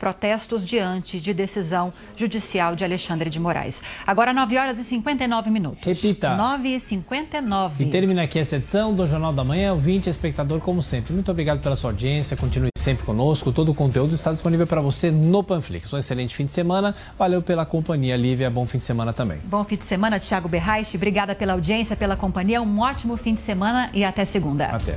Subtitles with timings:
[0.00, 3.82] protestos diante de decisão judicial de Alexandre de Moraes.
[4.06, 5.84] Agora 9 horas e 59 minutos.
[5.84, 6.34] Repita.
[6.34, 7.84] 9 e 59.
[7.84, 11.12] E termina aqui essa edição do Jornal da Manhã, ouvinte espectador, como sempre.
[11.12, 13.52] Muito obrigado pela sua audiência, continue sempre conosco.
[13.52, 15.92] Todo o conteúdo está disponível para você no Panflix.
[15.92, 16.94] Um excelente fim de semana.
[17.18, 18.48] Valeu pela companhia, Lívia.
[18.48, 19.38] Bom fim de semana também.
[19.44, 20.96] Bom fim de semana, Thiago Berraich.
[20.96, 22.62] Obrigada pela audiência, pela companhia.
[22.62, 24.66] Um ótimo fim de semana e até segunda.
[24.66, 24.96] Até.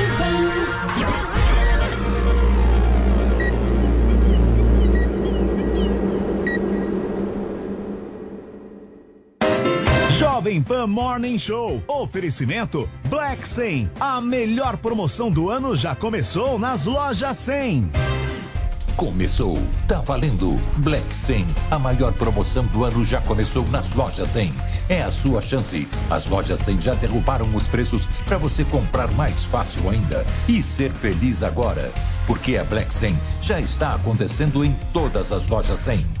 [10.41, 11.83] Jovem Pan Morning Show.
[11.87, 13.91] Oferecimento Black 100.
[13.99, 17.91] A melhor promoção do ano já começou nas lojas 100.
[18.95, 20.59] Começou, tá valendo.
[20.77, 24.51] Black 100, a maior promoção do ano já começou nas lojas 100.
[24.89, 25.87] É a sua chance.
[26.09, 30.91] As lojas 100 já derrubaram os preços para você comprar mais fácil ainda e ser
[30.91, 31.91] feliz agora.
[32.25, 36.20] Porque a Black 100 já está acontecendo em todas as lojas 100.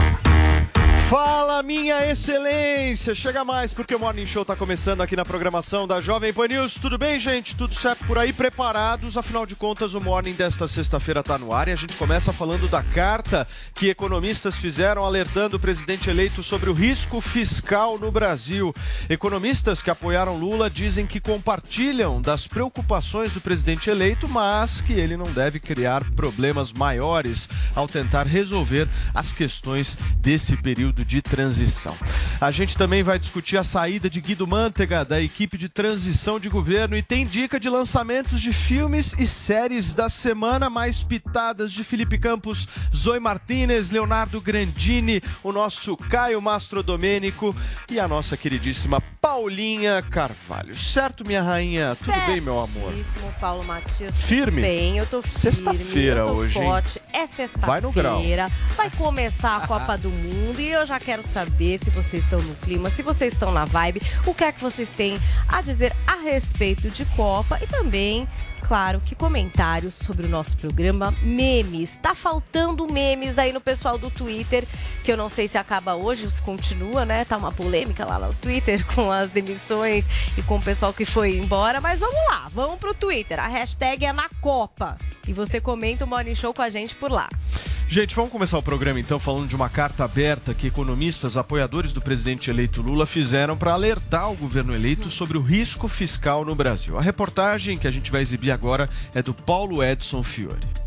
[1.11, 3.13] Fala, minha excelência!
[3.13, 6.75] Chega mais porque o Morning Show tá começando aqui na programação da Jovem Pan News.
[6.75, 7.53] Tudo bem, gente?
[7.53, 8.31] Tudo certo por aí?
[8.31, 9.17] Preparados?
[9.17, 12.65] Afinal de contas, o Morning desta sexta-feira tá no ar e a gente começa falando
[12.69, 18.73] da carta que economistas fizeram alertando o presidente eleito sobre o risco fiscal no Brasil.
[19.09, 25.17] Economistas que apoiaram Lula dizem que compartilham das preocupações do presidente eleito, mas que ele
[25.17, 31.95] não deve criar problemas maiores ao tentar resolver as questões desse período de transição.
[32.39, 36.49] A gente também vai discutir a saída de Guido Mantega da equipe de transição de
[36.49, 41.83] governo e tem dica de lançamentos de filmes e séries da semana mais pitadas de
[41.83, 47.55] Felipe Campos, Zoe Martinez, Leonardo Grandini, o nosso Caio Mastro Domênico
[47.89, 50.75] e a nossa queridíssima Paulinha Carvalho.
[50.75, 51.95] Certo, minha rainha?
[51.95, 52.93] Tudo bem, meu amor?
[52.93, 54.21] Certíssimo, Paulo Matias.
[54.21, 54.61] Firme?
[54.61, 55.39] Bem, eu tô firme.
[55.39, 56.63] Sexta-feira hoje, hein?
[56.63, 57.01] forte.
[57.13, 57.27] É
[57.59, 58.13] Vai no grau.
[58.13, 58.51] sexta-feira.
[58.75, 62.55] Vai começar a Copa do Mundo e eu já quero saber se vocês estão no
[62.55, 66.15] clima, se vocês estão na vibe, o que é que vocês têm a dizer a
[66.15, 68.27] respeito de Copa e também
[68.67, 71.97] Claro que comentários sobre o nosso programa, memes.
[72.01, 74.65] Tá faltando memes aí no pessoal do Twitter,
[75.03, 77.25] que eu não sei se acaba hoje ou se continua, né?
[77.25, 80.05] Tá uma polêmica lá no Twitter com as demissões
[80.37, 81.81] e com o pessoal que foi embora.
[81.81, 83.39] Mas vamos lá, vamos pro Twitter.
[83.39, 84.97] A hashtag é na Copa.
[85.27, 87.27] E você comenta o Morning Show com a gente por lá.
[87.91, 92.01] Gente, vamos começar o programa então falando de uma carta aberta que economistas apoiadores do
[92.01, 96.97] presidente eleito Lula fizeram para alertar o governo eleito sobre o risco fiscal no Brasil.
[96.97, 100.80] A reportagem que a gente vai exibir agora é do Paulo Edson Fiore.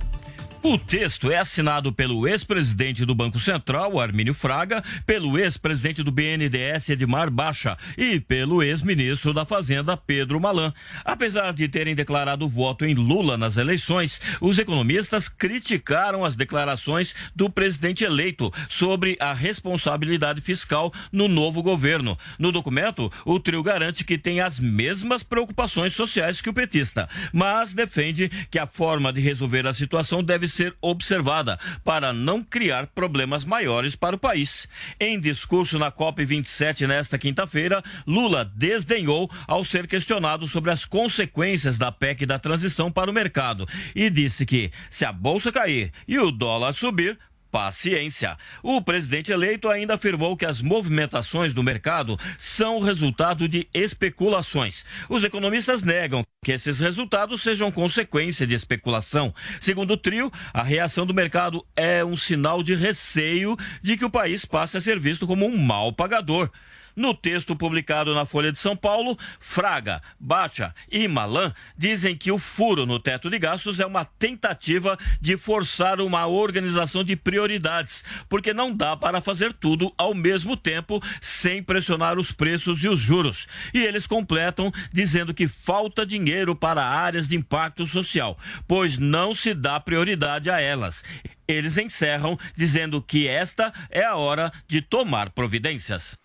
[0.66, 6.88] O texto é assinado pelo ex-presidente do Banco Central, Armínio Fraga, pelo ex-presidente do BNDES,
[6.88, 10.72] Edmar Baixa, e pelo ex-ministro da Fazenda, Pedro Malan.
[11.04, 17.50] Apesar de terem declarado voto em Lula nas eleições, os economistas criticaram as declarações do
[17.50, 22.18] presidente eleito sobre a responsabilidade fiscal no novo governo.
[22.38, 27.74] No documento, o trio garante que tem as mesmas preocupações sociais que o petista, mas
[27.74, 33.44] defende que a forma de resolver a situação deve ser observada para não criar problemas
[33.44, 34.68] maiores para o país.
[34.98, 41.90] Em discurso na COP27 nesta quinta-feira, Lula desdenhou ao ser questionado sobre as consequências da
[41.90, 46.30] PEC da transição para o mercado e disse que, se a bolsa cair e o
[46.30, 47.18] dólar subir,
[47.54, 48.36] paciência.
[48.64, 54.84] O presidente eleito ainda afirmou que as movimentações do mercado são resultado de especulações.
[55.08, 59.32] Os economistas negam que esses resultados sejam consequência de especulação.
[59.60, 64.10] Segundo o trio, a reação do mercado é um sinal de receio de que o
[64.10, 66.50] país passe a ser visto como um mal pagador.
[66.96, 72.38] No texto publicado na Folha de São Paulo, Fraga, Bacha e Malan dizem que o
[72.38, 78.54] furo no teto de gastos é uma tentativa de forçar uma organização de prioridades, porque
[78.54, 83.48] não dá para fazer tudo ao mesmo tempo sem pressionar os preços e os juros.
[83.72, 88.38] E eles completam dizendo que falta dinheiro para áreas de impacto social,
[88.68, 91.02] pois não se dá prioridade a elas.
[91.48, 96.16] Eles encerram dizendo que esta é a hora de tomar providências.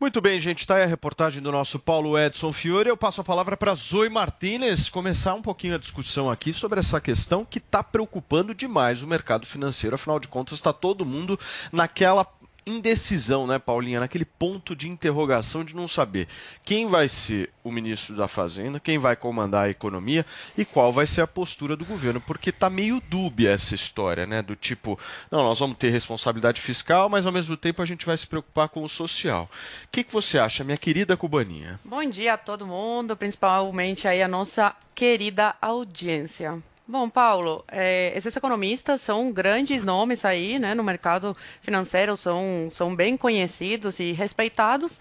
[0.00, 2.88] Muito bem, gente, está aí a reportagem do nosso Paulo Edson Fiore.
[2.88, 6.98] Eu passo a palavra para Zoe Martinez começar um pouquinho a discussão aqui sobre essa
[7.02, 9.96] questão que está preocupando demais o mercado financeiro.
[9.96, 11.38] Afinal de contas, está todo mundo
[11.70, 12.26] naquela
[12.70, 14.00] indecisão, né, Paulinha?
[14.00, 16.28] Naquele ponto de interrogação de não saber
[16.64, 20.24] quem vai ser o ministro da Fazenda, quem vai comandar a economia
[20.56, 24.42] e qual vai ser a postura do governo, porque tá meio dúbia essa história, né?
[24.42, 24.98] Do tipo,
[25.30, 28.68] não, nós vamos ter responsabilidade fiscal, mas ao mesmo tempo a gente vai se preocupar
[28.68, 29.50] com o social.
[29.84, 31.78] O que, que você acha, minha querida cubaninha?
[31.84, 36.62] Bom dia a todo mundo, principalmente aí a nossa querida audiência.
[36.90, 42.96] Bom, Paulo, é, esses economistas são grandes nomes aí, né, no mercado financeiro, são, são
[42.96, 44.98] bem conhecidos e respeitados,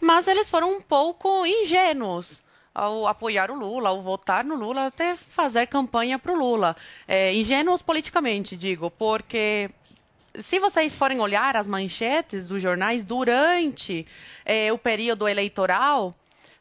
[0.00, 2.42] mas eles foram um pouco ingênuos
[2.74, 6.74] ao apoiar o Lula, ao votar no Lula, até fazer campanha para o Lula.
[7.06, 9.70] É, ingênuos politicamente, digo, porque
[10.40, 14.04] se vocês forem olhar as manchetes dos jornais durante
[14.44, 16.16] é, o período eleitoral,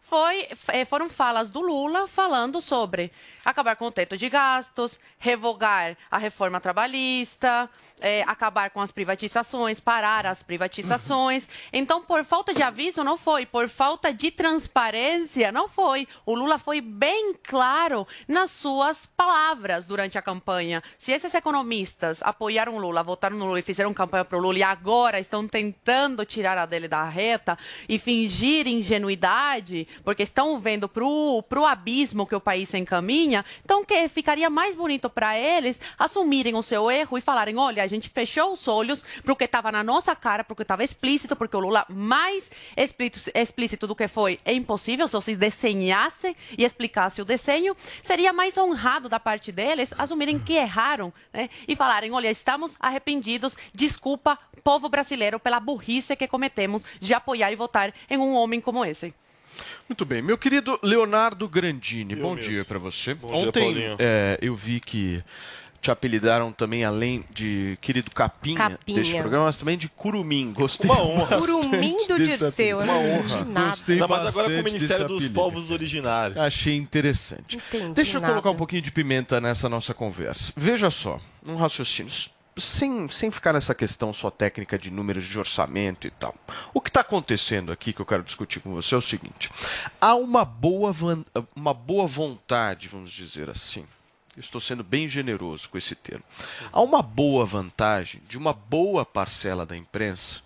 [0.09, 3.11] foi, é, foram falas do Lula falando sobre
[3.43, 7.69] acabar com o teto de gastos, revogar a reforma trabalhista,
[7.99, 11.47] é, acabar com as privatizações, parar as privatizações.
[11.73, 13.45] Então, por falta de aviso, não foi.
[13.45, 16.07] Por falta de transparência, não foi.
[16.25, 20.81] O Lula foi bem claro nas suas palavras durante a campanha.
[20.97, 24.57] Se esses economistas apoiaram o Lula, votaram no Lula e fizeram campanha para o Lula
[24.57, 27.57] e agora estão tentando tirar a dele da reta
[27.87, 33.83] e fingir ingenuidade, porque estão vendo para o abismo que o país se encaminha, então,
[33.83, 38.09] que ficaria mais bonito para eles assumirem o seu erro e falarem: olha, a gente
[38.09, 41.35] fechou os olhos para o que estava na nossa cara, para o que estava explícito,
[41.35, 45.07] porque o Lula mais explícito, explícito do que foi é impossível.
[45.07, 51.11] Se desenhasse e explicasse o desenho, seria mais honrado da parte deles assumirem que erraram
[51.33, 51.49] né?
[51.67, 57.55] e falarem: olha, estamos arrependidos, desculpa, povo brasileiro, pela burrice que cometemos de apoiar e
[57.55, 59.13] votar em um homem como esse.
[59.87, 60.21] Muito bem.
[60.21, 62.51] Meu querido Leonardo Grandini, eu bom mesmo.
[62.51, 63.13] dia para você.
[63.13, 65.23] Bom Ontem dia, é, eu vi que
[65.81, 68.97] te apelidaram também, além de querido Capinha, Capinha.
[68.97, 70.51] deste programa, mas também de Curumim.
[70.51, 70.89] Gostei.
[70.89, 71.37] Uma honra.
[71.39, 72.79] Curumim do Dirceu.
[72.79, 73.69] Uma honra.
[73.69, 75.35] Gostei Não, mas agora com o Ministério dos apelido.
[75.35, 76.37] Povos Originários.
[76.37, 77.57] Achei interessante.
[77.57, 78.33] Entendi Deixa eu nada.
[78.33, 80.51] colocar um pouquinho de pimenta nessa nossa conversa.
[80.55, 82.11] Veja só, um raciocínio.
[82.57, 86.35] Sem, sem ficar nessa questão só técnica de números de orçamento e tal.
[86.73, 89.51] O que está acontecendo aqui que eu quero discutir com você é o seguinte:
[90.01, 90.93] há uma boa,
[91.55, 93.85] uma boa vontade, vamos dizer assim.
[94.35, 96.23] Estou sendo bem generoso com esse termo.
[96.71, 100.43] Há uma boa vantagem de uma boa parcela da imprensa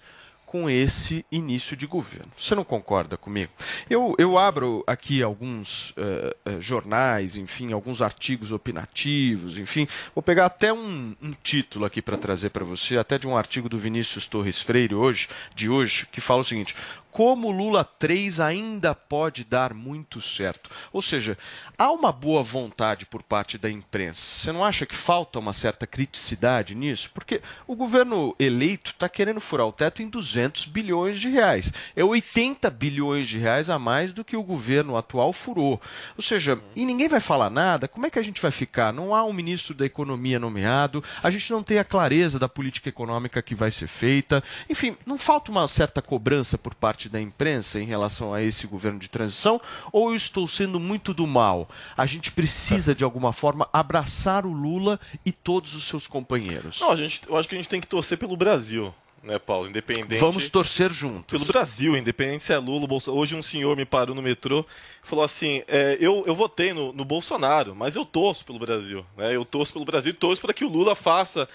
[0.52, 2.30] com esse início de governo.
[2.38, 3.54] Você não concorda comigo?
[3.90, 9.88] Eu, eu abro aqui alguns eh, eh, jornais, enfim, alguns artigos opinativos, enfim.
[10.14, 13.70] Vou pegar até um, um título aqui para trazer para você, até de um artigo
[13.70, 16.76] do Vinícius Torres Freire hoje, de hoje, que fala o seguinte:
[17.12, 20.70] como Lula 3 ainda pode dar muito certo.
[20.94, 21.38] Ou seja,
[21.78, 24.22] há uma boa vontade por parte da imprensa.
[24.22, 27.12] Você não acha que falta uma certa criticidade nisso?
[27.14, 31.72] Porque o governo eleito está querendo furar o teto em 200 bilhões de reais.
[31.96, 35.82] É 80 bilhões de reais a mais do que o governo atual furou.
[36.16, 38.94] Ou seja, e ninguém vai falar nada, como é que a gente vai ficar?
[38.94, 42.90] Não há um ministro da Economia nomeado, a gente não tem a clareza da política
[42.90, 44.44] econômica que vai ser feita.
[44.70, 49.00] Enfim, não falta uma certa cobrança por parte da imprensa em relação a esse governo
[49.00, 49.62] de transição?
[49.92, 51.70] Ou eu estou sendo muito do mal?
[51.96, 56.80] A gente precisa, de alguma forma, abraçar o Lula e todos os seus companheiros.
[56.80, 58.94] Não, a gente, eu acho que a gente tem que torcer pelo Brasil,
[59.24, 59.68] né, Paulo?
[59.68, 60.20] Independente.
[60.20, 61.32] Vamos torcer juntos.
[61.38, 63.22] Pelo Brasil, independente se é Lula, Bolsonaro.
[63.22, 64.66] Hoje um senhor me parou no metrô
[65.04, 69.06] e falou assim: é, eu, eu votei no, no Bolsonaro, mas eu torço pelo Brasil.
[69.16, 69.36] Né?
[69.36, 71.48] Eu torço pelo Brasil e torço para que o Lula faça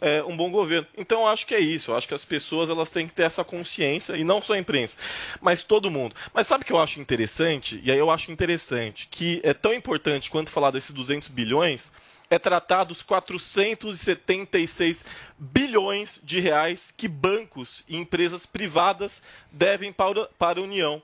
[0.00, 0.86] é, um bom governo.
[0.96, 1.90] Então eu acho que é isso.
[1.90, 4.58] Eu acho que as pessoas elas têm que ter essa consciência, e não só a
[4.58, 4.96] imprensa,
[5.40, 6.14] mas todo mundo.
[6.32, 7.80] Mas sabe o que eu acho interessante?
[7.84, 11.92] E aí eu acho interessante que é tão importante quanto falar desses 200 bilhões
[12.30, 15.04] é tratar dos 476
[15.36, 21.02] bilhões de reais que bancos e empresas privadas devem para, para a União.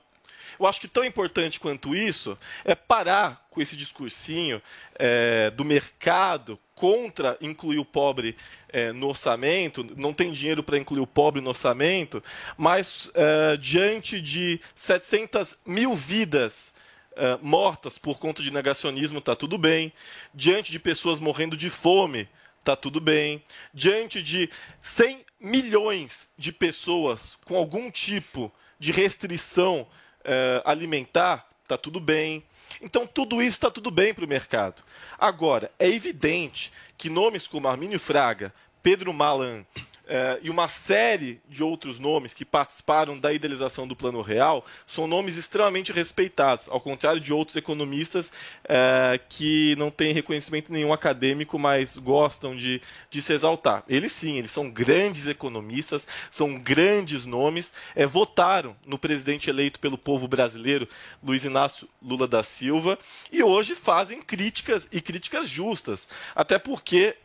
[0.59, 4.62] Eu acho que tão importante quanto isso é parar com esse discursinho
[4.99, 8.37] é, do mercado contra incluir o pobre
[8.68, 12.23] é, no orçamento, não tem dinheiro para incluir o pobre no orçamento,
[12.56, 16.73] mas é, diante de 700 mil vidas
[17.16, 19.90] é, mortas por conta de negacionismo, está tudo bem.
[20.35, 22.28] Diante de pessoas morrendo de fome,
[22.61, 23.42] está tudo bem.
[23.73, 24.50] Diante de
[24.83, 29.87] 100 milhões de pessoas com algum tipo de restrição
[30.23, 32.45] é, alimentar, está tudo bem.
[32.80, 34.82] Então, tudo isso está tudo bem para o mercado.
[35.18, 39.64] Agora, é evidente que nomes como Armínio Fraga, Pedro Malan,
[40.07, 45.07] é, e uma série de outros nomes que participaram da idealização do Plano Real são
[45.07, 48.31] nomes extremamente respeitados, ao contrário de outros economistas
[48.65, 53.83] é, que não têm reconhecimento nenhum acadêmico, mas gostam de, de se exaltar.
[53.89, 59.99] Eles sim, eles são grandes economistas, são grandes nomes, é, votaram no presidente eleito pelo
[59.99, 60.89] povo brasileiro,
[61.21, 62.97] Luiz Inácio Lula da Silva,
[63.33, 67.17] e hoje fazem críticas e críticas justas, até porque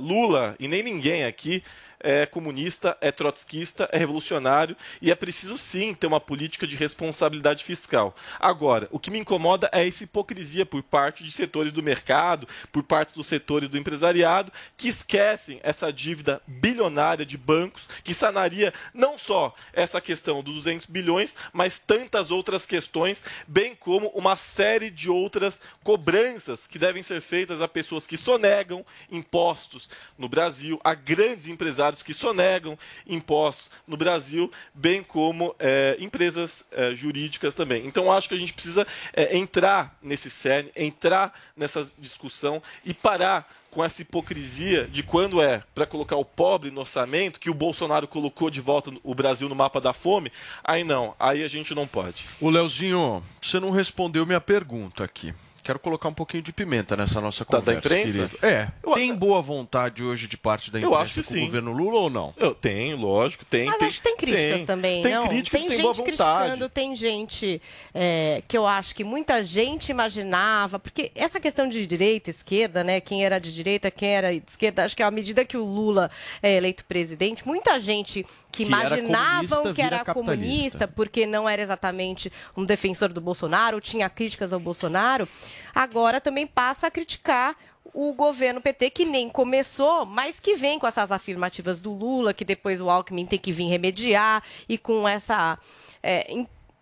[0.00, 1.62] Lula e nem ninguém aqui
[2.04, 7.64] é comunista, é trotskista, é revolucionário e é preciso sim ter uma política de responsabilidade
[7.64, 8.14] fiscal.
[8.38, 12.82] Agora, o que me incomoda é essa hipocrisia por parte de setores do mercado, por
[12.82, 19.16] parte dos setores do empresariado, que esquecem essa dívida bilionária de bancos, que sanaria não
[19.16, 25.08] só essa questão dos 200 bilhões, mas tantas outras questões, bem como uma série de
[25.08, 31.48] outras cobranças que devem ser feitas a pessoas que sonegam impostos no Brasil, a grandes
[31.48, 37.86] empresários que sonegam impostos no Brasil, bem como é, empresas é, jurídicas também.
[37.86, 43.48] Então, acho que a gente precisa é, entrar nesse cerne, entrar nessa discussão e parar
[43.74, 48.06] com essa hipocrisia de quando é para colocar o pobre no orçamento, que o Bolsonaro
[48.06, 50.30] colocou de volta o Brasil no mapa da fome,
[50.62, 52.24] aí não, aí a gente não pode.
[52.40, 55.34] O Leozinho, você não respondeu minha pergunta aqui.
[55.64, 57.66] Quero colocar um pouquinho de pimenta nessa nossa conversa.
[57.66, 58.28] Da, da imprensa?
[58.28, 58.46] Querido.
[58.46, 58.68] É.
[58.82, 61.42] Eu, tem boa vontade hoje de parte da imprensa eu acho que com sim.
[61.42, 62.34] o governo Lula ou não?
[62.36, 63.64] Eu tenho, lógico, tem.
[63.64, 65.26] Mas tem, acho que tem críticas tem, também, tem não?
[65.26, 66.42] Críticas, tem, tem gente boa vontade.
[66.42, 67.62] criticando, tem gente
[67.94, 73.00] é, que eu acho que muita gente imaginava, porque essa questão de direita, esquerda, né?
[73.00, 76.10] Quem era de direita, quem era de esquerda, acho que à medida que o Lula
[76.42, 81.48] é eleito presidente, muita gente que, Que era imaginavam comunista que era comunista, porque não
[81.48, 85.28] era exatamente um defensor do Bolsonaro, tinha críticas ao Bolsonaro,
[85.74, 87.56] agora também passa a criticar
[87.92, 92.44] o governo PT, que nem começou, mas que vem com essas afirmativas do Lula, que
[92.44, 95.58] depois o Alckmin tem que vir remediar, e com essa
[96.02, 96.26] é,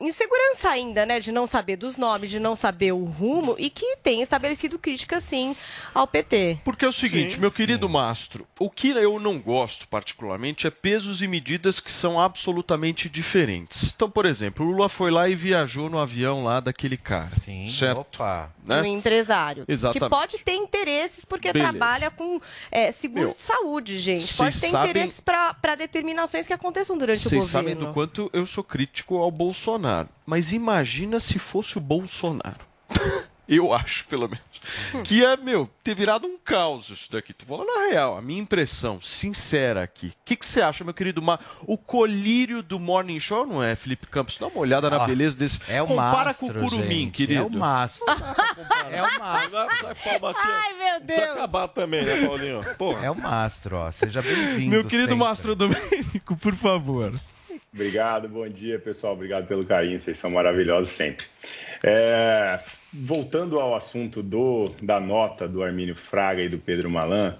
[0.06, 3.96] insegurança ainda, né, de não saber dos nomes, de não saber o rumo, e que
[4.02, 5.56] tem estabelecido críticas, sim,
[5.94, 6.58] ao PT.
[6.64, 10.70] Porque é o seguinte, Sim, meu querido Mastro, o que eu não gosto particularmente é
[10.70, 13.92] pesos e medidas que são absolutamente diferentes.
[13.94, 17.26] Então, por exemplo, o Lula foi lá e viajou no avião lá daquele cara.
[17.26, 18.00] Sim, certo?
[18.00, 18.50] opa.
[18.62, 18.88] De um Né?
[18.88, 19.64] empresário.
[19.66, 20.04] Exatamente.
[20.04, 21.70] Que pode ter interesses porque Beleza.
[21.72, 22.40] trabalha com
[22.70, 24.22] é, seguro Meu, de saúde, gente.
[24.24, 27.70] vocês Pode ter sabem- interesses para determinações que aconteçam durante o Vocês governo.
[27.70, 29.91] sabem do quanto eu sou crítico ao Bolsonaro.
[30.26, 32.60] Mas imagina se fosse o Bolsonaro.
[33.48, 34.44] eu acho, pelo menos.
[35.04, 37.32] Que ia, meu, ter virado um caos isso daqui.
[37.32, 40.08] Tô falando a real, a minha impressão, sincera aqui.
[40.08, 41.40] O que, que você acha, meu querido Mar?
[41.66, 44.38] O colírio do Morning Show não é, Felipe Campos?
[44.38, 45.60] Dá uma olhada na Ah, beleza desse.
[45.68, 47.40] É o Compara mastro, com o Curumim, gente, querido.
[47.40, 48.06] É o mastro.
[48.90, 49.58] é o mastro.
[50.38, 51.36] Ai, meu Precisa Deus!
[51.36, 52.60] acabar também, né, Paulinho?
[52.78, 53.06] Porra.
[53.06, 53.90] É o mastro, ó.
[53.90, 54.70] Seja bem-vindo.
[54.70, 55.24] Meu querido sempre.
[55.24, 57.12] Mastro Domênico, por favor.
[57.74, 59.14] Obrigado, bom dia, pessoal.
[59.14, 61.24] Obrigado pelo carinho, vocês são maravilhosos sempre.
[61.82, 62.60] É,
[62.92, 67.34] voltando ao assunto do, da nota do Armínio Fraga e do Pedro Malan,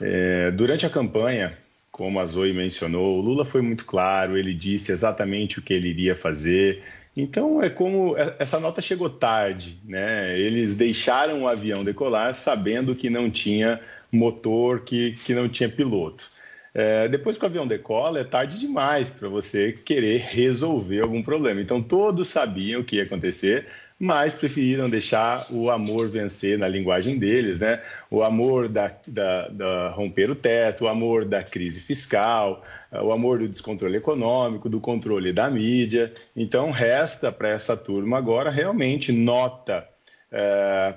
[0.00, 1.58] é, durante a campanha,
[1.92, 5.88] como a Zoe mencionou, o Lula foi muito claro, ele disse exatamente o que ele
[5.88, 6.82] iria fazer.
[7.14, 10.38] Então é como essa nota chegou tarde, né?
[10.38, 13.78] Eles deixaram o avião decolar sabendo que não tinha
[14.10, 16.30] motor, que, que não tinha piloto.
[16.78, 21.58] É, depois que o avião decola, é tarde demais para você querer resolver algum problema.
[21.58, 23.66] Então, todos sabiam o que ia acontecer,
[23.98, 27.80] mas preferiram deixar o amor vencer na linguagem deles, né?
[28.10, 33.38] O amor da, da, da romper o teto, o amor da crise fiscal, o amor
[33.38, 36.12] do descontrole econômico, do controle da mídia.
[36.36, 39.88] Então, resta para essa turma agora realmente nota
[40.30, 40.92] é,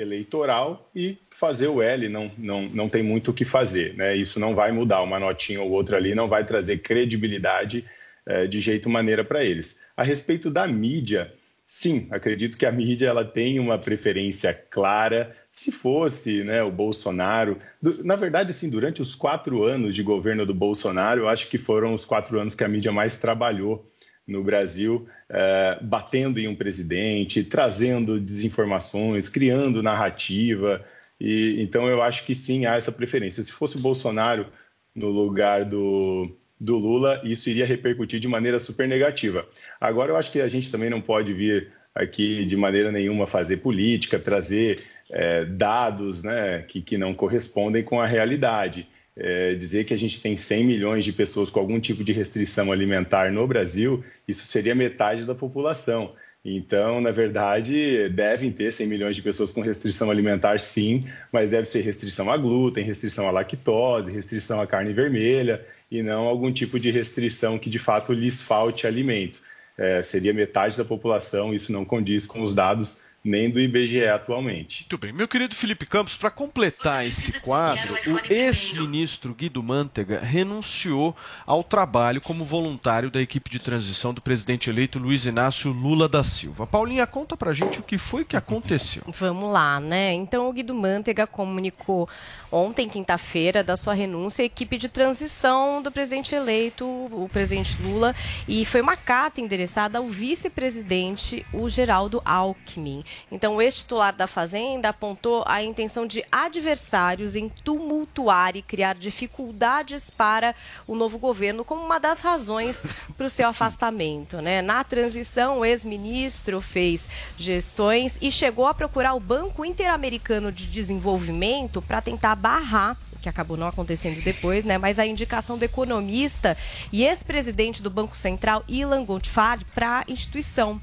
[0.00, 3.94] pós-eleitoral e fazer o L, não, não, não tem muito o que fazer.
[3.94, 4.16] Né?
[4.16, 7.84] Isso não vai mudar, uma notinha ou outra ali não vai trazer credibilidade
[8.26, 9.78] é, de jeito maneira para eles.
[9.96, 11.32] A respeito da mídia,
[11.66, 15.36] sim, acredito que a mídia ela tem uma preferência clara.
[15.52, 20.46] Se fosse né, o Bolsonaro, do, na verdade, assim, durante os quatro anos de governo
[20.46, 23.86] do Bolsonaro, eu acho que foram os quatro anos que a mídia mais trabalhou
[24.26, 30.84] no Brasil, eh, batendo em um presidente, trazendo desinformações, criando narrativa.
[31.20, 33.42] E, então, eu acho que sim, há essa preferência.
[33.44, 34.46] Se fosse o Bolsonaro
[34.92, 39.46] no lugar do, do Lula, isso iria repercutir de maneira super negativa.
[39.80, 43.58] Agora, eu acho que a gente também não pode vir aqui de maneira nenhuma fazer
[43.58, 48.88] política, trazer eh, dados né, que, que não correspondem com a realidade.
[49.22, 52.72] É, dizer que a gente tem 100 milhões de pessoas com algum tipo de restrição
[52.72, 56.10] alimentar no Brasil, isso seria metade da população.
[56.42, 61.66] Então, na verdade, devem ter 100 milhões de pessoas com restrição alimentar, sim, mas deve
[61.66, 66.80] ser restrição a glúten, restrição à lactose, restrição à carne vermelha e não algum tipo
[66.80, 69.42] de restrição que de fato lhes falte alimento.
[69.76, 74.82] É, seria metade da população, isso não condiz com os dados nem do IBGE atualmente.
[74.82, 75.12] Muito bem.
[75.12, 81.14] Meu querido Felipe Campos, para completar esse quadro, o ex-ministro Guido Mantega renunciou
[81.46, 86.24] ao trabalho como voluntário da equipe de transição do presidente eleito Luiz Inácio Lula da
[86.24, 86.66] Silva.
[86.66, 89.02] Paulinha, conta pra gente o que foi que aconteceu.
[89.12, 90.14] Vamos lá, né?
[90.14, 92.08] Então o Guido Mantega comunicou
[92.50, 98.14] ontem, quinta-feira, da sua renúncia à equipe de transição do presidente eleito, o presidente Lula,
[98.48, 103.04] e foi uma carta endereçada ao vice-presidente, o Geraldo Alckmin.
[103.30, 110.10] Então, o ex-titular da Fazenda apontou a intenção de adversários em tumultuar e criar dificuldades
[110.10, 110.54] para
[110.86, 112.82] o novo governo como uma das razões
[113.16, 114.40] para o seu afastamento.
[114.40, 114.62] Né?
[114.62, 121.82] Na transição, o ex-ministro fez gestões e chegou a procurar o Banco Interamericano de Desenvolvimento
[121.82, 124.78] para tentar barrar que acabou não acontecendo depois, né?
[124.78, 126.56] Mas a indicação do economista
[126.92, 130.80] e ex-presidente do Banco Central, Ilan Goldfarb, para a instituição.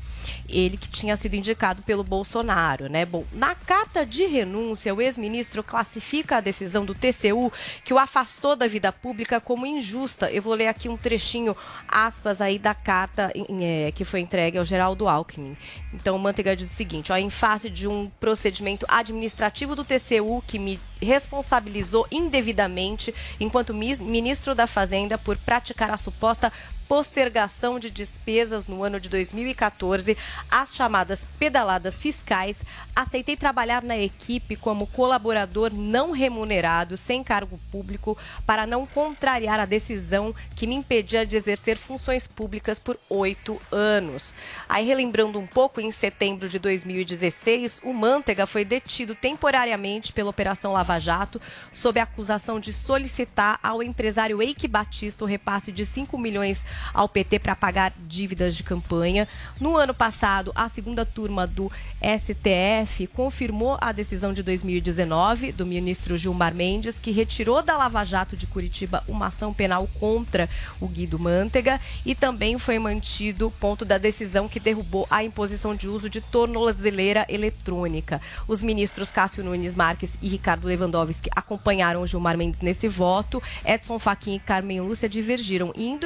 [0.48, 3.06] Ele que tinha sido indicado pelo Bolsonaro, né?
[3.06, 7.52] Bom, na carta de renúncia, o ex-ministro classifica a decisão do TCU
[7.84, 10.32] que o afastou da vida pública como injusta.
[10.32, 11.56] Eu vou ler aqui um trechinho,
[11.88, 15.58] aspas, aí da carta é, que foi entregue ao Geraldo Alckmin.
[15.94, 20.44] Então, o Manteiga diz o seguinte, ó, em face de um procedimento administrativo do TCU
[20.46, 26.52] que me responsabilizou indevidamente enquanto ministro da Fazenda por praticar a suposta
[26.88, 30.18] postergação de despesas no ano de 2014,
[30.50, 32.62] as chamadas pedaladas fiscais,
[32.96, 39.66] aceitei trabalhar na equipe como colaborador não remunerado, sem cargo público, para não contrariar a
[39.66, 44.34] decisão que me impedia de exercer funções públicas por oito anos.
[44.68, 50.74] Aí, relembrando um pouco, em setembro de 2016, o Mantega foi detido temporariamente pela Operação
[50.74, 51.42] Lava Jato,
[51.72, 57.08] sob a acusação de solicitar ao empresário Eike Batista o repasse de 5 milhões ao
[57.08, 59.28] PT para pagar dívidas de campanha.
[59.60, 66.18] No ano passado, a segunda turma do STF confirmou a decisão de 2019 do ministro
[66.18, 71.20] Gilmar Mendes, que retirou da Lava Jato de Curitiba uma ação penal contra o Guido
[71.20, 76.10] Mantega e também foi mantido o ponto da decisão que derrubou a imposição de uso
[76.10, 78.22] de tornozeleira eletrônica.
[78.48, 83.42] Os ministros Cássio Nunes Marques e Ricardo Lewandowski acompanharam o Gilmar Mendes nesse voto.
[83.66, 85.72] Edson Fachin e Carmen Lúcia divergiram.
[85.76, 85.98] E em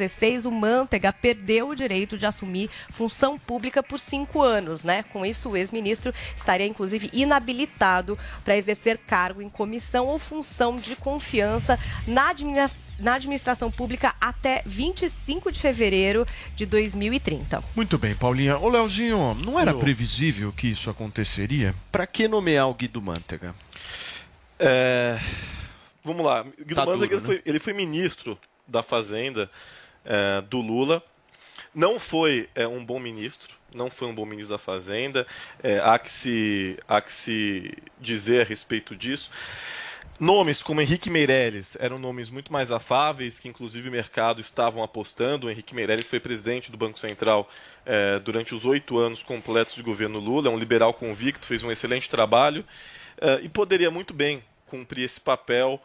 [0.00, 5.02] 2016, o Mantega perdeu o direito de assumir função pública por cinco anos, né?
[5.02, 10.96] Com isso, o ex-ministro estaria, inclusive, inabilitado para exercer cargo em comissão ou função de
[10.96, 17.64] confiança na administração na administração pública até 25 de fevereiro de 2030.
[17.74, 18.58] Muito bem, Paulinha.
[18.58, 21.74] Ô, Leozinho, não era previsível que isso aconteceria?
[21.90, 23.54] Para que nomear o Guido Mantega?
[24.58, 25.18] É...
[26.04, 26.42] Vamos lá.
[26.42, 29.50] Guido Tá Mantega duro, ele foi, ele foi ministro da Fazenda
[30.04, 31.02] é, do Lula.
[31.74, 35.26] Não foi é, um bom ministro, não foi um bom ministro da Fazenda.
[35.62, 39.30] É, há, que se, há que se dizer a respeito disso.
[40.20, 45.46] Nomes como Henrique Meirelles eram nomes muito mais afáveis, que inclusive o mercado estavam apostando.
[45.46, 47.48] O Henrique Meirelles foi presidente do Banco Central
[47.86, 51.72] eh, durante os oito anos completos de governo Lula, é um liberal convicto, fez um
[51.72, 52.66] excelente trabalho
[53.18, 55.80] eh, e poderia muito bem cumprir esse papel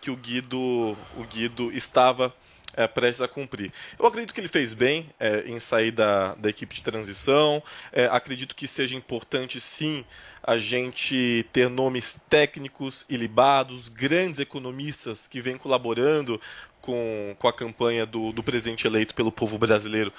[0.00, 2.34] que o Guido, o Guido estava
[2.74, 3.72] é, prestes a cumprir.
[3.98, 7.62] Eu acredito que ele fez bem é, em sair da, da equipe de transição.
[7.92, 10.04] É, acredito que seja importante, sim,
[10.42, 16.40] a gente ter nomes técnicos ilibados, grandes economistas que vêm colaborando
[16.80, 20.12] com, com a campanha do, do presidente eleito pelo povo brasileiro,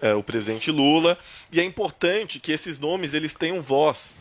[0.00, 1.16] é, o presidente Lula.
[1.52, 4.16] E é importante que esses nomes eles tenham voz.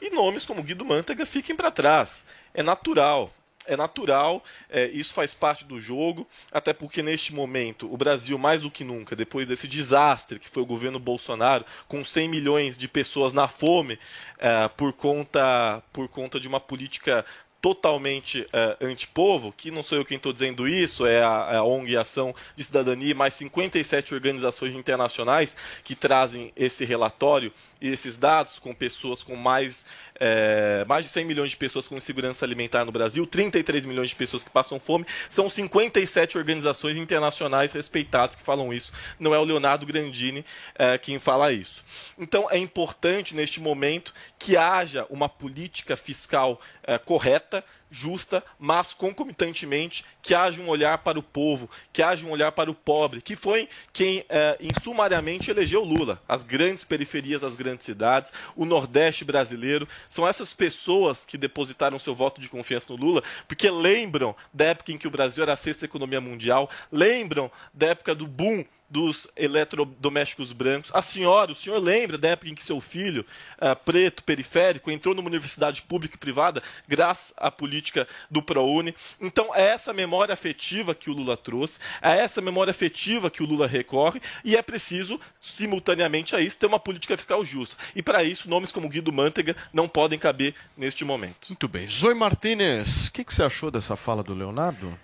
[0.00, 2.22] E nomes como Guido Mantega fiquem para trás.
[2.54, 3.32] É natural
[3.68, 8.62] é natural, é, isso faz parte do jogo, até porque neste momento o Brasil, mais
[8.62, 12.88] do que nunca, depois desse desastre que foi o governo Bolsonaro, com 100 milhões de
[12.88, 13.98] pessoas na fome
[14.38, 17.24] é, por, conta, por conta de uma política
[17.60, 21.64] totalmente é, antipovo, que não sou eu quem estou dizendo isso, é a, é a
[21.64, 28.58] ONG Ação de Cidadania, mais 57 organizações internacionais que trazem esse relatório e esses dados
[28.58, 29.86] com pessoas com mais
[30.20, 34.16] é, mais de 100 milhões de pessoas com insegurança alimentar no Brasil, 33 milhões de
[34.16, 35.06] pessoas que passam fome.
[35.28, 38.92] São 57 organizações internacionais respeitadas que falam isso.
[39.18, 41.84] Não é o Leonardo Grandini é, quem fala isso.
[42.18, 50.04] Então é importante neste momento que haja uma política fiscal é, correta, justa, mas concomitantemente
[50.22, 53.34] que haja um olhar para o povo, que haja um olhar para o pobre, que
[53.34, 56.20] foi quem, é, em sumariamente, elegeu Lula.
[56.28, 62.14] As grandes periferias, as grandes cidades, o Nordeste brasileiro, são essas pessoas que depositaram seu
[62.14, 65.56] voto de confiança no Lula, porque lembram da época em que o Brasil era a
[65.56, 70.90] sexta economia mundial, lembram da época do boom dos eletrodomésticos brancos.
[70.94, 73.24] A senhora, o senhor lembra da época em que seu filho,
[73.60, 78.94] uh, preto, periférico, entrou numa universidade pública e privada graças à política do ProUni?
[79.20, 83.46] Então, é essa memória afetiva que o Lula trouxe, é essa memória afetiva que o
[83.46, 87.76] Lula recorre e é preciso, simultaneamente a isso, ter uma política fiscal justa.
[87.94, 91.48] E para isso, nomes como Guido Mantega não podem caber neste momento.
[91.48, 91.86] Muito bem.
[91.86, 94.98] Zoe Martinez, o que, que você achou dessa fala do Leonardo?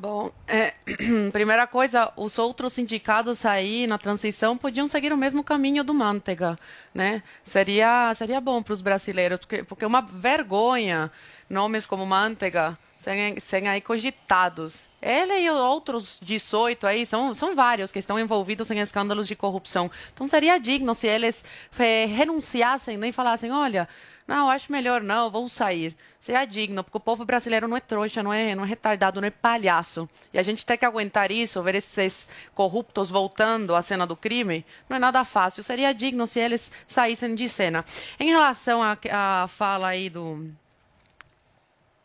[0.00, 0.72] Bom, é,
[1.30, 6.58] primeira coisa, os outros sindicatos aí na transição podiam seguir o mesmo caminho do Mantega,
[6.94, 7.22] né?
[7.44, 11.12] Seria, seria bom para os brasileiros, porque, porque uma vergonha
[11.50, 14.78] nomes como Mantega serem, serem aí cogitados.
[15.02, 19.90] Ele e outros 18 aí, são, são vários que estão envolvidos em escândalos de corrupção.
[20.14, 21.44] Então seria digno se eles
[21.78, 23.86] é, renunciassem nem falassem, olha,
[24.30, 25.96] não, acho melhor não, vou sair.
[26.20, 29.26] Seria digno, porque o povo brasileiro não é trouxa, não é, não é retardado, não
[29.26, 30.08] é palhaço.
[30.32, 34.64] E a gente tem que aguentar isso, ver esses corruptos voltando à cena do crime,
[34.88, 35.64] não é nada fácil.
[35.64, 37.84] Seria digno se eles saíssem de cena.
[38.20, 40.48] Em relação à fala aí do,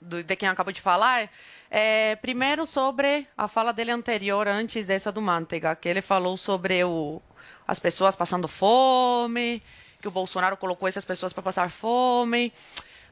[0.02, 1.30] do, de quem acabou de falar,
[1.70, 6.84] é, primeiro sobre a fala dele anterior, antes dessa do Mantega, que ele falou sobre
[6.84, 7.22] o,
[7.68, 9.62] as pessoas passando fome,
[10.06, 12.54] que o Bolsonaro colocou essas pessoas para passar fome.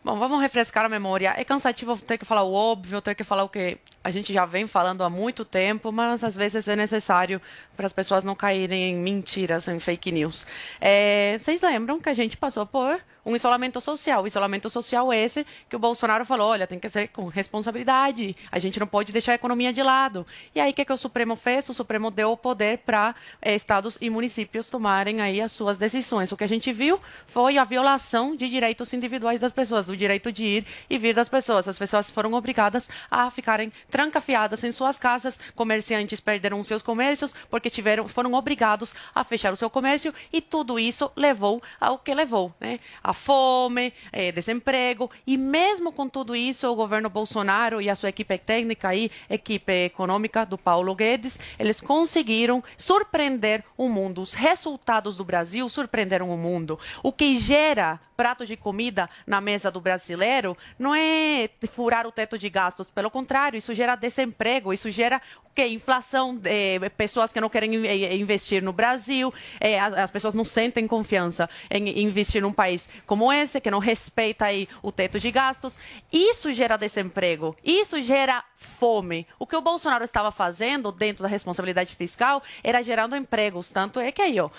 [0.04, 1.34] Bom, vamos refrescar a memória.
[1.36, 4.46] É cansativo ter que falar o óbvio, ter que falar o que a gente já
[4.46, 7.42] vem falando há muito tempo, mas às vezes é necessário
[7.76, 10.46] para as pessoas não caírem em mentiras, em fake news.
[10.80, 14.24] É, vocês lembram que a gente passou por um isolamento social.
[14.24, 18.36] O isolamento social é esse que o Bolsonaro falou, olha, tem que ser com responsabilidade,
[18.52, 20.26] a gente não pode deixar a economia de lado.
[20.54, 21.68] E aí, o que, que o Supremo fez?
[21.70, 26.32] O Supremo deu o poder para eh, estados e municípios tomarem aí as suas decisões.
[26.32, 30.32] O que a gente viu foi a violação de direitos individuais das pessoas, o direito
[30.32, 31.68] de ir e vir das pessoas.
[31.68, 37.70] As pessoas foram obrigadas a ficarem trancafiadas em suas casas, comerciantes perderam seus comércios porque
[37.70, 42.54] tiveram, foram obrigados a fechar o seu comércio e tudo isso levou ao que levou,
[42.60, 42.80] né?
[43.04, 45.10] A fome, é, desemprego.
[45.26, 49.86] E mesmo com tudo isso, o governo Bolsonaro e a sua equipe técnica e equipe
[49.86, 54.22] econômica do Paulo Guedes, eles conseguiram surpreender o mundo.
[54.22, 56.80] Os resultados do Brasil surpreenderam o mundo.
[57.02, 62.38] O que gera prato de comida na mesa do brasileiro não é furar o teto
[62.38, 65.22] de gastos, pelo contrário, isso gera desemprego, isso gera
[65.54, 65.68] o quê?
[65.68, 67.76] Inflação, é, pessoas que não querem
[68.20, 73.62] investir no Brasil, é, as pessoas não sentem confiança em investir num país como esse,
[73.62, 75.78] que não respeita aí o teto de gastos.
[76.12, 79.28] Isso gera desemprego, isso gera fome.
[79.38, 84.12] O que o Bolsonaro estava fazendo dentro da responsabilidade fiscal era gerando empregos, tanto é
[84.12, 84.50] que aí, ó,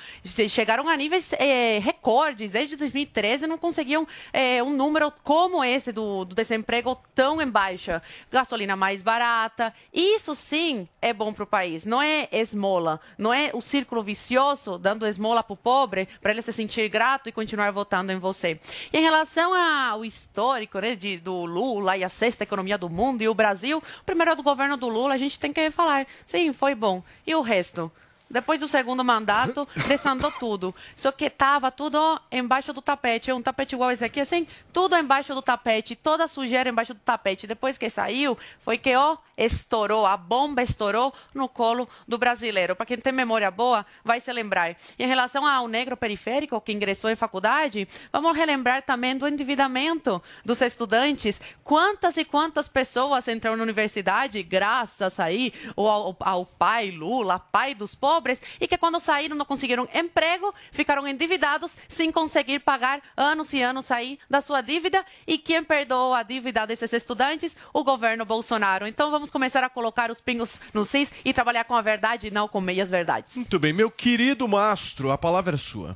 [0.49, 6.25] chegaram a níveis é, recordes desde 2013 não conseguiam é, um número como esse do,
[6.25, 8.01] do desemprego tão em baixa.
[8.31, 9.75] Gasolina mais barata.
[9.93, 11.85] Isso sim é bom para o país.
[11.85, 13.01] Não é esmola.
[13.19, 17.29] Não é o círculo vicioso dando esmola para o pobre para ele se sentir grato
[17.29, 18.61] e continuar votando em você.
[18.93, 23.23] E em relação ao histórico né, de, do Lula e a sexta economia do mundo
[23.23, 26.07] e o Brasil, o primeiro do governo do Lula, a gente tem que falar.
[26.27, 27.03] Sim, foi bom.
[27.27, 27.91] E o resto?
[28.29, 30.75] Depois do segundo mandato, desandou tudo.
[30.97, 33.31] Só que estava tudo embaixo do tapete.
[33.33, 37.47] Um tapete igual esse aqui, assim, tudo embaixo do tapete, toda sujeira embaixo do tapete.
[37.47, 42.75] Depois que saiu, foi que, ó, estourou, a bomba estourou no colo do brasileiro.
[42.75, 44.71] Para quem tem memória boa, vai se lembrar.
[44.99, 50.23] E em relação ao negro periférico que ingressou em faculdade, vamos relembrar também do endividamento
[50.45, 51.41] dos estudantes.
[51.63, 57.95] Quantas e quantas pessoas entraram na universidade graças aí ao, ao pai Lula, pai dos
[57.95, 63.53] pobres, pobres e que quando saíram não conseguiram emprego, ficaram endividados sem conseguir pagar anos
[63.53, 65.05] e anos aí da sua dívida.
[65.27, 67.55] E quem perdoou a dívida desses estudantes?
[67.73, 68.87] O governo Bolsonaro.
[68.87, 72.31] Então vamos começar a colocar os pingos no cis e trabalhar com a verdade e
[72.31, 73.37] não com meias verdades.
[73.37, 75.95] Muito bem, meu querido Mastro, a palavra é sua.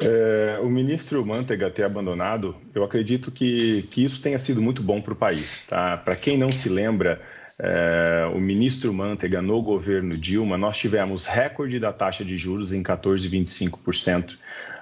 [0.00, 5.00] É, o ministro Mantega ter abandonado, eu acredito que, que isso tenha sido muito bom
[5.00, 5.66] para o país.
[5.66, 5.96] Tá?
[5.98, 7.20] Para quem não se lembra,
[7.58, 12.82] é, o ministro Mantega no governo Dilma, nós tivemos recorde da taxa de juros em
[12.82, 14.36] 14,25%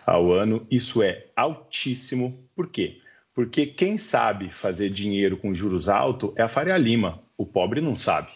[0.07, 0.67] ao ano.
[0.71, 2.39] Isso é altíssimo.
[2.55, 2.99] Por quê?
[3.35, 7.97] Porque quem sabe fazer dinheiro com juros altos é a Faria Lima, o pobre não
[7.97, 8.29] sabe.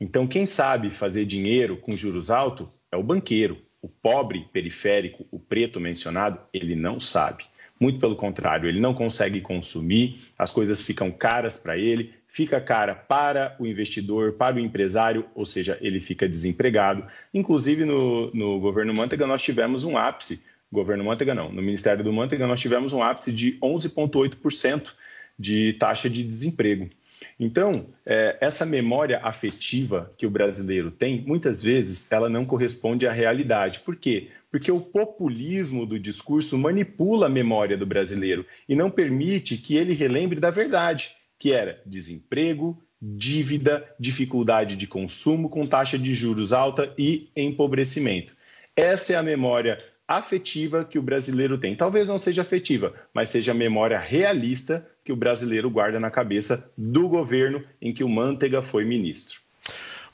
[0.00, 3.58] Então, quem sabe fazer dinheiro com juros altos é o banqueiro.
[3.80, 7.44] O pobre periférico, o preto mencionado, ele não sabe.
[7.78, 12.96] Muito pelo contrário, ele não consegue consumir, as coisas ficam caras para ele, fica cara
[12.96, 17.06] para o investidor, para o empresário, ou seja, ele fica desempregado.
[17.32, 22.12] Inclusive, no, no governo Manteiga, nós tivemos um ápice, governo Manteiga não, no Ministério do
[22.12, 24.94] Manteiga, nós tivemos um ápice de 11,8%
[25.38, 26.90] de taxa de desemprego.
[27.38, 33.12] Então, é, essa memória afetiva que o brasileiro tem, muitas vezes ela não corresponde à
[33.12, 33.78] realidade.
[33.78, 34.30] Por quê?
[34.50, 39.94] Porque o populismo do discurso manipula a memória do brasileiro e não permite que ele
[39.94, 46.92] relembre da verdade, que era desemprego, dívida, dificuldade de consumo com taxa de juros alta
[46.96, 48.34] e empobrecimento.
[48.74, 51.76] Essa é a memória afetiva que o brasileiro tem.
[51.76, 56.70] Talvez não seja afetiva, mas seja a memória realista que o brasileiro guarda na cabeça
[56.76, 59.43] do governo em que o Manteiga foi ministro.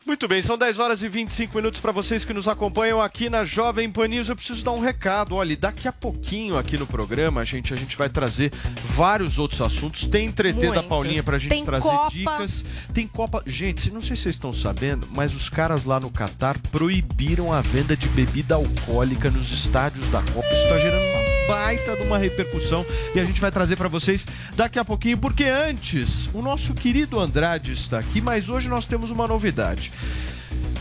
[0.06, 3.44] Muito bem, são 10 horas e 25 minutos para vocês que nos acompanham aqui na
[3.44, 4.30] Jovem Pan News.
[4.30, 5.34] Eu preciso dar um recado.
[5.34, 8.50] Olha, daqui a pouquinho aqui no programa, gente, a gente vai trazer
[8.96, 10.08] vários outros assuntos.
[10.08, 10.82] Tem entretê da.
[10.82, 12.10] Paulinha pra gente Tem trazer Copa.
[12.10, 12.64] dicas.
[12.94, 13.42] Tem Copa.
[13.46, 17.60] Gente, não sei se vocês estão sabendo, mas os caras lá no Catar proibiram a
[17.60, 20.48] venda de bebida alcoólica nos estádios da Copa.
[20.52, 21.19] Isso tá gerando
[21.50, 25.44] baita de uma repercussão e a gente vai trazer para vocês daqui a pouquinho, porque
[25.44, 29.92] antes o nosso querido Andrade está aqui, mas hoje nós temos uma novidade.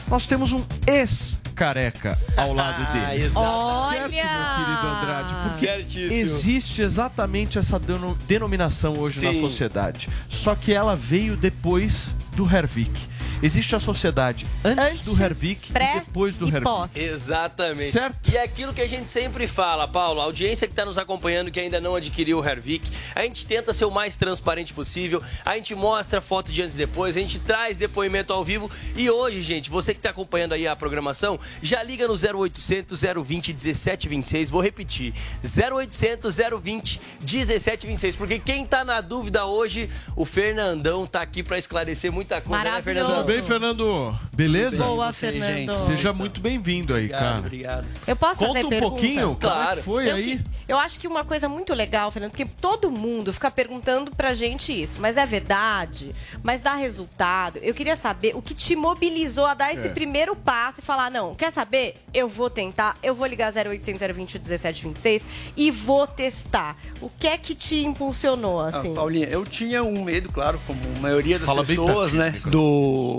[0.08, 3.24] Nós temos um ex-careca ao lado dele.
[3.26, 3.90] exato.
[3.90, 5.34] Certo, meu querido Andrade?
[5.44, 6.12] Porque Certíssimo.
[6.14, 9.42] existe exatamente essa deno- denominação hoje na Sim.
[9.42, 10.10] sociedade.
[10.28, 13.08] Só que ela veio depois do Hervik.
[13.42, 16.64] Existe a sociedade antes, Antes, do Hervik e depois do e Hervik.
[16.64, 16.96] pós.
[16.96, 17.92] Exatamente.
[17.92, 18.30] Certo.
[18.32, 21.50] E é aquilo que a gente sempre fala, Paulo, a audiência que está nos acompanhando
[21.50, 25.56] que ainda não adquiriu o Hervik, a gente tenta ser o mais transparente possível, a
[25.56, 29.42] gente mostra foto de antes e depois, a gente traz depoimento ao vivo e hoje,
[29.42, 34.62] gente, você que está acompanhando aí a programação, já liga no 0800 020 1726, vou
[34.62, 41.58] repetir, 0800 020 1726, porque quem tá na dúvida hoje, o Fernandão tá aqui para
[41.58, 42.82] esclarecer muita coisa, né.
[42.82, 43.29] Fernandão?
[43.30, 44.18] Bem, Fernando?
[44.34, 44.84] Beleza?
[44.84, 45.72] Boa, Fernando.
[45.72, 47.40] Seja muito bem-vindo aí, Obrigado, cara.
[47.40, 47.86] obrigado.
[48.08, 48.90] Eu posso Conta fazer um pergunta?
[48.92, 49.78] pouquinho como é Claro.
[49.78, 50.38] que foi eu, aí.
[50.40, 54.34] que- eu acho que uma coisa muito legal, Fernando, porque todo mundo fica perguntando pra
[54.34, 56.16] gente isso, mas é verdade?
[56.42, 57.60] Mas dá resultado?
[57.62, 59.90] Eu queria saber o que te mobilizou a dar esse É.
[59.90, 61.98] primeiro passo e falar: não, quer saber?
[62.12, 65.22] Eu vou tentar, eu vou ligar 0800 020 1726
[65.56, 66.76] e vou testar.
[67.00, 68.96] O que é que te impulsionou, Ah, assim?
[68.96, 72.34] Paulinha, eu tinha um medo, claro, como a maioria das Fala bem pessoas, né?
[72.48, 73.19] Do.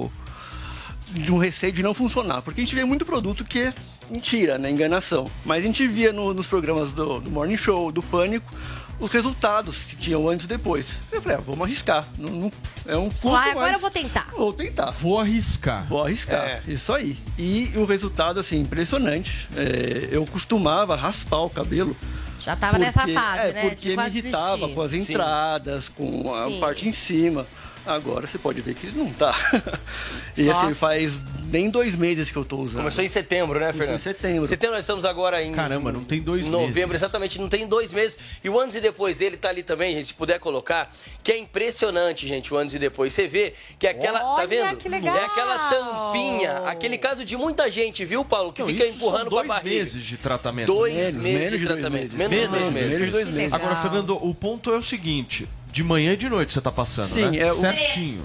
[1.13, 2.43] De um receio de não funcionar.
[2.43, 3.75] Porque a gente vê muito produto que é
[4.11, 4.71] mentira, né?
[4.71, 5.31] Enganação.
[5.45, 8.53] Mas a gente via no- nos programas do, do Morning Show, do Pânico,
[8.99, 11.01] os resultados que tinham antes e depois.
[11.11, 12.07] Eu falei, ah, vamos arriscar.
[12.19, 12.53] Não, não-
[12.87, 14.29] é um custo, Ah, agora eu vou tentar.
[14.37, 14.91] Vou tentar.
[14.91, 15.87] Vou arriscar.
[15.89, 16.63] Vou arriscar.
[16.69, 17.17] Isso aí.
[17.39, 19.49] E o resultado, assim, impressionante.
[19.57, 21.97] É, eu costumava raspar o cabelo.
[22.39, 23.69] Já tava nessa fase, é, né?
[23.71, 24.75] Porque me irritava desistir.
[24.75, 25.01] com as Sim.
[25.01, 26.61] entradas, com a Sim.
[26.61, 27.47] parte em cima.
[27.87, 29.35] Agora você pode ver que não tá.
[30.37, 30.75] e assim, Nossa.
[30.75, 32.83] faz nem dois meses que eu tô usando.
[32.83, 33.99] Começou em setembro, né, Começou Fernando?
[34.01, 34.47] em setembro.
[34.47, 35.51] Setembro nós estamos agora em.
[35.53, 36.95] Caramba, não tem dois Novembro, meses.
[37.03, 38.19] exatamente, não tem dois meses.
[38.45, 41.39] E o antes e depois dele tá ali também, gente, se puder colocar, que é
[41.39, 43.13] impressionante, gente, o antes e depois.
[43.13, 44.21] Você vê que é aquela.
[44.21, 44.77] tá Olha, vendo?
[44.77, 45.17] que legal!
[45.17, 48.53] É aquela tampinha, aquele caso de muita gente, viu, Paulo?
[48.53, 49.75] Que Não, fica empurrando são com a dois barriga.
[49.77, 50.67] meses de tratamento.
[50.67, 52.03] Dois Menos, meses menos de de dois tratamento.
[52.03, 52.15] meses.
[52.15, 52.91] Menos de dois Menos, meses.
[52.93, 53.53] menos de dois meses.
[53.53, 57.07] Agora, Fernando, o ponto é o seguinte: de manhã e de noite você tá passando,
[57.09, 57.39] Sim, né?
[57.39, 58.23] é o- Certinho.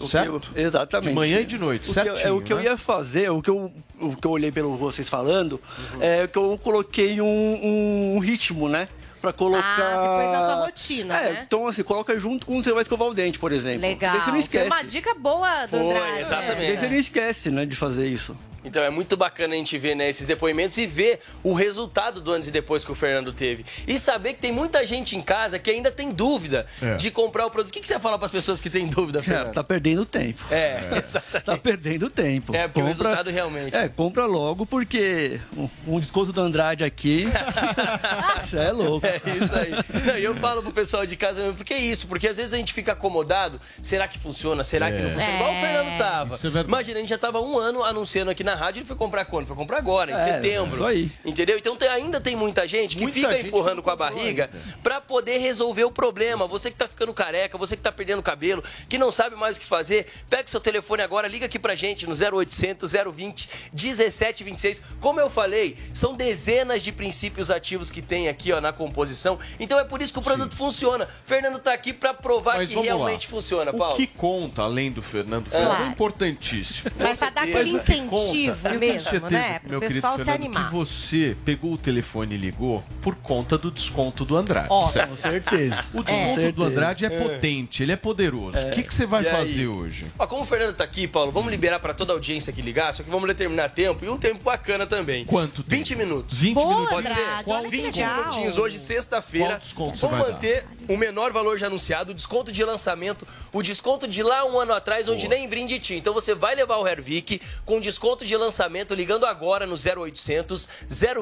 [0.00, 0.50] O que certo?
[0.54, 1.08] eu- exatamente.
[1.08, 2.64] De manhã e de noite, o que eu- certinho, é o que eu né?
[2.64, 5.60] ia fazer, o que eu, o que eu olhei pelo vocês falando,
[5.94, 5.98] Uhum.
[6.02, 8.86] é que eu coloquei um, um ritmo, né?
[9.20, 9.64] Pra colocar.
[9.66, 11.42] Ah, você pôs na sua rotina, é, né?
[11.44, 13.80] Então, assim, coloca junto com você vai escovar o dente, por exemplo.
[13.80, 14.12] Legal.
[14.12, 14.66] Daí você não Foi esquece.
[14.68, 16.20] uma dica boa do Foi, Andrade.
[16.20, 16.66] exatamente.
[16.66, 18.36] Daí você não esquece, né, de fazer isso.
[18.68, 22.32] Então é muito bacana a gente ver né, esses depoimentos e ver o resultado do
[22.32, 23.64] antes e depois que o Fernando teve.
[23.86, 26.94] E saber que tem muita gente em casa que ainda tem dúvida É.
[26.96, 27.70] de comprar o produto.
[27.70, 29.52] O que, que você fala para as pessoas que têm dúvida, É, Fernando?
[29.54, 30.42] tá perdendo tempo.
[30.50, 31.44] É, exatamente.
[31.46, 32.54] Tá perdendo tempo.
[32.54, 33.74] É, porque o resultado realmente.
[33.76, 37.26] É, compra logo, porque um, um desconto do Andrade aqui.
[38.44, 39.06] Isso é louco.
[39.06, 39.70] É isso aí.
[40.06, 42.52] Não, E eu falo pro pessoal de casa mesmo, porque é isso, porque às vezes
[42.52, 43.60] a gente fica acomodado.
[43.82, 44.62] Será que funciona?
[44.64, 45.32] Será que não funciona?
[45.32, 45.36] É.
[45.36, 46.34] Igual o Fernando tava.
[46.36, 46.60] Isso é.
[46.60, 49.46] Imagina, a gente já tava um ano anunciando aqui na rádio, ele foi comprar quando?
[49.46, 50.74] Foi comprar agora, em É, setembro.
[50.74, 51.10] isso aí.
[51.24, 51.56] Entendeu?
[51.58, 54.50] Então tem- ainda tem muita gente que Muita fica gente empurrando com a barriga
[54.82, 56.46] pra poder resolver o problema.
[56.46, 59.60] Você que tá ficando careca, você que tá perdendo cabelo, que não sabe mais o
[59.60, 64.82] que fazer, pega seu telefone agora, liga aqui pra gente no 0800 020 1726.
[65.00, 69.38] Como eu falei, são dezenas de princípios ativos que tem aqui ó, na composição.
[69.60, 71.08] Então é por isso que o produto funciona.
[71.24, 72.96] Fernando tá aqui pra provar Mas que vamos lá.
[72.96, 73.96] realmente funciona, O Paulo.
[73.96, 75.50] que conta, além do Fernando É.
[75.50, 75.90] Fernando, é Claro.
[75.90, 76.90] importantíssimo.
[76.98, 78.10] Mas pra dar aquele o incentivo
[78.46, 79.58] tenho mesmo, certeza, né?
[79.58, 80.66] Pro meu querido pessoal se Fernando, animar.
[80.66, 84.68] que você pegou o telefone e ligou por conta do desconto do Andrade.
[84.70, 85.10] Ó, certo?
[85.10, 85.84] Com certeza.
[85.92, 86.02] O É.
[86.02, 87.30] desconto Com do Andrade é, certeza.
[87.30, 88.58] potente, ele é poderoso.
[88.58, 89.32] O que, que você vai E aí?
[89.32, 90.06] fazer hoje?
[90.18, 92.92] Ó, como o Fernando tá aqui, Paulo, vamos liberar pra toda a audiência que ligar,
[92.94, 95.24] só que vamos determinar tempo e um tempo bacana também.
[95.24, 95.70] Quanto tempo?
[95.70, 96.38] 20 minutos.
[96.38, 96.90] 20 Boa, minutos.
[96.94, 97.20] Pode ser?
[97.20, 98.16] Andrade, que 20 legal.
[98.18, 99.60] minutinhos hoje, sexta-feira.
[99.74, 104.08] Qual Vamos vai manter o menor valor já anunciado, o desconto de lançamento, o desconto
[104.08, 105.98] de lá um ano atrás, onde nem brinde tinha.
[105.98, 110.68] Então você vai levar o Hervik com desconto de lançamento ligando agora no 0800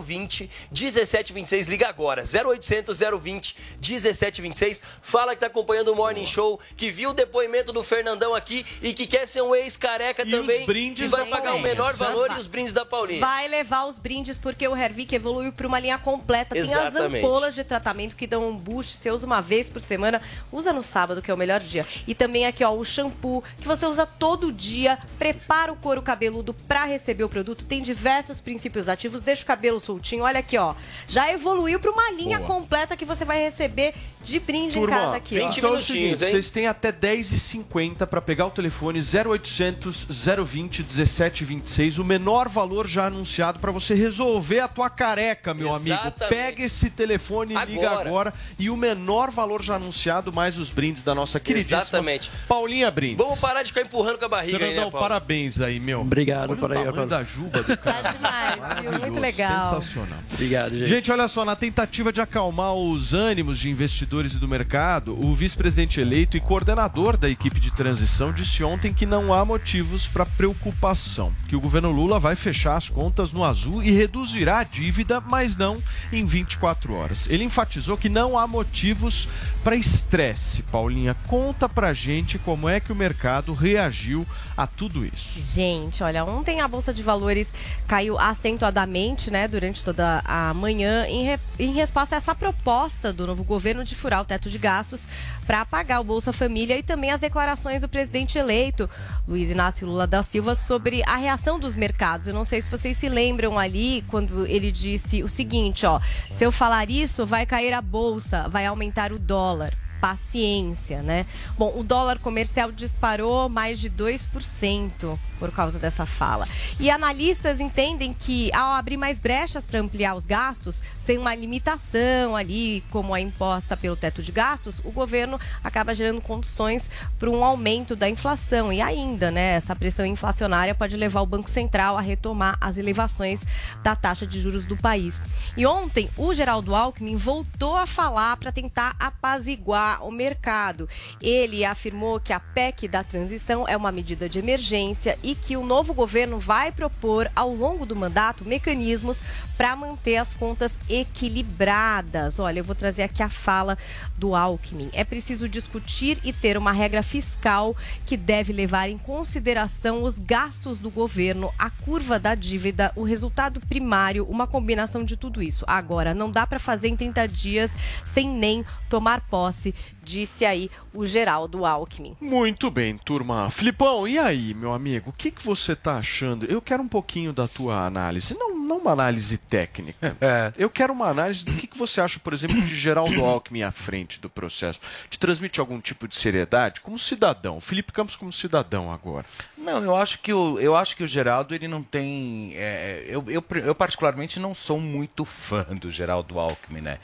[0.02, 1.66] 020 1726.
[1.66, 4.82] Liga agora, 0800 020 1726.
[5.02, 8.92] Fala que tá acompanhando o Morning Show, que viu o depoimento do Fernandão aqui e
[8.92, 10.60] que quer ser um ex-careca também.
[10.60, 12.10] os brindes e vai pagar o Paulinha, menor certo?
[12.10, 13.20] valor e os brindes da Paulinha.
[13.20, 16.54] Vai levar os brindes porque o Hervik evoluiu para uma linha completa.
[16.54, 17.24] Tem as Exatamente.
[17.24, 18.96] ampolas de tratamento que dão um boost.
[18.96, 20.20] Você usa uma vez por semana,
[20.52, 21.86] usa no sábado, que é o melhor dia.
[22.06, 24.98] E também aqui, ó, o shampoo que você usa todo dia.
[25.18, 27.64] Prepara o couro cabeludo para receber o produto.
[27.64, 29.20] Tem diversos princípios ativos.
[29.20, 30.24] Deixa o cabelo soltinho.
[30.24, 30.74] Olha aqui, ó.
[31.06, 32.48] Já evoluiu para uma linha Boa.
[32.48, 35.44] completa que você vai receber de brinde Turma, em casa aqui, ó.
[35.46, 36.30] 20 então é o minutinhos, seguinte, hein?
[36.30, 40.06] vocês têm até 10h50 para pegar o telefone 0800
[40.44, 45.94] 020 1726, o menor valor já anunciado para você resolver a tua careca, meu amigo.
[45.94, 46.28] Exatamente.
[46.28, 48.34] Pega esse telefone e liga Agora.
[48.58, 52.30] e o menor valor já anunciado mais os brindes da nossa queridíssima Exatamente.
[52.48, 53.18] Paulinha Brindes.
[53.18, 55.08] Vamos parar de ficar empurrando com a barriga aí, Fernandão, né, Paulo?
[55.08, 56.00] parabéns aí, meu.
[56.00, 58.02] Obrigado Olha aí, tamanho da juba do cara.
[58.02, 58.92] Tá demais, viu?
[59.00, 59.62] Muito legal.
[59.62, 60.18] Sensacional.
[60.32, 60.88] Obrigado, gente.
[60.88, 65.34] Gente, olha só, na tentativa de acalmar os ânimos de investidores e do mercado, o
[65.34, 70.26] vice-presidente eleito e coordenador da equipe de transição disse ontem que não há motivos para
[70.26, 75.20] preocupação, que o governo Lula vai fechar as contas no azul e reduzirá a dívida,
[75.20, 77.26] mas não em 24 horas.
[77.28, 79.28] Ele enfatizou que não há motivos
[79.62, 80.62] para estresse.
[80.62, 85.40] Paulinha, conta pra gente como é que o mercado reagiu a tudo isso.
[85.40, 87.48] Gente, olha, ontem a Bolsa de Valores
[87.86, 93.26] caiu acentuadamente, né, durante toda a manhã, em, re- em resposta a essa proposta do
[93.26, 95.06] novo governo de furar o teto de gastos
[95.46, 98.88] para pagar o Bolsa Família e também as declarações do presidente eleito,
[99.28, 102.26] Luiz Inácio Lula da Silva, sobre a reação dos mercados.
[102.26, 106.44] Eu não sei se vocês se lembram ali, quando ele disse o seguinte, ó, se
[106.44, 111.26] eu falar isso, vai cair a Bolsa, vai aumentar o dólar paciência, né?
[111.58, 116.48] Bom, o dólar comercial disparou mais de 2% por causa dessa fala.
[116.80, 122.34] E analistas entendem que ao abrir mais brechas para ampliar os gastos, sem uma limitação
[122.34, 127.44] ali, como a imposta pelo teto de gastos, o governo acaba gerando condições para um
[127.44, 128.72] aumento da inflação.
[128.72, 133.44] E ainda, né, essa pressão inflacionária pode levar o Banco Central a retomar as elevações
[133.82, 135.20] da taxa de juros do país.
[135.56, 140.88] E ontem, o Geraldo Alckmin voltou a falar para tentar apaziguar o mercado.
[141.20, 145.64] Ele afirmou que a PEC da transição é uma medida de emergência e que o
[145.64, 149.22] novo governo vai propor ao longo do mandato mecanismos
[149.56, 152.38] para manter as contas equilibradas.
[152.38, 153.78] Olha, eu vou trazer aqui a fala
[154.16, 154.90] do Alckmin.
[154.92, 160.78] É preciso discutir e ter uma regra fiscal que deve levar em consideração os gastos
[160.78, 165.64] do governo, a curva da dívida, o resultado primário, uma combinação de tudo isso.
[165.66, 167.70] Agora, não dá para fazer em 30 dias
[168.04, 172.16] sem nem tomar posse, disse aí o Geraldo Alckmin.
[172.20, 173.50] Muito bem, turma.
[173.50, 175.10] Filipão, e aí, meu amigo?
[175.10, 176.46] O que, que você tá achando?
[176.46, 178.36] Eu quero um pouquinho da tua análise.
[178.38, 180.16] Não, não uma análise técnica.
[180.58, 183.72] Eu quero uma análise do que, que você acha, por exemplo, de Geraldo Alckmin à
[183.72, 184.80] frente do processo.
[185.08, 186.80] Te transmite algum tipo de seriedade?
[186.80, 187.60] Como cidadão.
[187.60, 189.24] Felipe Campos como cidadão agora.
[189.56, 192.52] Não, eu acho que o, eu acho que o Geraldo ele não tem.
[192.54, 196.98] é, eu, eu, eu particularmente não sou muito fã do Geraldo Alckmin, né?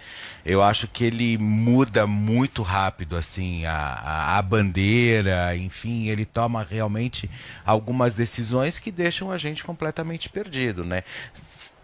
[0.45, 6.67] Eu acho que ele muda muito rápido assim a, a, a bandeira, enfim, ele toma
[6.69, 7.31] realmente
[7.65, 11.03] algumas decisões que deixam a gente completamente perdido, né?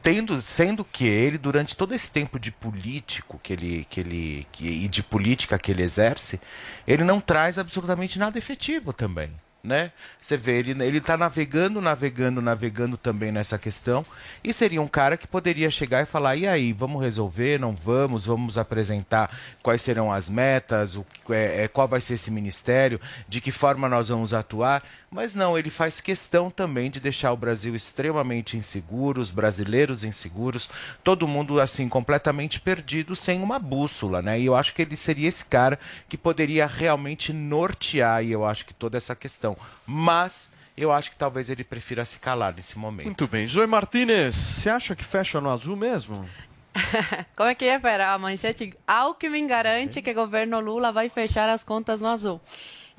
[0.02, 4.66] Tendo, sendo que ele durante todo esse tempo de político que ele, que ele que,
[4.66, 6.40] e de política que ele exerce,
[6.86, 9.30] ele não traz absolutamente nada efetivo também.
[9.62, 9.90] Né?
[10.20, 14.04] Você vê, ele, ele tá navegando, navegando, navegando também nessa questão.
[14.42, 17.58] E seria um cara que poderia chegar e falar: e aí, vamos resolver?
[17.58, 18.26] Não vamos?
[18.26, 19.30] Vamos apresentar
[19.62, 23.88] quais serão as metas, o, é, é, qual vai ser esse ministério, de que forma
[23.88, 24.82] nós vamos atuar.
[25.10, 30.68] Mas não, ele faz questão também de deixar o Brasil extremamente inseguro, os brasileiros inseguros,
[31.02, 34.38] todo mundo assim completamente perdido, sem uma bússola, né?
[34.38, 38.66] E eu acho que ele seria esse cara que poderia realmente nortear, e eu acho
[38.66, 39.16] que toda essa
[39.54, 39.56] questão.
[39.86, 43.06] Mas eu acho que talvez ele prefira se calar nesse momento.
[43.06, 43.46] Muito bem.
[43.46, 46.28] Zoe Martinez, você acha que fecha no azul mesmo?
[47.34, 48.12] Como é que é, Pera?
[48.12, 52.40] A manchete Alckmin garante que governo Lula vai fechar as contas no azul.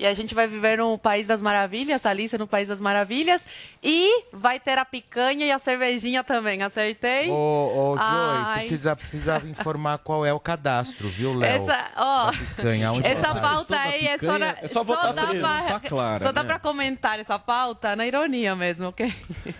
[0.00, 3.42] E a gente vai viver no País das Maravilhas, Alice no País das Maravilhas.
[3.82, 6.62] E vai ter a picanha e a cervejinha também.
[6.62, 7.28] Acertei?
[7.28, 7.34] Ô,
[7.92, 11.50] ô Zoe, precisa, precisa informar qual é o cadastro, viu, Léo?
[11.50, 15.62] Essa, ó, picanha, onde essa pauta aí é só, na, é só votar dá pra,
[15.64, 16.48] tá clara, só dá né?
[16.48, 19.12] pra comentar essa pauta na ironia mesmo, ok?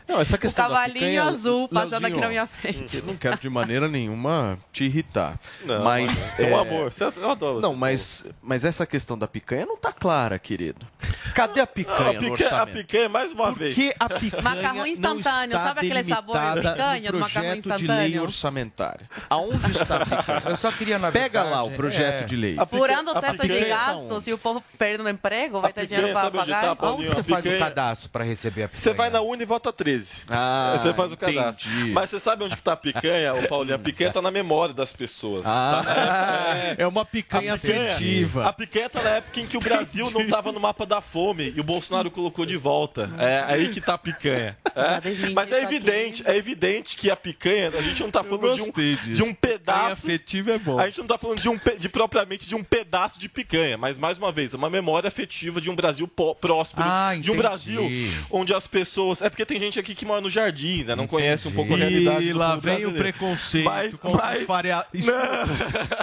[0.08, 2.96] Não, essa O questão da cavalinho picanha, azul passando aqui na minha frente.
[2.96, 5.38] Eu não quero de maneira nenhuma te irritar.
[5.66, 6.90] Não, mas é um amor.
[6.92, 10.86] Você- Eu adoro Não, mas, mas essa questão da picanha não tá clara, querido.
[11.34, 12.76] Cadê a picanha a, no picanha, a orçamento?
[12.76, 13.74] picanha, mais uma Por vez.
[13.74, 17.78] que a picanha Macarrão não instantâneo, está sabe aquele sabor delimitada picanha do macarrão projeto
[17.78, 18.22] de lei instantâneo?
[18.22, 19.10] orçamentária?
[19.28, 20.42] Aonde está a picanha?
[20.46, 22.56] Eu só queria, na Pega verdade, lá o projeto é, de lei.
[22.68, 26.30] Furando o teto de gastos e o povo perdendo o emprego, vai ter dinheiro para
[26.30, 26.60] pagar?
[26.62, 27.10] tá, Onde Paulinho?
[27.14, 28.82] você faz o cadastro para receber a picanha?
[28.82, 30.22] Você vai na Uni e vota 13.
[30.28, 31.68] Ah, você faz o cadastro.
[31.92, 33.76] Mas você sabe onde que tá a picanha, ô Paulinho?
[33.76, 35.42] A picanha tá na memória das pessoas.
[35.46, 35.82] Ah,
[36.76, 38.46] é uma picanha afetiva.
[38.46, 41.52] A picanha tá na época em que o Brasil não tava no mapa da fome
[41.56, 43.10] e o Bolsonaro colocou de volta.
[43.18, 44.56] É aí que tá a picanha.
[44.74, 45.30] É.
[45.34, 48.72] Mas é evidente, é evidente que a picanha, a gente não tá falando de um,
[48.72, 49.12] disso.
[49.12, 50.04] de um pedaço.
[50.06, 50.78] afetiva é bom.
[50.78, 53.98] A gente não tá falando de um de propriamente de um pedaço de picanha, mas
[53.98, 57.36] mais uma vez, é uma memória afetiva de um Brasil próspero, Ah, de um entendi.
[57.38, 57.90] Brasil
[58.30, 60.94] onde as pessoas, é porque tem gente aqui que mora nos jardins, né?
[60.94, 64.84] Não conhece um pouco a realidade E lá vem o preconceito Mas- com mas- faria...
[64.94, 65.10] Isso-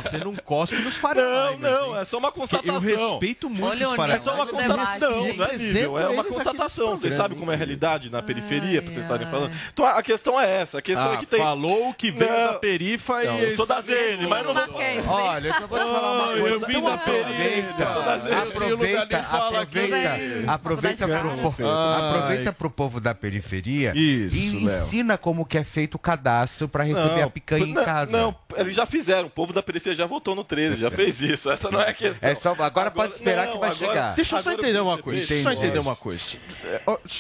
[0.04, 1.60] Você não cospe nos Não, fareais.
[1.60, 2.76] não, é só uma constatação.
[2.90, 6.04] Eu respeito muito Olha os o É só uma o constatação, não é nível, é
[6.04, 6.98] uma eles aqui constatação.
[6.98, 9.52] Vocês sabem como é a realidade na periferia, pra vocês estarem falando?
[9.74, 11.40] Então a questão é essa, a questão é Ah, que tem...
[11.40, 12.48] falou que veio Não.
[12.48, 13.44] da perifa Não, e...
[13.46, 14.68] eu sou da ZN, mas não vou...
[14.68, 15.08] Mackenzie.
[15.10, 16.48] Olha, eu só vou te falar uma coisa.
[16.50, 18.34] eu vim da ZN.
[18.48, 22.10] aproveita, aproveita, aproveita, pro, de po- Ai.
[22.10, 27.22] aproveita pro povo da periferia e ensina como que é feito o cadastro para receber
[27.22, 28.18] a picanha em casa.
[28.18, 29.28] Não, eles já fizeram.
[29.28, 31.50] O povo da periferia já votou no 13, já fez isso.
[31.50, 32.30] Essa não é a questão.
[32.30, 34.16] É só- agora pode esperar que vai chegar.
[34.16, 35.20] Deixa eu só agora entender uma coisa.
[35.20, 36.38] Deixa eu só entender uma coisa.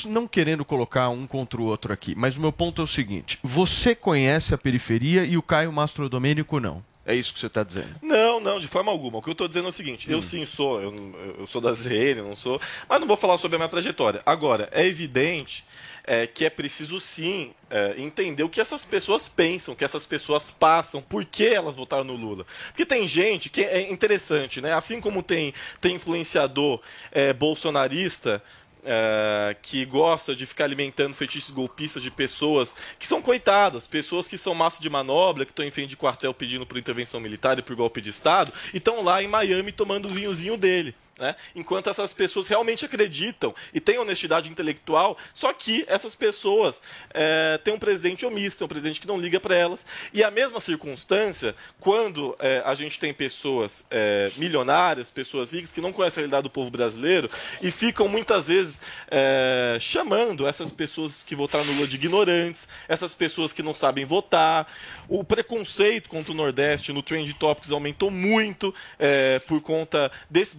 [0.05, 3.39] Não querendo colocar um contra o outro aqui, mas o meu ponto é o seguinte:
[3.43, 6.83] você conhece a periferia e o Caio Mastro Domênico não.
[7.05, 7.95] É isso que você está dizendo.
[8.01, 9.19] Não, não, de forma alguma.
[9.19, 11.61] O que eu estou dizendo é o seguinte: eu sim sou, eu, não- eu sou
[11.61, 12.59] da ZN, eu não sou,
[12.89, 14.21] mas não vou falar sobre a minha trajetória.
[14.25, 15.63] Agora, é evidente
[16.07, 20.05] é, que é preciso sim é, entender o que essas pessoas pensam, o que essas
[20.05, 22.45] pessoas passam, por que elas votaram no Lula.
[22.67, 24.73] Porque tem gente que é interessante, né?
[24.73, 26.79] Assim como tem, tem influenciador
[27.11, 28.41] é, bolsonarista.
[28.89, 34.37] é, que gosta de ficar alimentando fetiches golpistas de pessoas que são coitadas, pessoas que
[34.37, 37.61] são massa de manobra, que estão em frente de quartel pedindo por intervenção militar e
[37.61, 40.95] por golpe de Estado, e estão lá em Miami tomando o vinhozinho dele.
[41.17, 41.35] Né?
[41.55, 47.73] Enquanto essas pessoas realmente acreditam e têm honestidade intelectual, só que essas pessoas é, têm
[47.73, 49.85] um presidente omisso, tem um presidente que não liga para elas.
[50.13, 55.81] E a mesma circunstância, quando é, a gente tem pessoas é, milionárias, pessoas ricas, que
[55.81, 57.29] não conhecem a realidade do povo brasileiro
[57.61, 63.15] e ficam muitas vezes é, chamando essas pessoas que votaram no Lula de ignorantes, essas
[63.15, 64.71] pessoas que não sabem votar.
[65.07, 70.53] O preconceito contra o Nordeste no Trend Topics aumentou muito é, por conta desses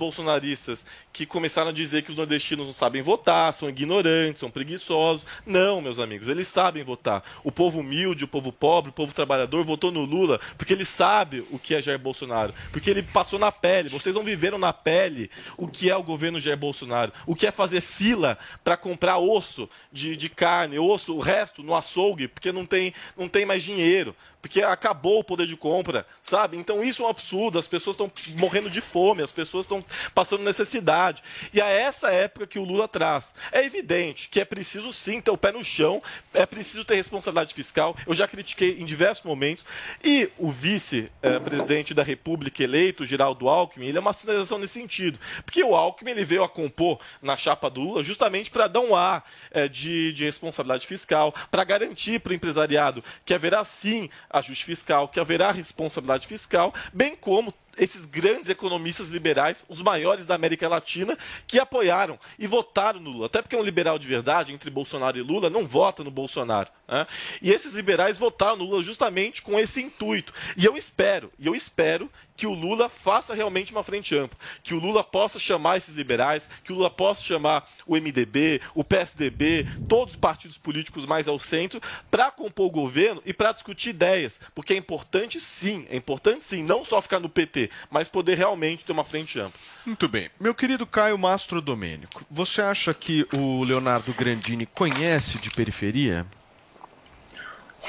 [0.49, 5.27] bolsonaristas que começaram a dizer que os nordestinos não sabem votar, são ignorantes, são preguiçosos.
[5.45, 7.23] Não, meus amigos, eles sabem votar.
[7.43, 11.45] O povo humilde, o povo pobre, o povo trabalhador votou no Lula porque ele sabe
[11.51, 13.89] o que é Jair Bolsonaro, porque ele passou na pele.
[13.89, 17.51] Vocês não viveram na pele o que é o governo Jair Bolsonaro, o que é
[17.51, 22.65] fazer fila para comprar osso de, de carne, osso, o resto no açougue, porque não
[22.65, 26.57] tem, não tem mais dinheiro porque acabou o poder de compra, sabe?
[26.57, 29.85] Então isso é um absurdo, as pessoas estão morrendo de fome, as pessoas estão
[30.15, 31.08] passando necessidade.
[31.53, 33.35] E é essa época que o Lula traz.
[33.53, 36.03] É evidente que é preciso sim ter o pé no chão,
[36.35, 37.97] é preciso ter responsabilidade fiscal.
[38.07, 39.65] Eu já critiquei em diversos momentos.
[40.03, 45.19] E o vice-presidente da República eleito, Geraldo Alckmin, ele é uma sinalização nesse sentido.
[45.45, 48.95] Porque o Alckmin ele veio a compor na chapa do Lula justamente para dar um
[48.95, 54.65] ar eh, de, de responsabilidade fiscal, para garantir para o empresariado que haverá sim ajuste
[54.65, 60.69] fiscal, que haverá responsabilidade fiscal, bem como esses grandes economistas liberais, os maiores da América
[60.69, 61.17] Latina,
[61.47, 63.27] que apoiaram e votaram no Lula.
[63.27, 66.71] Até porque um liberal de verdade, entre Bolsonaro e Lula, não vota no Bolsonaro.
[66.87, 67.07] Né?
[67.41, 70.33] E esses liberais votaram no Lula justamente com esse intuito.
[70.57, 74.73] E eu espero, e eu espero que o Lula faça realmente uma frente ampla, que
[74.73, 79.67] o Lula possa chamar esses liberais, que o Lula possa chamar o MDB, o PSDB,
[79.89, 84.41] todos os partidos políticos mais ao centro, para compor o governo e para discutir ideias,
[84.55, 88.85] porque é importante sim, é importante sim, não só ficar no PT, mas poder realmente
[88.85, 89.59] ter uma frente ampla.
[89.85, 90.31] Muito bem.
[90.39, 96.25] Meu querido Caio Mastro Domênico, você acha que o Leonardo Grandini conhece de periferia?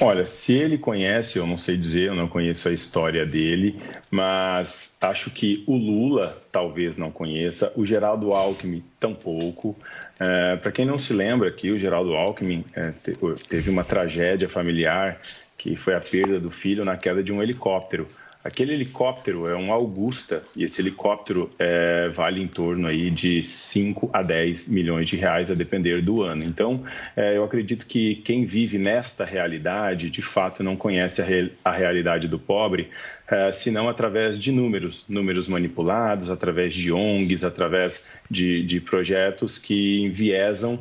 [0.01, 3.77] Olha, se ele conhece, eu não sei dizer, eu não conheço a história dele,
[4.09, 9.75] mas acho que o Lula talvez não conheça, o Geraldo Alckmin tampouco.
[10.17, 12.91] É, Para quem não se lembra aqui, o Geraldo Alckmin é,
[13.49, 15.19] teve uma tragédia familiar
[15.57, 18.07] que foi a perda do filho na queda de um helicóptero.
[18.41, 24.09] Aquele helicóptero é um Augusta e esse helicóptero é, vale em torno aí de 5
[24.13, 26.43] a 10 milhões de reais a depender do ano.
[26.45, 26.85] Então,
[27.17, 31.71] é, eu acredito que quem vive nesta realidade, de fato, não conhece a, re a
[31.73, 32.89] realidade do pobre,
[33.29, 39.99] é, senão através de números, números manipulados, através de ONGs, através de, de projetos que
[40.01, 40.79] enviesam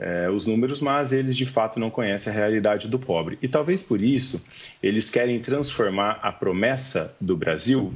[0.00, 3.38] é, os números, mas eles de fato não conhecem a realidade do pobre.
[3.42, 4.42] E talvez por isso
[4.82, 7.92] eles querem transformar a promessa do Brasil,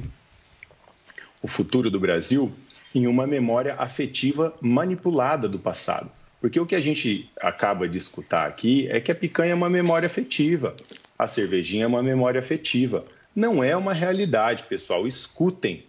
[1.41, 2.53] o futuro do Brasil,
[2.93, 6.09] em uma memória afetiva manipulada do passado.
[6.39, 9.69] Porque o que a gente acaba de escutar aqui é que a picanha é uma
[9.69, 10.75] memória afetiva,
[11.17, 13.03] a cervejinha é uma memória afetiva.
[13.35, 15.07] Não é uma realidade, pessoal.
[15.07, 15.83] Escutem.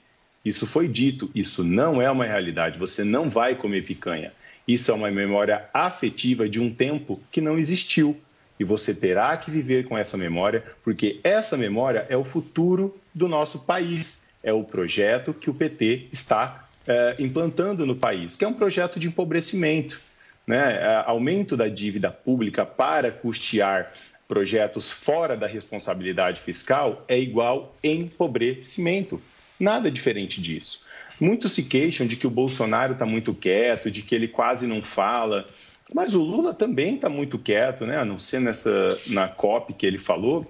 [0.45, 2.79] Isso foi dito, isso não é uma realidade.
[2.79, 4.33] Você não vai comer picanha.
[4.67, 8.21] Isso é uma memória afetiva de um tempo que não existiu.
[8.59, 13.29] E você terá que viver com essa memória, porque essa memória é o futuro do
[13.29, 14.27] nosso país.
[14.43, 18.99] É o projeto que o PT está é, implantando no país, que é um projeto
[18.99, 20.01] de empobrecimento.
[20.47, 20.79] Né?
[20.81, 23.93] É, aumento da dívida pública para custear
[24.29, 29.21] projetos fora da responsabilidade fiscal é igual empobrecimento.
[29.59, 30.86] Nada diferente disso.
[31.21, 34.83] Muitos se queixam de que o Bolsonaro está muito quieto, de que ele quase não
[34.83, 35.49] fala.
[35.95, 37.99] Mas o Lula também está muito quieto, né?
[37.99, 40.47] A não ser nessa, na COP que ele falou,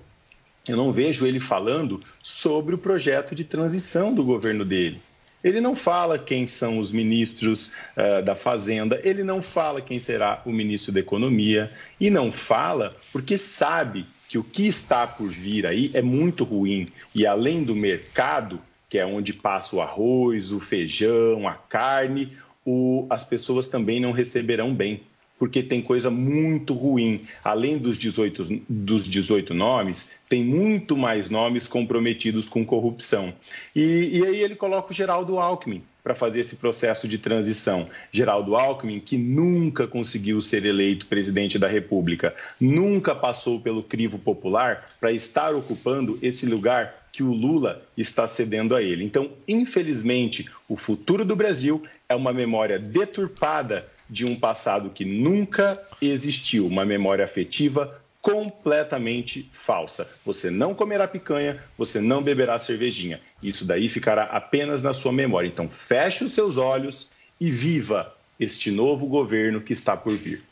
[0.68, 5.00] eu não vejo ele falando sobre o projeto de transição do governo dele.
[5.44, 10.42] Ele não fala quem são os ministros uh, da Fazenda, ele não fala quem será
[10.44, 15.66] o ministro da Economia, e não fala porque sabe que o que está por vir
[15.66, 16.88] aí é muito ruim.
[17.14, 23.06] E além do mercado, que é onde passa o arroz, o feijão, a carne, o,
[23.10, 25.02] as pessoas também não receberão bem,
[25.38, 27.26] porque tem coisa muito ruim.
[27.42, 33.32] Além dos 18, dos 18 nomes, tem muito mais nomes comprometidos com corrupção.
[33.74, 37.88] E, e aí ele coloca o Geraldo Alckmin para fazer esse processo de transição.
[38.12, 44.88] Geraldo Alckmin, que nunca conseguiu ser eleito presidente da República, nunca passou pelo crivo popular
[45.00, 49.02] para estar ocupando esse lugar que o Lula está cedendo a ele.
[49.02, 55.82] Então, infelizmente, o futuro do Brasil é uma memória deturpada de um passado que nunca
[56.00, 60.10] existiu, uma memória afetiva completamente falsa.
[60.24, 63.20] Você não comerá picanha, você não beberá cervejinha.
[63.40, 65.46] Isso daí ficará apenas na sua memória.
[65.46, 70.42] Então, feche os seus olhos e viva este novo governo que está por vir.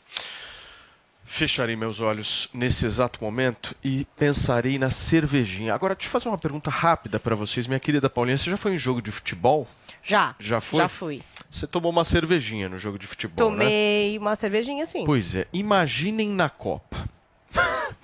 [1.25, 5.73] Fecharei meus olhos nesse exato momento e pensarei na cervejinha.
[5.73, 7.67] Agora, deixa eu fazer uma pergunta rápida para vocês.
[7.67, 9.67] Minha querida Paulinha, você já foi em jogo de futebol?
[10.01, 10.33] Já.
[10.39, 10.77] Já foi?
[10.77, 11.21] Já fui.
[11.51, 13.65] Você tomou uma cervejinha no jogo de futebol, Tomei né?
[13.65, 15.03] Tomei uma cervejinha, sim.
[15.03, 15.45] Pois é.
[15.51, 17.04] Imaginem na Copa.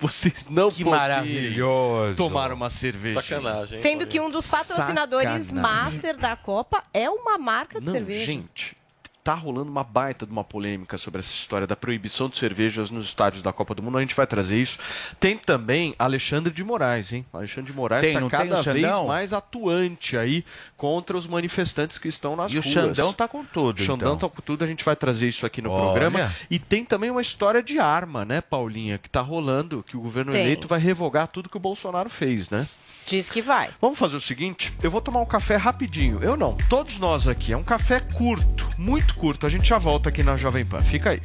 [0.02, 2.16] Vocês não que maravilhoso.
[2.16, 3.22] tomar uma cerveja.
[3.22, 3.80] Sacanagem.
[3.80, 5.54] Sendo que um dos patrocinadores Sacanagem.
[5.54, 8.26] master da Copa é uma marca de não, cerveja.
[8.26, 8.76] Gente,
[9.22, 13.06] tá rolando uma baita de uma polêmica sobre essa história da proibição de cervejas nos
[13.06, 13.98] estádios da Copa do Mundo.
[13.98, 14.78] A gente vai trazer isso.
[15.20, 17.24] Tem também Alexandre de Moraes, hein?
[17.32, 19.06] Alexandre de Moraes Tem, está cada o vez Xandão?
[19.06, 20.44] mais atuante aí
[20.76, 22.72] contra os manifestantes que estão nas E o ruas.
[22.74, 24.28] Xandão tá com tudo, O Xandão então.
[24.28, 24.64] tá com tudo.
[24.64, 25.82] A gente vai trazer isso aqui no Olha.
[25.84, 26.32] programa.
[26.50, 28.98] E tem também uma história de arma, né, Paulinha?
[28.98, 30.40] Que tá rolando, que o governo Tem.
[30.42, 32.66] eleito vai revogar tudo que o Bolsonaro fez, né?
[33.06, 33.70] Diz que vai.
[33.80, 36.18] Vamos fazer o seguinte, eu vou tomar um café rapidinho.
[36.22, 37.52] Eu não, todos nós aqui.
[37.52, 39.46] É um café curto, muito curto.
[39.46, 40.80] A gente já volta aqui na Jovem Pan.
[40.80, 41.22] Fica aí.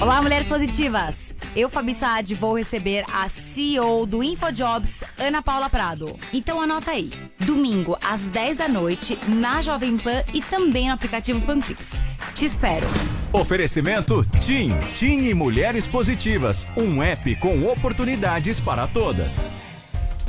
[0.00, 1.34] Olá, mulheres positivas!
[1.56, 6.16] Eu, Fabi Saad, vou receber a CEO do InfoJobs, Ana Paula Prado.
[6.32, 7.10] Então anota aí.
[7.40, 11.92] Domingo, às 10 da noite, na Jovem Pan e também no aplicativo Panflix.
[12.32, 12.86] Te espero!
[13.32, 19.50] Oferecimento TIM, TIM e Mulheres Positivas, um app com oportunidades para todas.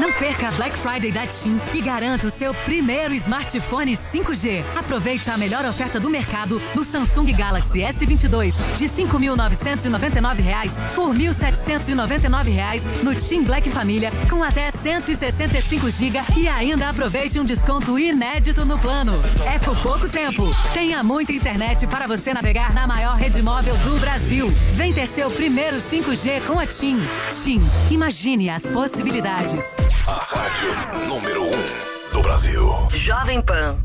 [0.00, 4.62] Não perca a Black Friday da TIM e garanta o seu primeiro smartphone 5G.
[4.76, 11.28] Aproveite a melhor oferta do mercado no Samsung Galaxy S22 de R$ 5.999 por R$
[11.28, 18.66] 1.799 no TIM Black Família com até 165 GB e ainda aproveite um desconto inédito
[18.66, 19.14] no plano.
[19.46, 20.42] É por pouco tempo.
[20.74, 24.50] Tenha muita internet para você navegar na maior rede móvel do Brasil.
[24.74, 26.98] Vem ter seu primeiro 5G com a TIM.
[27.42, 29.85] TIM, imagine as possibilidades.
[30.06, 32.88] A rádio número 1 um do Brasil.
[32.92, 33.78] Jovem Pan.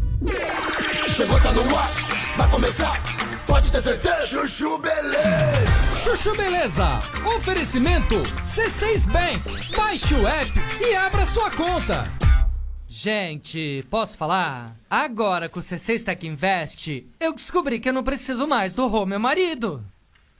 [1.14, 1.92] Chegou, tá no ar,
[2.38, 3.02] vai começar.
[3.46, 4.26] Pode ter certeza.
[4.28, 6.02] Chuchu Beleza.
[6.04, 7.02] Chuchu Beleza.
[7.36, 9.76] Oferecimento C6 Bank.
[9.76, 12.06] Baixe o app e abra sua conta.
[12.88, 14.76] Gente, posso falar?
[14.90, 19.06] Agora com o C6 Tech Invest, eu descobri que eu não preciso mais do Rô,
[19.06, 19.84] meu marido.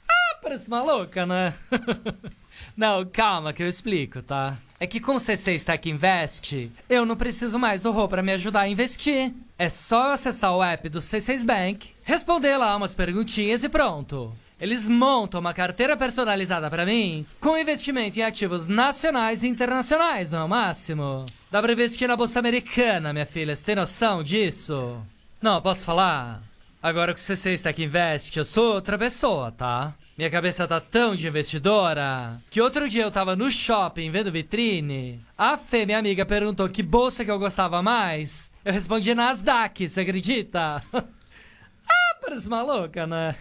[0.10, 1.54] Ah, parece maluca, né?
[2.76, 4.58] não, calma que eu explico, tá?
[4.80, 8.32] É que com o C6 Tech Invest, eu não preciso mais do Rô para me
[8.32, 9.32] ajudar a investir.
[9.58, 14.34] É só eu acessar o app do C6 Bank, responder lá umas perguntinhas e pronto.
[14.60, 20.40] Eles montam uma carteira personalizada para mim, com investimento em ativos nacionais e internacionais, não
[20.40, 21.26] é o máximo?
[21.52, 25.00] Dá pra investir na bolsa americana, minha filha, você tem noção disso?
[25.42, 26.44] Não, posso falar?
[26.82, 29.94] Agora com o C6 Tech Invest, eu sou outra pessoa, tá?
[30.18, 35.22] Minha cabeça tá tão de investidora que outro dia eu tava no shopping vendo vitrine.
[35.38, 38.52] A Fê, minha amiga, perguntou que bolsa que eu gostava mais.
[38.64, 40.84] Eu respondi Nasdaq, você acredita?
[40.94, 43.36] ah, parece maluca, né?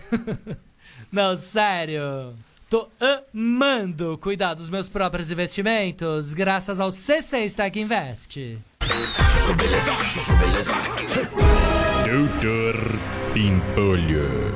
[1.10, 2.34] Não, sério.
[2.68, 2.88] Tô
[3.34, 8.58] amando cuidar dos meus próprios investimentos graças ao C6 Tech Invest.
[12.06, 12.76] Doutor
[13.34, 14.54] Pimpolho.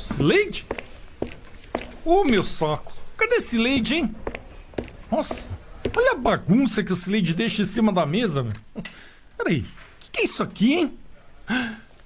[0.00, 0.66] Slade?
[2.04, 2.92] Ô, meu saco.
[3.16, 4.14] Cadê esse Slade, hein?
[5.10, 5.50] Nossa,
[5.96, 8.52] olha a bagunça que esse Slade deixa em cima da mesa, meu.
[9.36, 9.66] Peraí, o
[10.00, 10.98] que, que é isso aqui, hein?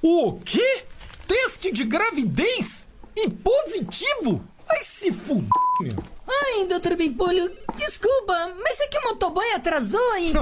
[0.01, 0.85] O quê?
[1.27, 2.89] Teste de gravidez?
[3.15, 4.45] E positivo?
[4.69, 5.49] Ai, se fuder,
[5.81, 6.05] meu.
[6.27, 10.33] Ai, doutor Bimpolho, desculpa, mas é que o motoboy atrasou e...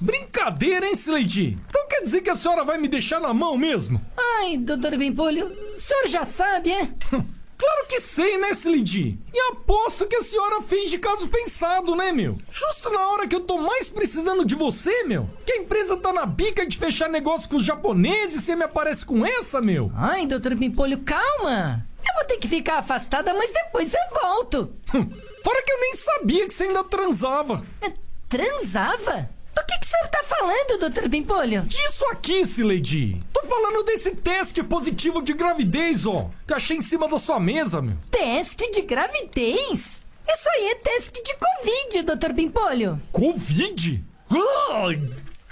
[0.00, 1.58] Brincadeira, hein, Slade?
[1.68, 4.00] Então quer dizer que a senhora vai me deixar na mão mesmo?
[4.16, 6.88] Ai, doutor Bimpolho, o senhor já sabe, é?
[7.60, 9.18] Claro que sei, né, Slade?
[9.34, 12.38] E aposto que a senhora fez de caso pensado, né, meu?
[12.50, 15.28] Justo na hora que eu tô mais precisando de você, meu.
[15.44, 18.64] Que a empresa tá na bica de fechar negócio com os japoneses e você me
[18.64, 19.92] aparece com essa, meu.
[19.94, 21.86] Ai, doutor Pimpolho, calma.
[22.08, 24.74] Eu vou ter que ficar afastada, mas depois eu volto.
[25.44, 27.62] Fora que eu nem sabia que você ainda transava.
[28.26, 29.28] Transava?
[29.54, 31.62] Do que, que o senhor tá falando, doutor Pimpolho?
[31.62, 33.20] Disso aqui, Sileidi.
[33.32, 36.30] Tô falando desse teste positivo de gravidez, ó.
[36.46, 37.96] Que eu achei em cima da sua mesa, meu.
[38.10, 40.06] Teste de gravidez?
[40.28, 43.00] Isso aí é teste de Covid, doutor Pimpolho.
[43.10, 44.04] Covid?
[44.30, 45.02] Ai,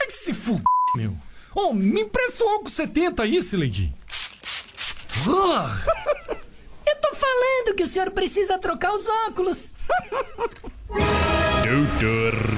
[0.00, 0.60] ai se f...
[0.94, 1.14] meu.
[1.54, 3.92] Ó, oh, me empresta o álcool 70 aí, Sileidi.
[6.86, 9.74] Eu tô falando que o senhor precisa trocar os óculos.
[11.64, 12.57] Doutor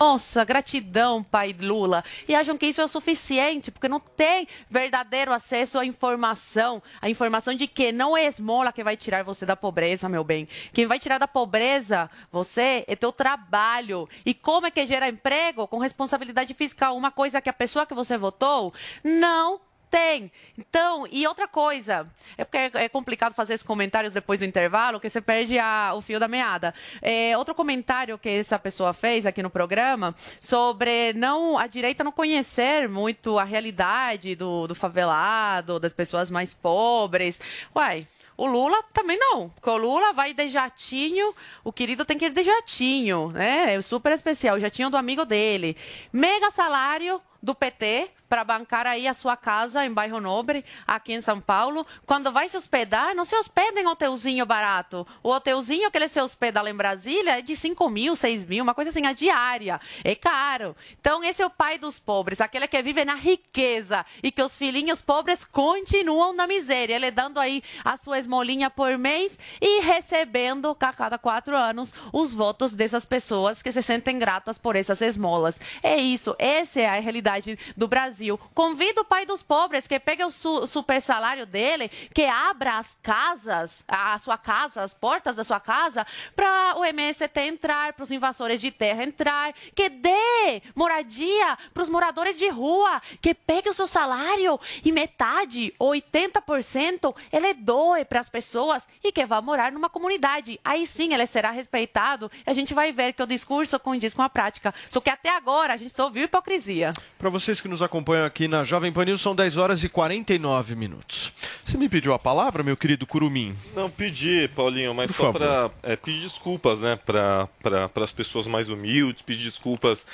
[0.00, 2.02] Nossa, gratidão, pai Lula.
[2.26, 6.82] E acham que isso é o suficiente, porque não tem verdadeiro acesso à informação.
[7.02, 10.48] A informação de que não é esmola que vai tirar você da pobreza, meu bem.
[10.72, 14.08] Quem vai tirar da pobreza você é teu trabalho.
[14.24, 15.68] E como é que gera emprego?
[15.68, 16.96] Com responsabilidade fiscal.
[16.96, 18.72] Uma coisa que a pessoa que você votou
[19.04, 19.60] não
[19.90, 20.30] tem.
[20.56, 22.06] Então, e outra coisa,
[22.38, 26.00] é porque é complicado fazer esses comentários depois do intervalo, que você perde a, o
[26.00, 26.72] fio da meada.
[27.02, 32.12] É, outro comentário que essa pessoa fez aqui no programa sobre não a direita não
[32.12, 37.40] conhecer muito a realidade do, do favelado, das pessoas mais pobres.
[37.74, 42.24] Uai, o Lula também não, porque o Lula vai de jatinho, o querido tem que
[42.24, 43.74] ir de jatinho, né?
[43.74, 45.76] É super especial, o jatinho do amigo dele.
[46.10, 51.20] Mega salário do PT, para bancar aí a sua casa em bairro Nobre, aqui em
[51.20, 51.84] São Paulo.
[52.06, 55.04] Quando vai se hospedar, não se hospeda em hotelzinho barato.
[55.20, 58.62] O hotelzinho que ele se hospeda lá em Brasília é de 5 mil, 6 mil,
[58.62, 59.80] uma coisa assim, a diária.
[60.04, 60.76] É caro.
[61.00, 64.56] Então, esse é o pai dos pobres, aquele que vive na riqueza e que os
[64.56, 66.94] filhinhos pobres continuam na miséria.
[66.94, 72.32] Ele dando aí a sua esmolinha por mês e recebendo a cada quatro anos os
[72.32, 75.60] votos dessas pessoas que se sentem gratas por essas esmolas.
[75.82, 78.19] É isso, essa é a realidade do Brasil.
[78.54, 82.96] Convido o pai dos pobres que pegue o su super salário dele, que abra as
[83.02, 86.06] casas, a sua casa, as portas da sua casa,
[86.36, 91.88] para o MST entrar, para os invasores de terra entrar, que dê moradia para os
[91.88, 98.28] moradores de rua, que pegue o seu salário e metade, 80%, ele doe para as
[98.28, 100.60] pessoas e que vá morar numa comunidade.
[100.64, 104.22] Aí sim ele será respeitado e a gente vai ver que o discurso condiz com
[104.22, 104.74] a prática.
[104.90, 106.92] Só que até agora a gente só ouviu hipocrisia.
[107.18, 110.74] Para vocês que nos acompanham aqui na Jovem Pan News, são 10 horas e 49
[110.74, 111.32] minutos.
[111.64, 113.54] Você me pediu a palavra, meu querido Curumim?
[113.74, 117.48] Não, pedi, Paulinho, mas Por só para é, pedir desculpas, né, para
[117.96, 120.06] as pessoas mais humildes, pedir desculpas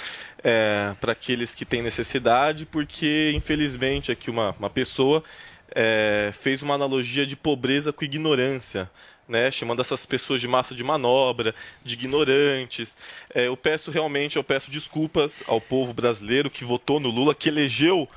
[0.45, 5.23] é, para aqueles que têm necessidade, porque infelizmente aqui uma, uma pessoa
[5.75, 8.91] é, fez uma analogia de pobreza com ignorância.
[9.29, 11.53] Né, chamando essas pessoas de massa de manobra,
[11.83, 12.97] de ignorantes.
[13.35, 17.49] É, eu peço realmente, eu peço desculpas ao povo brasileiro que votou no Lula, que
[17.49, 18.09] elegeu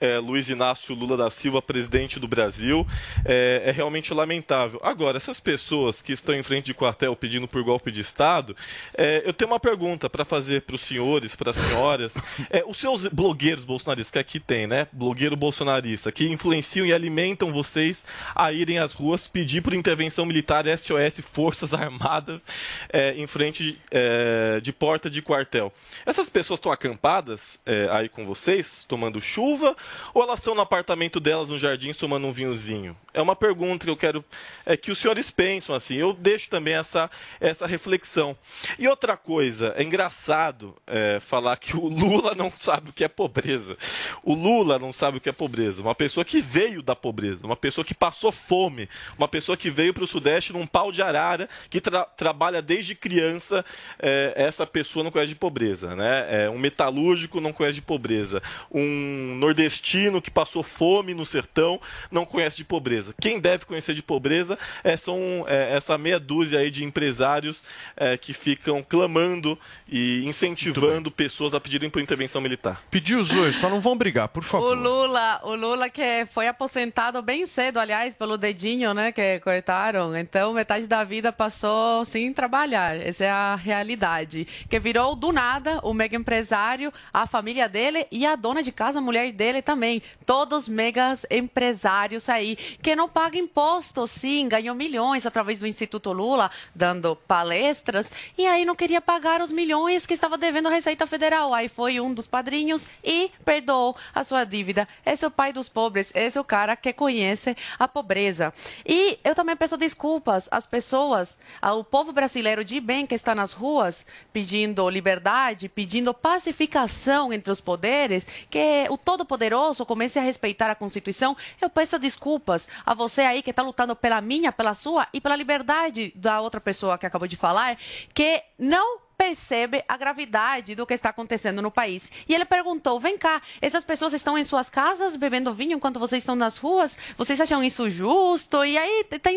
[0.00, 2.86] é, Luiz Inácio Lula da Silva, presidente do Brasil,
[3.24, 4.80] é, é realmente lamentável.
[4.82, 8.56] Agora, essas pessoas que estão em frente de quartel pedindo por golpe de Estado,
[8.96, 12.16] é, eu tenho uma pergunta para fazer para os senhores, para as senhoras.
[12.50, 14.86] É, os seus blogueiros bolsonaristas, que aqui tem, né?
[14.92, 20.64] Blogueiro bolsonarista, que influenciam e alimentam vocês a irem às ruas pedir por intervenção militar
[20.66, 22.46] SOS, Forças Armadas,
[22.90, 25.72] é, em frente é, de porta de quartel.
[26.06, 27.58] Essas pessoas estão acampadas
[27.90, 29.76] aí com vocês, tomando chuva,
[30.12, 32.96] ou elas estão no apartamento delas, no jardim, tomando um vinhozinho?
[33.12, 34.24] É uma pergunta que eu quero
[34.64, 35.96] é, que os senhores pensam assim.
[35.96, 37.10] Eu deixo também essa,
[37.40, 38.36] essa reflexão.
[38.78, 43.08] E outra coisa, é engraçado é, falar que o Lula não sabe o que é
[43.08, 43.76] pobreza.
[44.22, 45.82] O Lula não sabe o que é pobreza.
[45.82, 49.92] Uma pessoa que veio da pobreza, uma pessoa que passou fome, uma pessoa que veio
[49.92, 53.64] para o Sudeste num pau de arara, que tra- trabalha desde criança,
[53.98, 55.96] é, essa pessoa não conhece de pobreza.
[55.96, 56.44] Né?
[56.44, 58.42] É, um metalúrgico não conhece de pobreza.
[58.70, 63.14] Um nordestino que passou fome no sertão não conhece de pobreza.
[63.20, 67.64] Quem deve conhecer de pobreza é, são é, essa meia dúzia aí de empresários
[67.96, 69.58] é, que ficam clamando
[69.88, 72.82] e incentivando pessoas a pedirem por intervenção militar.
[72.90, 74.76] Pediu os dois, só não vão brigar, por O favor.
[74.76, 80.16] Lula, o Lula que foi aposentado bem cedo, aliás, pelo dedinho, né, que cortaram.
[80.16, 82.96] Então, metade da vida passou sem trabalhar.
[82.96, 84.46] Essa é a realidade.
[84.68, 88.98] Que virou do nada o mega empresário, a família dele e a dona de casa,
[88.98, 90.00] a mulher dele também.
[90.24, 96.50] Todos megas empresários aí que não pagam imposto, sim, ganhou milhões através do Instituto Lula,
[96.74, 101.52] dando palestras, e aí não queria pagar os milhões que estava devendo à Receita Federal.
[101.52, 104.88] Aí foi um dos padrinhos e perdoou a sua dívida.
[105.04, 108.54] Esse é o pai dos pobres, esse é o cara que conhece a pobreza.
[108.86, 113.52] E eu também peço desculpas às pessoas, ao povo brasileiro de bem que está nas
[113.52, 120.74] ruas pedindo liberdade, pedindo pacificação entre os poderes, que o Todo-Poderoso comece a respeitar a
[120.74, 121.36] Constituição.
[121.60, 125.36] Eu peço desculpas a você aí que está lutando pela minha, pela sua e pela
[125.36, 127.76] liberdade da outra pessoa que acabou de falar,
[128.14, 132.10] que não percebe a gravidade do que está acontecendo no país.
[132.28, 136.22] E ele perguntou: vem cá, essas pessoas estão em suas casas bebendo vinho enquanto vocês
[136.22, 136.96] estão nas ruas?
[137.16, 138.64] Vocês acham isso justo?
[138.64, 139.30] E aí está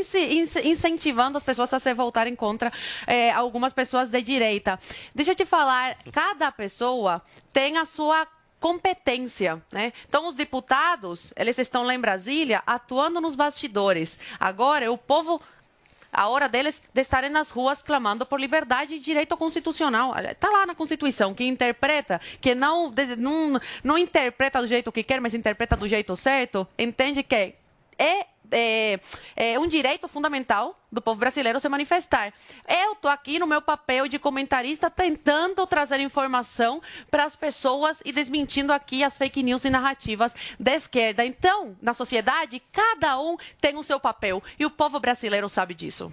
[0.64, 2.72] incentivando as pessoas a se voltarem contra
[3.08, 4.80] eh, algumas pessoas de direita.
[5.16, 8.28] Deixa eu te falar, cada pessoa tem a sua
[8.62, 9.92] competência, né?
[10.08, 14.20] Então os deputados, eles estão lá em Brasília atuando nos bastidores.
[14.40, 15.42] Agora o povo
[16.14, 20.14] a hora deles de estarem nas ruas clamando por liberdade e direito constitucional.
[20.30, 25.22] Está lá na Constituição, que interpreta, que não, não, não interpreta do jeito que quer,
[25.22, 27.56] mas interpreta do jeito certo, entende que
[27.98, 29.00] é, é,
[29.36, 32.34] é um direito fundamental do povo brasileiro se manifestar.
[32.68, 38.12] Eu estou aqui no meu papel de comentarista tentando trazer informação para as pessoas e
[38.12, 41.26] desmentindo aqui as fake news e narrativas da esquerda.
[41.26, 46.12] Então, na sociedade, cada um tem o seu papel e o povo brasileiro sabe disso.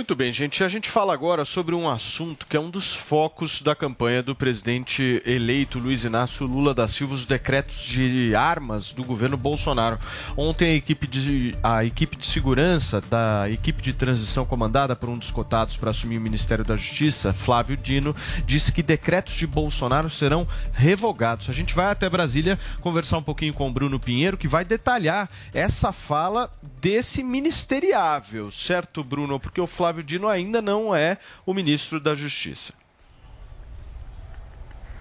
[0.00, 0.64] Muito bem, gente.
[0.64, 4.34] A gente fala agora sobre um assunto que é um dos focos da campanha do
[4.34, 9.98] presidente eleito Luiz Inácio Lula da Silva, os decretos de armas do governo Bolsonaro.
[10.38, 15.18] Ontem a equipe de, a equipe de segurança da equipe de transição comandada por um
[15.18, 20.08] dos cotados para assumir o Ministério da Justiça, Flávio Dino, disse que decretos de Bolsonaro
[20.08, 21.50] serão revogados.
[21.50, 25.28] A gente vai até Brasília conversar um pouquinho com o Bruno Pinheiro, que vai detalhar
[25.52, 29.38] essa fala desse ministeriável, certo, Bruno?
[29.38, 32.72] Porque o Flávio Dino ainda não é o ministro da Justiça.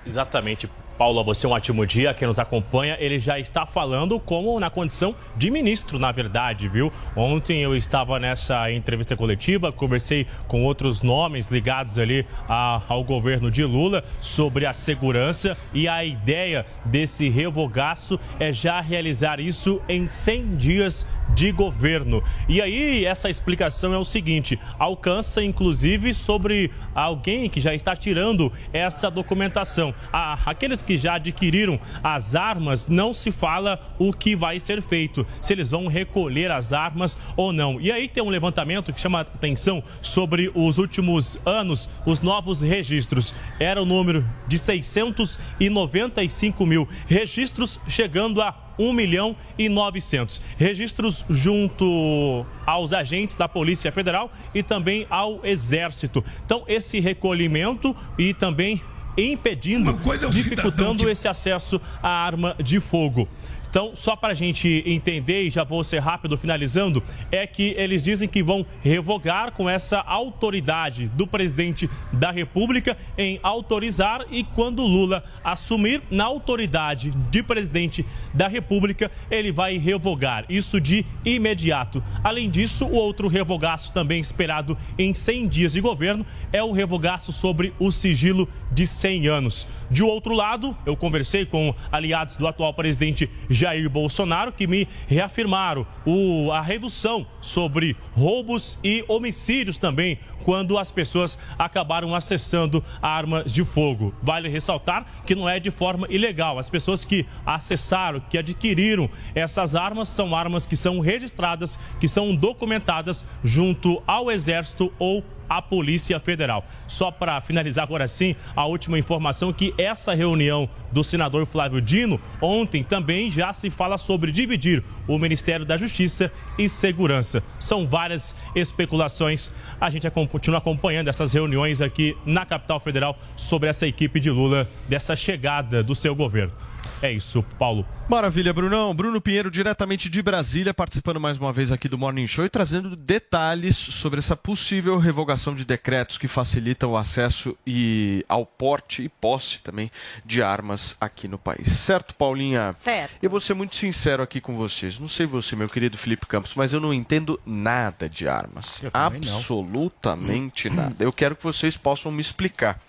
[0.06, 0.70] Exatamente.
[1.00, 2.14] Paulo, você um ótimo dia.
[2.14, 6.92] Quem nos acompanha, ele já está falando como na condição de ministro, na verdade, viu?
[7.16, 13.50] Ontem eu estava nessa entrevista coletiva, conversei com outros nomes ligados ali a, ao governo
[13.50, 20.10] de Lula sobre a segurança e a ideia desse revogaço é já realizar isso em
[20.10, 22.24] 100 dias de governo.
[22.48, 28.54] E aí, essa explicação é o seguinte: alcança inclusive sobre alguém que já está tirando
[28.72, 29.92] essa documentação.
[30.12, 35.26] Ah, aqueles que já adquiriram as armas, não se fala o que vai ser feito,
[35.42, 37.82] se eles vão recolher as armas ou não.
[37.82, 43.34] E aí tem um levantamento que chama atenção sobre os últimos anos, os novos registros.
[43.60, 50.42] Era o número de 695 mil registros, chegando a 1 milhão e 900.
[50.58, 56.24] Registros junto aos agentes da Polícia Federal e também ao Exército.
[56.46, 58.82] Então, esse recolhimento e também
[59.18, 59.98] impedindo,
[60.30, 63.28] dificultando esse acesso à arma de fogo.
[63.70, 68.04] Então, só para a gente entender, e já vou ser rápido finalizando, é que eles
[68.04, 74.82] dizem que vão revogar com essa autoridade do presidente da República em autorizar e quando
[74.82, 78.04] Lula assumir na autoridade de presidente
[78.34, 80.46] da República, ele vai revogar.
[80.50, 82.04] Isso de imediato.
[82.24, 87.32] Além disso, o outro revogaço também esperado em 100 dias de governo é o revogaço
[87.32, 89.68] sobre o sigilo de 100 anos.
[89.92, 93.59] De outro lado, eu conversei com aliados do atual presidente Jair
[93.90, 101.38] Bolsonaro que me reafirmaram o, a redução sobre roubos e homicídios também quando as pessoas
[101.58, 104.14] acabaram acessando armas de fogo.
[104.22, 106.58] Vale ressaltar que não é de forma ilegal.
[106.58, 112.36] As pessoas que acessaram, que adquiriram essas armas, são armas que são registradas, que são
[112.36, 116.64] documentadas junto ao Exército ou à Polícia Federal.
[116.88, 122.20] Só para finalizar agora sim, a última informação que essa reunião do senador Flávio Dino
[122.42, 127.44] ontem também já se fala sobre dividir o Ministério da Justiça e Segurança.
[127.60, 129.52] São várias especulações.
[129.82, 134.70] A gente continua acompanhando essas reuniões aqui na capital federal sobre essa equipe de Lula,
[134.88, 136.54] dessa chegada do seu governo.
[137.02, 137.86] É isso, Paulo.
[138.10, 138.94] Maravilha, Brunão.
[138.94, 142.96] Bruno Pinheiro, diretamente de Brasília, participando mais uma vez aqui do Morning Show e trazendo
[142.96, 149.10] detalhes sobre essa possível revogação de decretos que facilitam o acesso e ao porte e
[149.10, 149.90] posse também
[150.26, 151.72] de armas aqui no país.
[151.72, 152.74] Certo, Paulinha?
[152.74, 153.16] Certo.
[153.22, 155.00] Eu vou ser muito sincero aqui com vocês.
[155.00, 158.82] Não sei você, meu querido Felipe Campos, mas eu não entendo nada de armas.
[158.92, 161.04] Absolutamente nada.
[161.04, 162.82] Eu quero que vocês possam me explicar.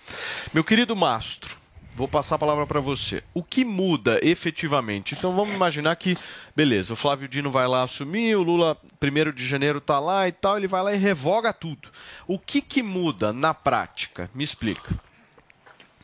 [0.53, 1.60] Meu querido Mastro,
[1.93, 3.21] Vou passar a palavra para você.
[3.33, 5.13] O que muda efetivamente?
[5.13, 6.15] Então vamos imaginar que,
[6.55, 10.31] beleza, o Flávio Dino vai lá assumir, o Lula, primeiro de janeiro, tá lá e
[10.31, 11.89] tal, ele vai lá e revoga tudo.
[12.25, 14.29] O que, que muda na prática?
[14.33, 14.91] Me explica.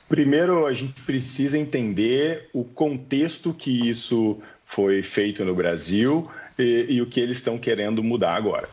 [0.09, 6.29] Primeiro, a gente precisa entender o contexto que isso foi feito no Brasil
[6.59, 8.69] e, e o que eles estão querendo mudar agora.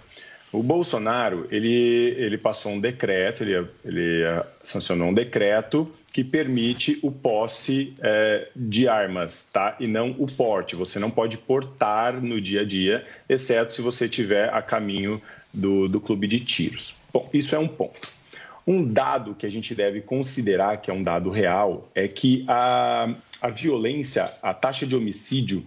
[0.53, 4.23] O Bolsonaro, ele, ele passou um decreto, ele, ele
[4.63, 9.77] sancionou um decreto que permite o posse é, de armas, tá?
[9.81, 10.77] E não o porte.
[10.77, 15.21] Você não pode portar no dia a dia, exceto se você estiver a caminho
[15.53, 16.95] do, do clube de tiros.
[17.13, 18.09] Bom, isso é um ponto.
[18.65, 23.13] Um dado que a gente deve considerar, que é um dado real, é que a,
[23.43, 25.67] a violência, a taxa de homicídio,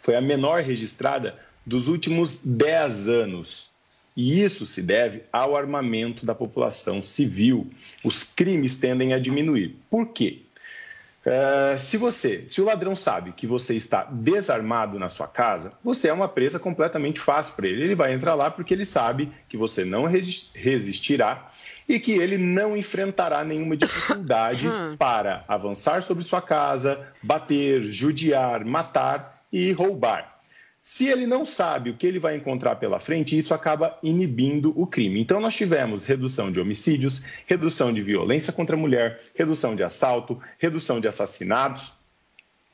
[0.00, 3.71] foi a menor registrada dos últimos 10 anos
[4.16, 7.70] e isso se deve ao armamento da população civil.
[8.04, 9.76] Os crimes tendem a diminuir.
[9.90, 10.42] Por quê?
[11.24, 16.08] Uh, se você, se o ladrão sabe que você está desarmado na sua casa, você
[16.08, 17.84] é uma presa completamente fácil para ele.
[17.84, 21.48] Ele vai entrar lá porque ele sabe que você não resistirá
[21.88, 24.66] e que ele não enfrentará nenhuma dificuldade
[24.98, 30.31] para avançar sobre sua casa, bater, judiar, matar e roubar.
[30.82, 34.84] Se ele não sabe o que ele vai encontrar pela frente, isso acaba inibindo o
[34.84, 35.20] crime.
[35.20, 40.42] Então, nós tivemos redução de homicídios, redução de violência contra a mulher, redução de assalto,
[40.58, 41.92] redução de assassinatos.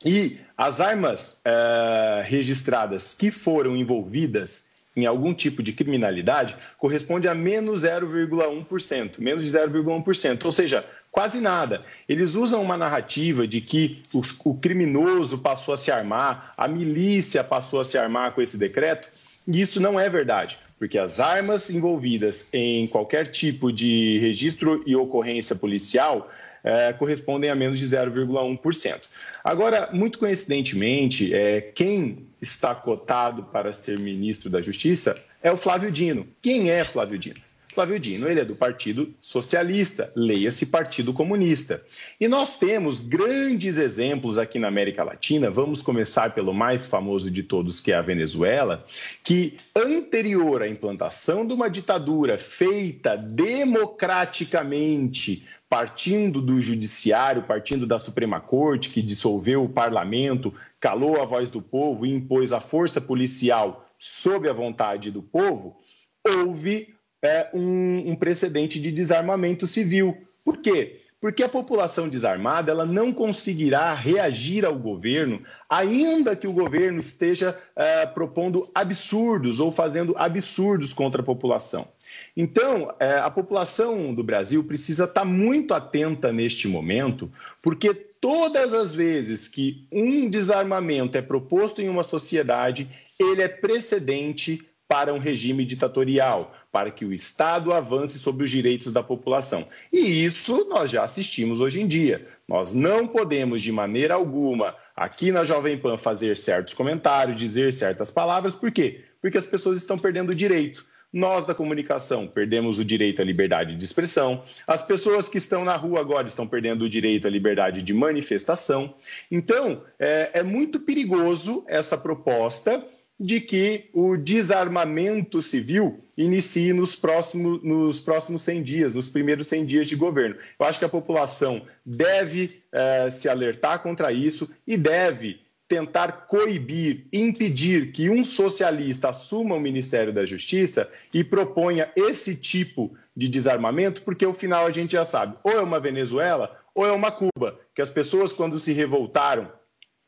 [0.03, 4.68] E as armas uh, registradas que foram envolvidas
[5.03, 11.39] em algum tipo de criminalidade corresponde a menos 0,1%, menos de 0,1%, ou seja, quase
[11.39, 11.83] nada.
[12.07, 17.79] Eles usam uma narrativa de que o, criminoso passou a se armar, a milícia passou
[17.79, 19.09] a se armar com esse decreto,
[19.47, 24.95] e isso não é verdade, porque as armas envolvidas em qualquer tipo de registro e
[24.95, 26.29] ocorrência policial
[26.63, 28.99] eh, correspondem a menos de 0,1%.
[29.43, 35.91] Agora, muito coincidentemente, eh, quem está cotado para ser ministro da Justiça é o Flávio
[35.91, 36.27] Dino.
[36.41, 37.39] Quem é Flávio Dino?
[37.73, 41.81] Flávio Dino, ele é do Partido Socialista, leia-se Partido Comunista.
[42.19, 47.43] E nós temos grandes exemplos aqui na América Latina, vamos começar pelo mais famoso de
[47.43, 48.85] todos, que é a Venezuela,
[49.23, 58.41] que anterior à implantação de uma ditadura feita democraticamente, partindo do judiciário, partindo da Suprema
[58.41, 63.85] Corte, que dissolveu o parlamento, calou a voz do povo e impôs a força policial
[63.99, 65.77] sob a vontade do povo,
[66.25, 70.17] houve é, um, um precedente de desarmamento civil.
[70.43, 71.01] Por quê?
[71.21, 77.59] Porque a população desarmada ela não conseguirá reagir ao governo, ainda que o governo esteja
[77.75, 81.89] é, propondo absurdos ou fazendo absurdos contra a população.
[82.35, 87.31] Então, é, a população do Brasil precisa estar muito atenta neste momento,
[87.61, 92.89] porque todas as vezes que um desarmamento é proposto em uma sociedade,
[93.19, 98.91] ele é precedente para um regime ditatorial, para que o Estado avance sobre os direitos
[98.91, 99.67] da população.
[99.93, 102.27] E isso nós já assistimos hoje em dia.
[102.47, 108.09] Nós não podemos, de maneira alguma, aqui na Jovem Pan, fazer certos comentários, dizer certas
[108.09, 108.55] palavras.
[108.55, 109.03] Por quê?
[109.21, 110.83] Porque as pessoas estão perdendo o direito.
[111.11, 115.75] Nós da comunicação perdemos o direito à liberdade de expressão, as pessoas que estão na
[115.75, 118.93] rua agora estão perdendo o direito à liberdade de manifestação.
[119.31, 122.85] Então, é, é muito perigoso essa proposta
[123.19, 129.65] de que o desarmamento civil inicie nos próximos, nos próximos 100 dias, nos primeiros 100
[129.65, 130.37] dias de governo.
[130.57, 137.05] Eu acho que a população deve eh, se alertar contra isso e deve tentar coibir,
[137.13, 144.01] impedir que um socialista assuma o Ministério da Justiça e proponha esse tipo de desarmamento,
[144.01, 147.59] porque o final a gente já sabe, ou é uma Venezuela ou é uma Cuba,
[147.75, 149.51] que as pessoas quando se revoltaram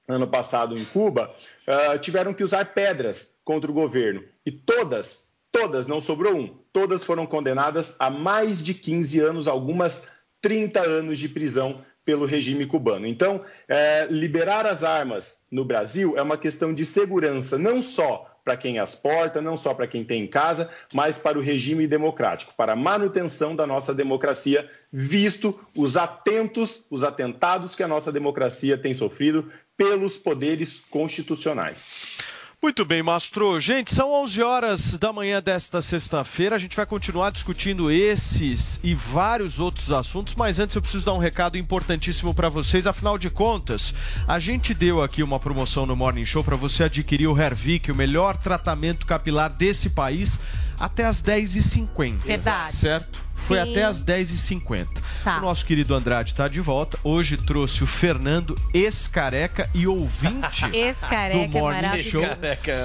[0.08, 1.34] ano passado em Cuba,
[1.68, 4.24] uh, tiveram que usar pedras contra o governo.
[4.46, 10.08] E todas, todas, não sobrou um, todas foram condenadas a mais de 15 anos, algumas
[10.42, 13.06] 30 anos de prisão pelo regime cubano.
[13.06, 18.58] Então, é, liberar as armas no Brasil é uma questão de segurança, não só para
[18.58, 22.54] quem as porta, não só para quem tem em casa, mas para o regime democrático,
[22.58, 28.78] para a manutenção da nossa democracia, visto os atentos, os atentados que a nossa democracia
[28.78, 32.18] tem sofrido pelos poderes constitucionais.
[32.64, 33.60] Muito bem, Mastro.
[33.60, 36.56] Gente, são 11 horas da manhã desta sexta-feira.
[36.56, 41.16] A gente vai continuar discutindo esses e vários outros assuntos, mas antes eu preciso dar
[41.16, 42.86] um recado importantíssimo para vocês.
[42.86, 43.96] Afinal de contas,
[44.28, 47.96] a gente deu aqui uma promoção no Morning Show para você adquirir o Hervik, o
[47.96, 50.40] melhor tratamento capilar desse país,
[50.82, 52.18] até as 10h50.
[52.20, 52.76] Verdade.
[52.76, 53.32] Certo?
[53.36, 53.72] Foi Sim.
[53.72, 54.88] até as 10h50.
[55.24, 55.40] Tá.
[55.40, 57.00] O nosso querido Andrade está de volta.
[57.04, 62.04] Hoje trouxe o Fernando ex-careca e ouvinte Ex-careca do Morning.
[62.04, 62.22] Show.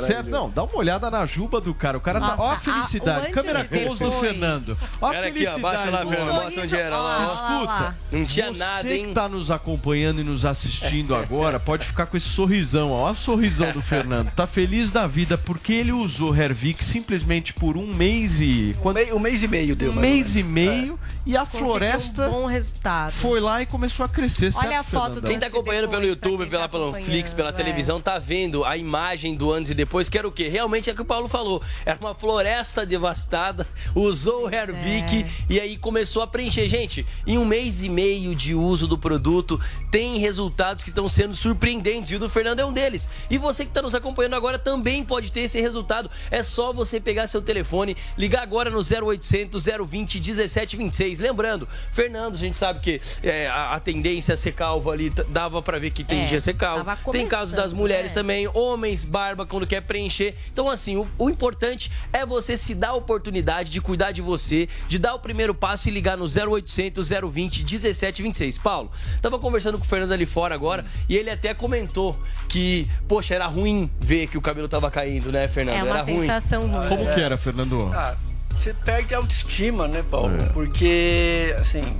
[0.06, 0.30] Certo?
[0.30, 1.98] Não, dá uma olhada na juba do cara.
[1.98, 2.28] O cara tá.
[2.28, 3.18] Nossa, Ó a a- felicidade.
[3.18, 4.12] o antes Câmera close do.
[4.12, 4.78] Fernando.
[5.00, 5.90] Ó a Olha aqui, ó, felicidade.
[5.90, 6.32] lá, Fernando.
[6.42, 7.18] Mostra onde era lá.
[7.28, 7.34] ó.
[7.64, 9.12] Escuta, Não tinha você nada, que hein?
[9.12, 13.02] tá nos acompanhando e nos assistindo agora, pode ficar com esse sorrisão, ó.
[13.02, 14.30] Olha o sorrisão do Fernando.
[14.30, 18.76] Tá feliz da vida porque ele usou Hervik simplesmente por um mês e.
[18.82, 18.98] Quando...
[19.14, 19.92] Um mês e meio deu.
[19.92, 23.10] Um mês e meio e a Conseguiu floresta Um bom resultado.
[23.12, 24.46] foi lá e começou a crescer.
[24.46, 25.30] Olha certo, a foto Fernandão?
[25.30, 29.34] Quem tá acompanhando pelo YouTube, pela tá Panflix, pela acompanhando, televisão, tá vendo a imagem
[29.34, 30.48] do antes e depois, que era o quê?
[30.48, 31.60] Realmente é o que o Paulo falou.
[31.84, 35.26] Era uma floresta devastada, usou o Hervik É.
[35.48, 36.68] e aí começou a preencher.
[36.68, 39.60] Gente, em um mês e meio de uso do produto,
[39.90, 42.12] tem resultados que estão sendo surpreendentes.
[42.12, 43.10] E o do Fernando é um deles.
[43.28, 46.08] E você que tá nos acompanhando agora também pode ter esse resultado.
[46.30, 47.75] É só você pegar seu telefone,
[48.16, 51.20] ligar agora no 0800 020 1726.
[51.20, 55.60] Lembrando, Fernando, a gente sabe que é, a, a tendência a ser calvo ali dava
[55.62, 56.84] pra ver que tendia É, a ser calvo.
[57.12, 58.14] Tem casos das mulheres né?
[58.14, 60.34] também, homens, barba, quando quer preencher.
[60.52, 64.68] Então, assim, o, o importante é você se dar a oportunidade de cuidar de você,
[64.88, 68.58] de dar o primeiro passo e ligar no 0800 020 1726.
[68.58, 72.18] Paulo, tava conversando com o Fernando ali fora agora e ele até comentou
[72.48, 75.76] que, poxa, era ruim ver que o cabelo tava caindo, né, Fernando?
[75.76, 76.20] É uma era ruim.
[76.20, 76.88] sensação ruim.
[76.88, 77.55] Como que era, Fernando?
[77.94, 78.14] Ah,
[78.58, 80.36] você perde a autoestima, né, Paulo?
[80.52, 81.96] Porque, assim,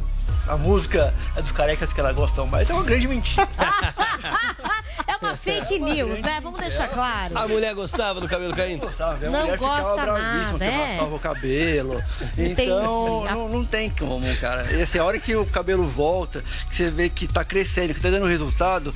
[0.47, 2.69] a música é dos carecas que ela gostam mais.
[2.69, 3.49] É uma grande mentira.
[5.07, 6.41] É uma fake fake news, né?
[6.43, 7.37] Vamos deixar claro.
[7.37, 8.81] A mulher gostava do cabelo caindo?
[8.81, 10.87] Gostava, a Não mulher ficava gosta bravíssima, nada, porque é.
[10.87, 12.05] raspava o cabelo.
[12.33, 12.63] Entendi.
[12.63, 14.71] Então, não, não tem como, cara.
[14.73, 18.01] E assim, a hora que o cabelo volta, que você vê que tá crescendo, que
[18.01, 18.95] tá dando resultado,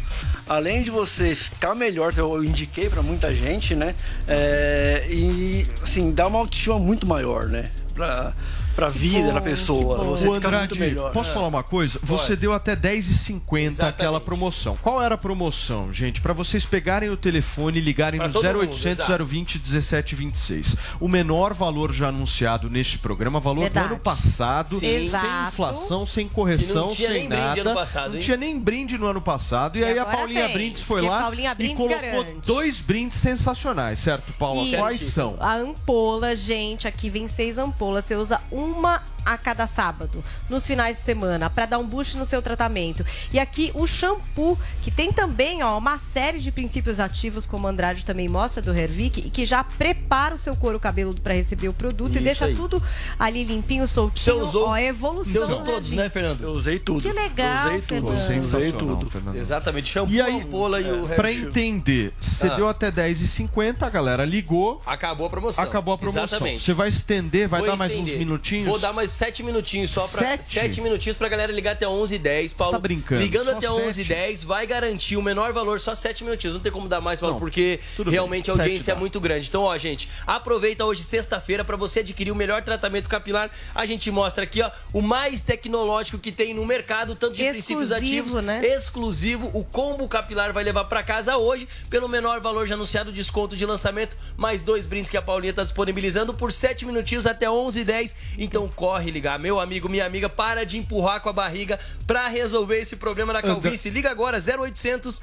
[0.48, 3.94] além de você ficar melhor, eu indiquei pra muita gente, né?
[4.26, 7.70] É, e, assim, dá uma autoestima muito maior, né?
[7.94, 8.32] Pra,
[8.80, 9.98] pra vida da pessoa.
[10.04, 11.12] Você o fica Andrade, muito melhor.
[11.12, 11.34] posso É.
[11.34, 11.98] falar uma coisa?
[12.02, 12.36] Você Pode.
[12.36, 14.76] deu até 10,50 aquela promoção.
[14.80, 16.20] Qual era a promoção, gente?
[16.20, 19.24] Para vocês pegarem o telefone e ligarem Pra no todo mundo, 0800 exato.
[19.24, 20.76] 020 1726.
[20.98, 23.88] O menor valor já anunciado neste programa, valor Verdade.
[23.88, 24.78] do ano passado, Sim.
[24.80, 25.48] sem Exato.
[25.48, 27.60] inflação, sem correção, E não tinha sem nem brinde nada.
[27.62, 28.22] ano passado, não hein?
[28.22, 29.78] tinha nem brinde no ano passado.
[29.78, 32.46] E, aí a Paulinha tem, Brindes foi lá Paulinha e Brindes colocou garante.
[32.46, 34.62] dois brindes sensacionais, certo, Paula?
[34.62, 34.76] Isso.
[34.76, 35.36] Quais são?
[35.38, 38.04] A ampola, gente, aqui vem seis ampolas.
[38.04, 42.24] Você usa uma a cada sábado, nos finais de semana, para dar um boost no
[42.24, 43.04] seu tratamento.
[43.30, 47.70] E aqui o shampoo, que tem também ó, uma série de princípios ativos, como o
[47.70, 51.68] Andrade também mostra do Hervik, e que já prepara o seu couro cabeludo para receber
[51.68, 52.56] o produto e Isso deixa aí.
[52.56, 52.82] tudo
[53.18, 54.24] ali limpinho, soltinho.
[54.24, 55.32] Você usou- ó, a evolução.
[55.32, 56.40] Você usou do todos, né, Fernando?
[56.42, 57.02] Eu usei tudo.
[57.02, 58.16] Que legal, Usei tudo.
[58.16, 58.38] Fernando.
[58.42, 59.10] Usei tudo.
[59.10, 59.36] Fernando.
[59.36, 59.88] Exatamente.
[59.90, 62.54] Shampoo, E aí, ampola e o Pra hair entender, você Ah.
[62.56, 64.80] deu até 10,50, a galera ligou.
[64.86, 65.62] Acabou a promoção.
[65.62, 66.24] Acabou a promoção.
[66.24, 66.62] Exatamente.
[66.64, 68.16] Você vai estender, vai Vou dar mais uns estender.
[68.52, 68.68] Minutinhos?
[68.68, 70.20] Vou dar mais sete minutinhos só pra.
[70.20, 70.44] Sete?
[70.46, 72.72] Sete minutinhos pra galera ligar até 11 h 10 Paulo.
[72.72, 73.20] tá brincando?
[73.22, 73.80] Ligando Só até sete?
[73.88, 76.54] 11 h 10 vai garantir o menor valor, só sete minutinhos.
[76.54, 78.14] Não tem como dar mais, Paulo, Não, porque tudo bem.
[78.14, 79.00] realmente a Sete audiência é dá.
[79.00, 79.48] muito grande.
[79.48, 83.50] Então, ó, gente, aproveita hoje, sexta-feira, pra você adquirir o melhor tratamento capilar.
[83.74, 87.90] A gente mostra aqui, ó, o mais tecnológico que tem no mercado, tanto de princípios
[87.90, 88.60] Exclusivo, ativos, né?
[88.66, 89.50] exclusivo.
[89.54, 93.64] O combo capilar vai levar pra casa hoje, pelo menor valor já anunciado, desconto de
[93.66, 97.84] lançamento, mais dois brindes que a Paulinha tá disponibilizando por sete minutinhos até 11 h
[97.92, 99.38] 10 Então corre ligar.
[99.38, 103.42] Meu amigo, minha amiga, para de empurrar com a barriga pra resolver esse problema da
[103.42, 103.90] calvície.
[103.90, 105.20] Liga agora, 0800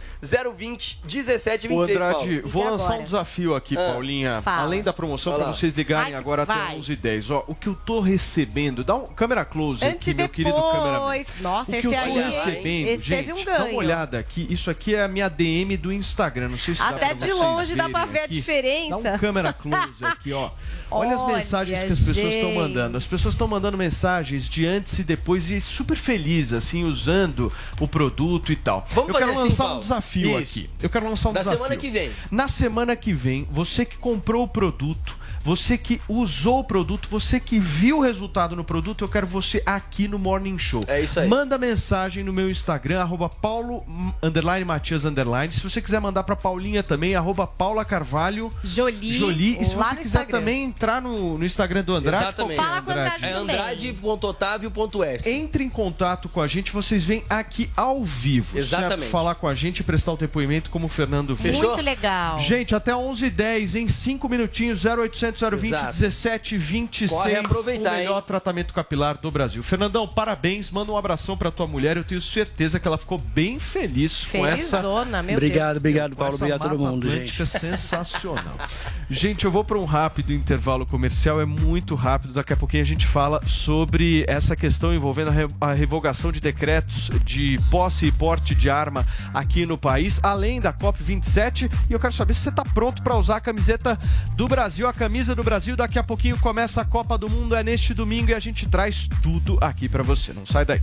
[0.55, 2.47] 020 1726, Ô, Andrade, Paulo.
[2.47, 3.01] vou lançar agora.
[3.01, 4.41] um desafio aqui, Ah, Paulinha.
[4.43, 4.61] fala.
[4.63, 5.51] Além da promoção, lá.
[5.51, 6.57] vocês ligarem Vai, agora vai.
[6.67, 7.31] até 11h10.
[7.31, 11.27] Ó, o que eu tô recebendo, dá um câmera close Antes aqui, meu querido depois.
[11.41, 14.19] Nossa, o que esse eu tô aí, recebendo, Esse gente, teve um dá uma olhada
[14.19, 14.45] aqui.
[14.49, 16.49] Isso aqui é a minha DM do Instagram.
[16.49, 18.35] Não sei se Até de longe dá pra ver a aqui.
[18.35, 19.01] diferença.
[19.01, 20.51] Dá um câmera close aqui, ó.
[20.91, 22.97] Olha, as Olha, mensagens que as pessoas estão mandando.
[22.97, 27.87] As pessoas estão mandando mensagens de antes e depois e super felizes, assim, usando o
[27.87, 28.85] produto e tal.
[28.91, 29.77] Vamos eu quero assim, lançar Paulo?
[29.77, 30.59] um desafio Isso.
[30.59, 30.69] aqui.
[30.81, 31.59] Eu quero lançar um Da desafio.
[31.63, 32.11] semana que vem.
[32.29, 37.39] Na semana que vem, você que comprou o produto, você que usou o produto, você
[37.39, 40.81] que viu o resultado no produto, eu quero você aqui no Morning Show.
[40.89, 41.29] É isso aí.
[41.29, 43.85] Manda mensagem no meu Instagram, arroba Paulo
[44.21, 45.53] underline Matias underline.
[45.53, 49.57] Se você quiser mandar pra Paulinha também, arroba Paula Carvalho Jolie, Jolie.
[49.61, 50.39] E se você quiser Instagram.
[50.39, 52.57] também entrar no, no Instagram do Andrade, Exatamente.
[52.57, 55.29] que Fala com o Andrade É andrade.otávio.s.
[55.29, 58.57] entre em contato com a gente, vocês vêm aqui ao vivo.
[58.57, 58.99] Exatamente.
[58.99, 59.11] certo?
[59.11, 61.55] Falar com a gente e prestar o depoimento como o Fernando fez.
[61.55, 61.71] Fechou?
[61.71, 62.37] Muito legal.
[62.41, 65.91] Gente, até 11h10, em 5 minutinhos, 0800 020 Exato.
[65.93, 67.11] 17 26.
[67.11, 68.23] Corre aproveitar, o melhor hein?
[68.27, 69.61] tratamento capilar do Brasil.
[69.63, 70.71] Fernandão, parabéns.
[70.71, 71.97] Manda um abração pra tua mulher.
[71.97, 74.77] Eu tenho certeza que ela ficou bem feliz com essa.
[74.77, 75.77] Felizona, meu Obrigado, Deus.
[75.77, 76.35] obrigado, com Paulo.
[76.35, 77.45] Obrigado a todo mundo, gente.
[77.45, 78.55] sensacional.
[79.09, 82.33] gente, eu vou para um rápido intervalo comercial, é muito rápido.
[82.33, 86.39] Daqui a pouquinho a gente fala sobre essa questão envolvendo a, re- a revogação de
[86.39, 91.69] decretos de posse e porte de arma aqui no país, além da COP27.
[91.89, 93.97] E eu quero saber se você está pronto para usar a camiseta
[94.35, 95.75] do Brasil, a camisa do Brasil.
[95.75, 99.07] Daqui a pouquinho começa a Copa do Mundo, é neste domingo e a gente traz
[99.21, 100.33] tudo aqui para você.
[100.33, 100.81] Não sai daí.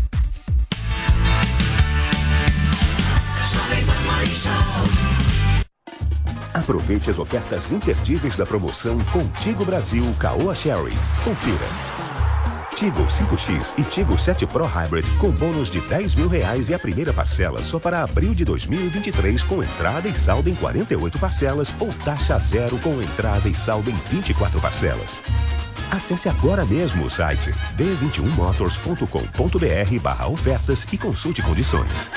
[6.55, 10.97] Aproveite as ofertas imperdíveis da promoção Contigo Brasil Caoa Sherry.
[11.25, 12.04] Confira.
[12.77, 16.79] Tigo 5X e Tigo 7 Pro Hybrid com bônus de 10 mil reais e a
[16.79, 21.93] primeira parcela só para abril de 2023 com entrada e saldo em 48 parcelas ou
[22.05, 25.23] taxa zero com entrada e saldo em 24 parcelas.
[25.89, 32.11] Acesse agora mesmo o site d21motors.com.br barra ofertas e consulte condições.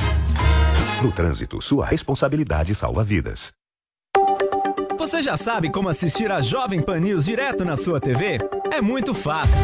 [1.04, 3.52] No trânsito, sua responsabilidade salva vidas.
[4.98, 8.40] Você já sabe como assistir a Jovem Pan News direto na sua TV?
[8.72, 9.64] É muito fácil.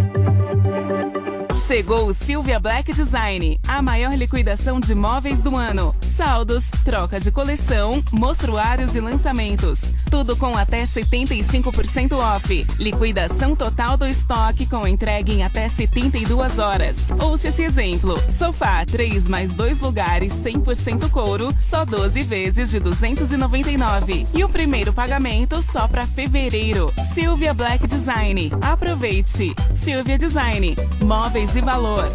[1.71, 5.95] Chegou o Silvia Black Design, a maior liquidação de móveis do ano.
[6.17, 9.79] saldos, troca de coleção, mostruários e lançamentos.
[10.09, 12.67] Tudo com até 75% off.
[12.77, 16.97] Liquidação total do estoque com entrega em até 72 horas.
[17.17, 18.21] Ouça esse exemplo.
[18.37, 24.27] Sofá 3 mais 2 lugares 100% couro, só 12 vezes de 299.
[24.33, 26.93] E o primeiro pagamento só para fevereiro.
[27.13, 28.51] Silvia Black Design.
[28.61, 29.55] Aproveite.
[29.73, 30.75] Silvia Design.
[31.01, 32.09] Móveis de valor.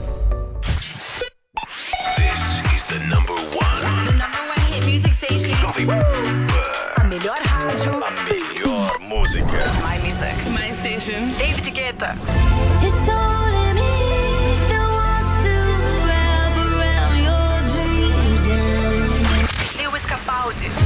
[2.17, 4.05] This is the number one.
[4.07, 5.55] The number one hit music station.
[5.63, 6.51] Jovem Pan.
[6.99, 8.03] A melhor rádio.
[8.03, 9.63] A melhor música.
[9.83, 10.37] My music.
[10.51, 11.33] My station.
[11.39, 12.17] David Guetta.
[12.83, 13.93] It's only me
[14.71, 15.55] that wants to
[16.09, 18.43] wrap around your dreams.
[19.79, 20.86] Lewis Capaldi.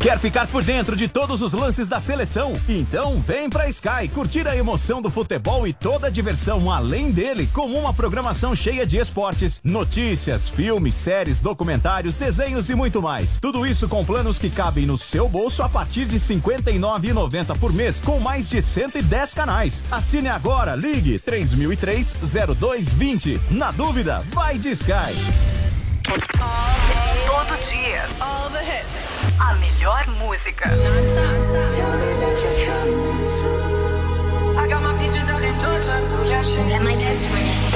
[0.00, 2.54] Quer ficar por dentro de todos os lances da seleção?
[2.66, 7.46] Então vem pra Sky curtir a emoção do futebol e toda a diversão além dele,
[7.52, 13.36] com uma programação cheia de esportes, notícias, filmes, séries, documentários, desenhos e muito mais.
[13.36, 17.70] Tudo isso com planos que cabem no seu bolso a partir de R$ 59,90 por
[17.70, 19.82] mês, com mais de 110 canais.
[19.90, 23.38] Assine agora, ligue 3003-0220.
[23.50, 25.12] Na dúvida, vai de Sky.
[27.68, 28.06] Dia.
[28.22, 29.24] All the hits.
[29.38, 30.64] A melhor música.
[34.56, 36.00] I got my peaches out in Georgia.
[36.70, 37.50] That my best friend.
[37.50, 37.69] Let's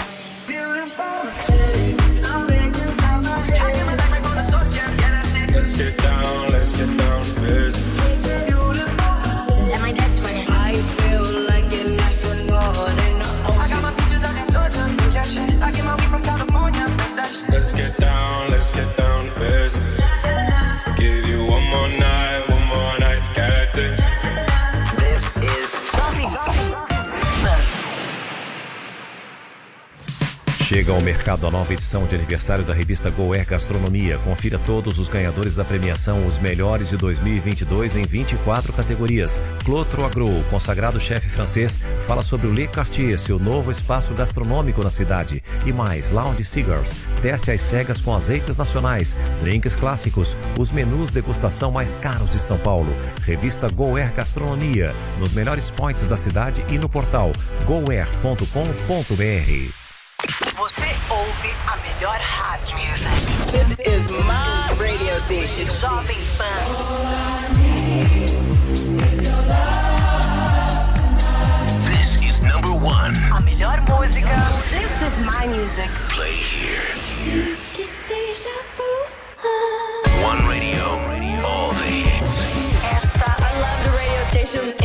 [30.74, 34.18] Chega ao mercado a nova edição de aniversário da revista Goer Gastronomia.
[34.18, 39.40] Confira todos os ganhadores da premiação, os melhores de 2022 em 24 categorias.
[39.64, 41.78] Clotro Agro, consagrado chefe francês,
[42.08, 45.40] fala sobre o Le Cartier, seu novo espaço gastronômico na cidade.
[45.64, 46.92] E mais, Lounge Cigars,
[47.22, 52.58] teste às cegas com azeites nacionais, drinks clássicos, os menus degustação mais caros de São
[52.58, 52.92] Paulo.
[53.22, 57.30] Revista Goer Gastronomia, nos melhores points da cidade e no portal
[57.64, 58.44] goer.com.br.
[60.56, 62.78] Você ouve a melhor rádio.
[63.52, 65.66] This is my radio station.
[65.66, 66.64] Jovem Pan.
[71.84, 73.14] This is number one.
[73.36, 74.34] A melhor música.
[74.70, 75.90] This is my music.
[76.08, 77.56] Play here.
[77.74, 78.50] Get deja.
[80.22, 80.84] One radio,
[81.44, 82.40] all the hits.
[82.82, 84.83] Esta, I love the radio station.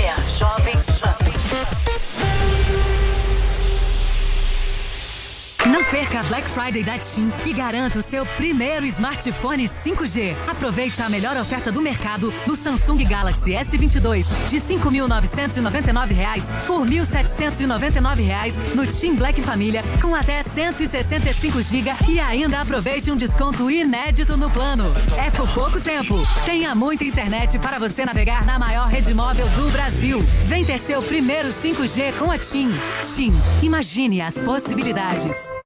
[5.91, 10.35] Perca a Black Friday da TIM e garanta o seu primeiro smartphone 5G.
[10.47, 18.25] Aproveite a melhor oferta do mercado no Samsung Galaxy S22 de 5.999 reais por 1.799
[18.25, 24.37] reais no TIM Black Família com até 165 GB e ainda aproveite um desconto inédito
[24.37, 24.85] no plano.
[25.17, 26.15] É por pouco tempo.
[26.45, 30.21] Tenha muita internet para você navegar na maior rede móvel do Brasil.
[30.45, 32.69] Vem ter seu primeiro 5G com a TIM.
[33.15, 33.33] TIM,
[33.63, 35.59] imagine as possibilidades.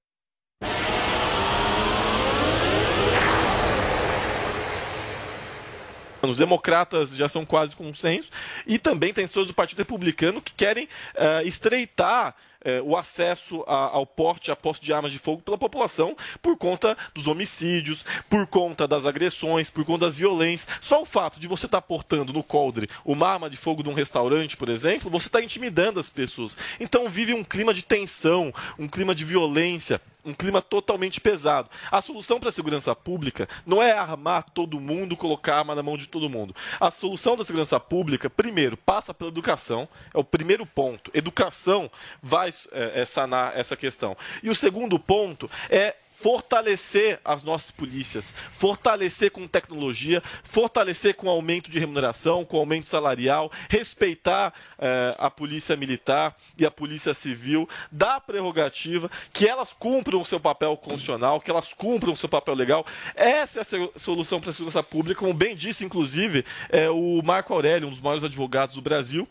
[6.29, 8.31] Os democratas já são quase consenso
[8.65, 12.33] e também tem pessoas do Partido Republicano que querem eh, estreitar
[12.63, 16.97] eh, o acesso ao porte, a posse de armas de fogo pela população por conta
[17.13, 20.69] dos homicídios, por conta das agressões, por conta das violências.
[20.79, 23.93] Só o fato de você estar portando no coldre uma arma de fogo de um
[23.93, 26.55] restaurante, por exemplo, você está intimidando as pessoas.
[26.79, 31.69] Então vive um clima de tensão, um clima de violência um clima totalmente pesado.
[31.91, 35.97] A solução para a segurança pública não é armar todo mundo, colocar arma na mão
[35.97, 36.55] de todo mundo.
[36.79, 41.11] A solução da segurança pública, primeiro, passa pela educação, é o primeiro ponto.
[41.13, 41.89] Educação
[42.21, 44.15] vai é, é, sanar essa questão.
[44.41, 51.69] E o segundo ponto é fortalecer as nossas polícias, fortalecer com tecnologia, fortalecer com aumento
[51.69, 58.21] de remuneração, com aumento salarial, respeitar eh, a polícia militar e a polícia civil, dar
[58.21, 62.85] prerrogativa que elas cumpram o seu papel constitucional, que elas cumpram o seu papel legal.
[63.15, 63.63] Essa é
[63.93, 67.91] a solução para a segurança pública, como bem disse, inclusive, eh, o Marco Aurélio, um
[67.91, 69.27] dos maiores advogados do Brasil,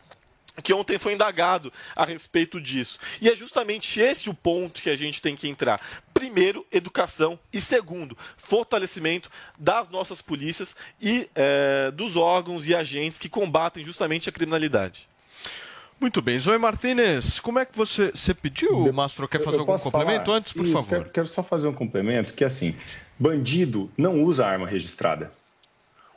[0.63, 2.99] que ontem foi indagado a respeito disso.
[3.21, 5.81] E é justamente esse o ponto que a gente tem que entrar.
[6.23, 7.37] Primeiro, educação.
[7.53, 9.29] E segundo, fortalecimento
[9.59, 15.09] das nossas polícias e eh, dos órgãos e agentes que combatem justamente a criminalidade.
[16.01, 16.39] Muito bem.
[16.39, 19.27] Zoe Martinez, como é que você, você pediu, Mastro?
[19.27, 20.39] Quer fazer Eu algum complemento falar?
[20.39, 20.89] antes, por Isso, favor?
[20.89, 22.77] Quero, quero só fazer um complemento, que assim,
[23.19, 25.33] bandido não usa arma registrada.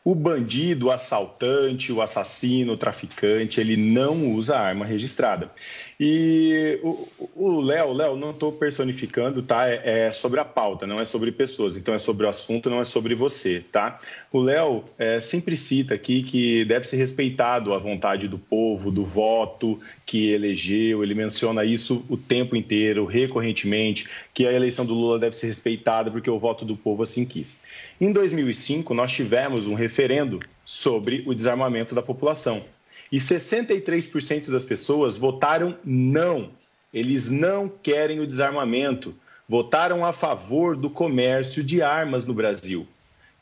[0.03, 5.52] O bandido, o assaltante, o assassino, o traficante, ele não usa arma registrada.
[5.99, 9.69] E o- Léo, Léo, não estou personificando, tá?
[9.69, 11.77] É, é sobre a pauta, não é sobre pessoas.
[11.77, 13.99] Então é sobre o assunto, não é sobre você, tá?
[14.31, 19.05] O Léo é, sempre cita aqui que deve ser respeitado a vontade do povo, do
[19.05, 21.03] voto que elegeu.
[21.03, 26.11] Ele menciona isso o tempo inteiro, recorrentemente, que a eleição do Lula deve ser respeitada
[26.11, 27.61] porque o voto do povo assim quis.
[27.99, 32.61] Em 2005, nós tivemos um referendo sobre o desarmamento da população.
[33.11, 36.52] E 63% das pessoas votaram não.
[36.94, 39.15] Eles não querem o desarmamento.
[39.48, 42.88] Votaram a favor do comércio de armas no Brasil.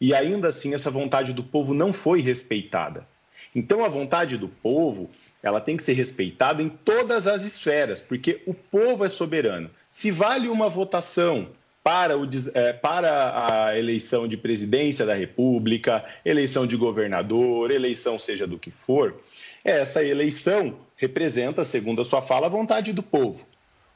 [0.01, 3.07] E ainda assim, essa vontade do povo não foi respeitada.
[3.55, 5.09] Então, a vontade do povo
[5.43, 9.69] ela tem que ser respeitada em todas as esferas, porque o povo é soberano.
[9.91, 11.49] Se vale uma votação
[11.83, 18.47] para, o, eh, para a eleição de presidência da República, eleição de governador, eleição seja
[18.47, 19.21] do que for,
[19.63, 23.45] essa eleição representa, segundo a sua fala, a vontade do povo.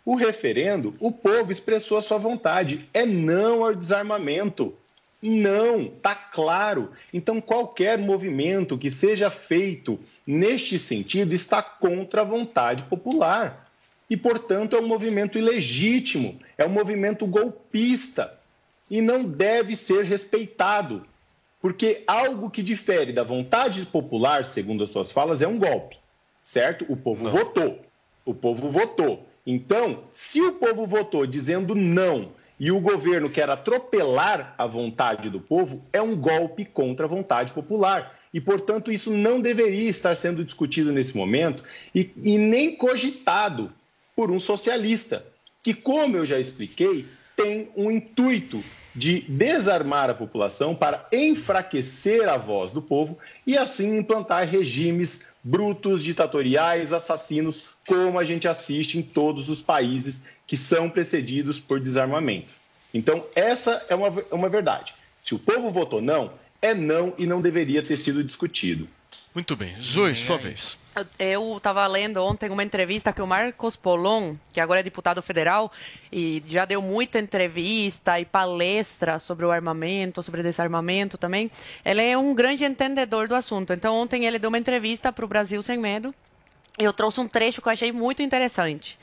[0.05, 2.87] O referendo, o povo expressou a sua vontade.
[2.93, 4.73] É não ao desarmamento.
[5.21, 6.91] Não, tá claro.
[7.13, 13.69] Então, qualquer movimento que seja feito neste sentido está contra a vontade popular.
[14.09, 18.33] E, portanto, é um movimento ilegítimo, é um movimento golpista
[18.89, 21.05] e não deve ser respeitado.
[21.61, 25.97] Porque algo que difere da vontade popular, segundo as suas falas, é um golpe,
[26.43, 26.85] certo?
[26.87, 27.79] O povo votou.
[28.25, 29.27] O povo votou.
[29.45, 35.39] Então, se o povo votou dizendo não e o governo quer atropelar a vontade do
[35.39, 38.17] povo, é um golpe contra a vontade popular.
[38.33, 41.63] E, portanto, isso não deveria estar sendo discutido nesse momento
[41.95, 43.71] e, e nem cogitado
[44.15, 45.25] por um socialista,
[45.63, 47.05] que, como eu já expliquei,
[47.35, 48.61] tem um intuito
[48.97, 53.15] de desarmar a população para enfraquecer a voz do povo
[53.45, 60.25] e assim implantar regimes brutos, ditatoriais, assassinos, como a gente assiste em todos os países
[60.47, 62.55] que são precedidos por desarmamento.
[62.91, 64.95] Então, essa é uma, é uma verdade.
[65.23, 68.89] Se o povo votou não, é não e não deveria ter sido discutido.
[69.37, 69.79] Muito bem.
[69.79, 70.79] Zoe, sua vez.
[71.19, 75.71] Eu estava lendo ontem uma entrevista que o Marcos Polon, que agora é deputado federal,
[76.11, 81.51] e já deu muita entrevista e palestra sobre o armamento, sobre desarmamento também.
[81.85, 83.73] Ele é um grande entendedor do assunto.
[83.73, 86.15] Então, ontem ele deu uma entrevista para o Brasil Sem Medo.
[86.75, 88.97] Eu trouxe um trecho que eu achei muito interessante.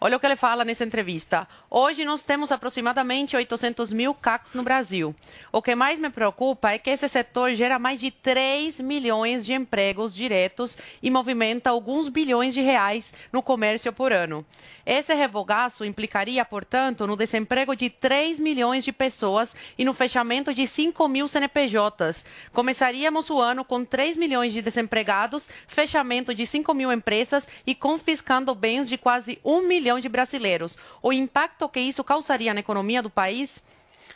[0.00, 1.48] Olha o que ele fala nessa entrevista.
[1.68, 5.12] Hoje nós temos aproximadamente 800 mil CACs no Brasil.
[5.50, 9.52] O que mais me preocupa é que esse setor gera mais de 3 milhões de
[9.52, 14.46] empregos diretos e movimenta alguns bilhões de reais no comércio por ano.
[14.86, 20.64] Esse revogaço implicaria, portanto, no desemprego de 3 milhões de pessoas e no fechamento de
[20.64, 22.24] 5 mil CNPJs.
[22.52, 28.54] Começaríamos o ano com 3 milhões de desempregados, fechamento de 5 mil empresas e confiscando
[28.54, 30.76] bens de quase 1 milhão de brasileiros.
[31.00, 33.62] O impacto que isso causaria na economia do país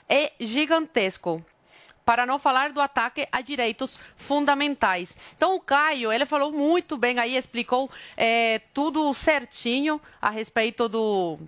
[0.09, 1.43] é gigantesco
[2.05, 5.17] para não falar do ataque a direitos fundamentais.
[5.37, 11.39] Então, o Caio, ele falou muito bem aí, explicou eh, tudo certinho a respeito do,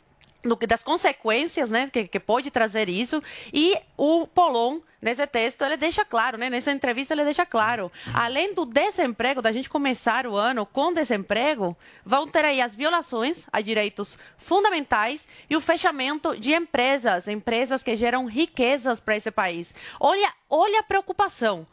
[0.49, 3.23] do das consequências, né, que, que pode trazer isso.
[3.53, 8.55] E o Polon, nesse texto, ele deixa claro, né, nessa entrevista ele deixa claro, além
[8.55, 13.61] do desemprego, da gente começar o ano com desemprego, vão ter aí as violações a
[13.61, 19.75] direitos fundamentais e o fechamento de empresas, empresas que geram riquezas para esse país.
[20.01, 21.67] Olha, olha a preocupação.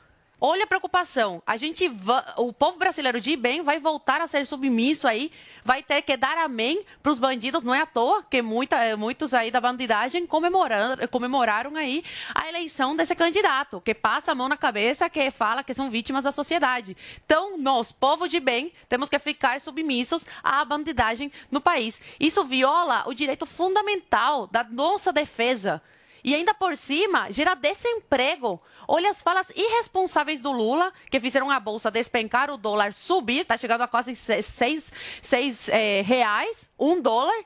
[0.43, 1.39] Olha a preocupação.
[1.45, 1.87] A gente
[2.35, 5.31] o povo brasileiro de bem vai voltar a ser submisso aí,
[5.63, 7.61] vai ter que dar amém para os bandidos.
[7.61, 12.03] Não é à toa que muita, eh, muitos aí da bandidagem comemoraram, comemoraram aí
[12.33, 16.23] a eleição desse candidato, que passa a mão na cabeça, que fala que são vítimas
[16.23, 16.97] da sociedade.
[17.23, 22.01] Então, nós, povo de bem, temos que ficar submissos à bandidagem no país.
[22.19, 25.83] Isso viola o direito fundamental da nossa defesa.
[26.23, 28.61] E ainda por cima, gera desemprego.
[28.87, 33.57] Olha as falas irresponsáveis do Lula, que fizeram a bolsa despencar, o dólar subir, está
[33.57, 34.91] chegando a quase se- seis,
[35.21, 37.43] seis eh, reais, um dólar.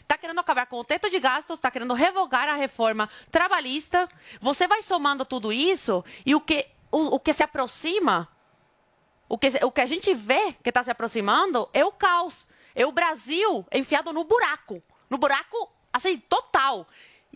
[0.00, 4.08] Está querendo acabar com o teto de gastos, está querendo revogar a reforma trabalhista.
[4.40, 8.28] Você vai somando tudo isso e o que, o, o que se aproxima,
[9.28, 12.46] o que, o que a gente vê que está se aproximando é o caos.
[12.72, 14.80] É o Brasil enfiado no buraco.
[15.10, 16.86] No buraco, assim, total.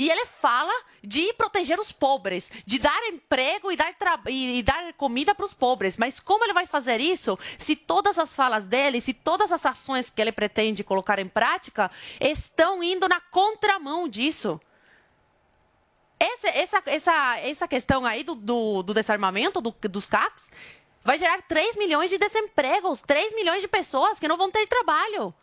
[0.00, 0.72] E ele fala
[1.04, 3.94] de proteger os pobres, de dar emprego e dar,
[4.28, 5.98] e dar comida para os pobres.
[5.98, 10.08] Mas como ele vai fazer isso se todas as falas dele, se todas as ações
[10.08, 14.58] que ele pretende colocar em prática estão indo na contramão disso?
[16.18, 20.44] Essa, essa, essa, essa questão aí do, do, do desarmamento do- dos CACs
[21.04, 25.34] vai gerar 3 milhões de desempregos, 3 milhões de pessoas que não vão ter trabalho.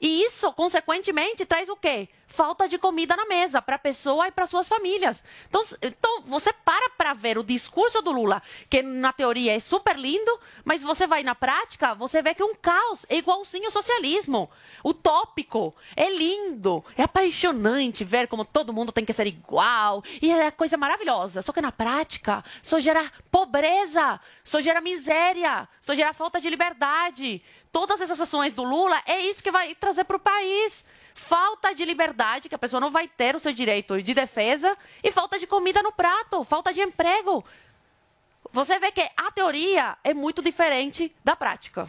[0.00, 2.08] E isso, consequentemente, traz o quê?
[2.30, 5.24] Falta de comida na mesa para a pessoa e para suas famílias.
[5.48, 9.98] Então, então, você para para ver o discurso do Lula, que na teoria é super
[9.98, 13.70] lindo, mas você vai na prática, você vê que é um caos, é igualzinho ao
[13.70, 14.50] socialismo.
[14.84, 20.50] Utópico, é lindo, é apaixonante ver como todo mundo tem que ser igual, e é
[20.50, 21.40] coisa maravilhosa.
[21.40, 27.42] Só que na prática, só gera pobreza, só gera miséria, só gera falta de liberdade.
[27.72, 30.84] Todas essas ações do Lula é isso que vai trazer para o país.
[31.18, 35.10] Falta de liberdade, que a pessoa não vai ter o seu direito de defesa, e
[35.10, 37.44] falta de comida no prato, falta de emprego.
[38.52, 41.88] Você vê que a teoria é muito diferente da prática.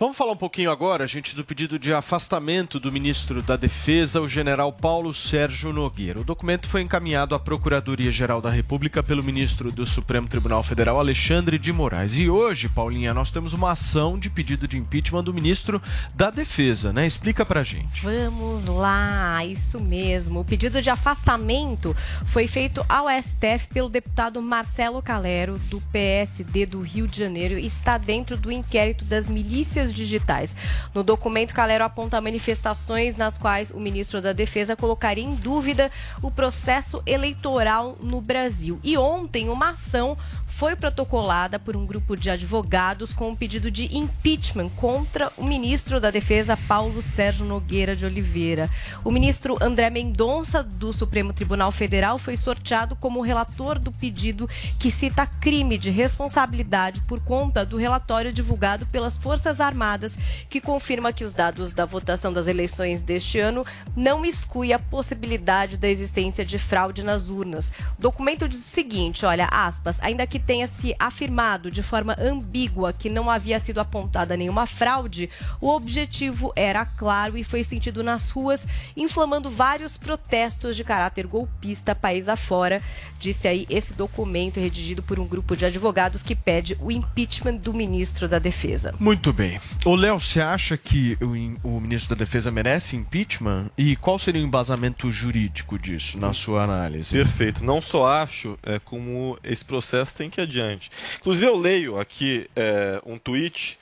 [0.00, 4.28] Vamos falar um pouquinho agora, gente, do pedido de afastamento do ministro da Defesa, o
[4.28, 6.20] general Paulo Sérgio Nogueira.
[6.20, 11.58] O documento foi encaminhado à Procuradoria-Geral da República pelo ministro do Supremo Tribunal Federal, Alexandre
[11.58, 12.16] de Moraes.
[12.16, 15.82] E hoje, Paulinha, nós temos uma ação de pedido de impeachment do ministro
[16.14, 17.04] da Defesa, né?
[17.04, 18.00] Explica pra gente.
[18.00, 20.38] Vamos lá, isso mesmo.
[20.38, 21.92] O pedido de afastamento
[22.24, 27.66] foi feito ao STF pelo deputado Marcelo Calero, do PSD do Rio de Janeiro, e
[27.66, 30.54] está dentro do inquérito das milícias digitais.
[30.94, 35.90] No documento, Calero aponta manifestações nas quais o ministro da Defesa colocaria em dúvida
[36.22, 38.78] o processo eleitoral no Brasil.
[38.82, 40.16] E ontem, uma ação
[40.58, 46.00] foi protocolada por um grupo de advogados com um pedido de impeachment contra o ministro
[46.00, 48.68] da Defesa, Paulo Sérgio Nogueira de Oliveira.
[49.04, 54.90] O ministro André Mendonça, do Supremo Tribunal Federal, foi sorteado como relator do pedido que
[54.90, 60.18] cita crime de responsabilidade por conta do relatório divulgado pelas Forças Armadas,
[60.50, 63.64] que confirma que os dados da votação das eleições deste ano
[63.94, 67.70] não exclui a possibilidade da existência de fraude nas urnas.
[67.96, 72.90] O documento diz o seguinte, olha, aspas, ainda que tenha se afirmado de forma ambígua
[72.90, 75.28] que não havia sido apontada nenhuma fraude,
[75.60, 78.66] o objetivo era claro e foi sentido nas ruas,
[78.96, 82.80] inflamando vários protestos de caráter golpista país afora,
[83.20, 87.74] disse aí esse documento redigido por um grupo de advogados que pede o impeachment do
[87.74, 88.94] ministro da Defesa.
[88.98, 89.60] Muito bem.
[89.84, 93.70] Ô, Léo, você acha que o, o ministro da Defesa merece impeachment?
[93.76, 97.14] E qual seria o embasamento jurídico disso, na sua análise?
[97.14, 97.62] Perfeito.
[97.62, 100.90] Não só acho é, como esse processo tem que ir adiante.
[101.18, 103.78] Inclusive, eu leio aqui é, um tweet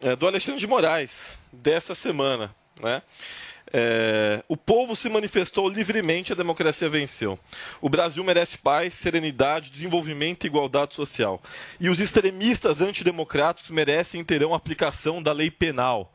[0.00, 2.54] é, do Alexandre de Moraes, dessa semana.
[2.80, 3.02] Né?
[3.72, 7.38] É, o povo se manifestou livremente, a democracia venceu.
[7.80, 11.42] O Brasil merece paz, serenidade, desenvolvimento e igualdade social.
[11.80, 16.12] E os extremistas antidemocráticos merecem e terão aplicação da lei penal.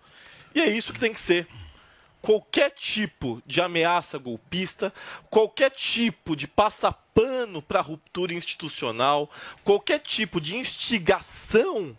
[0.55, 1.47] E é isso que tem que ser
[2.21, 4.93] qualquer tipo de ameaça golpista,
[5.29, 9.29] qualquer tipo de passapano para ruptura institucional,
[9.63, 11.97] qualquer tipo de instigação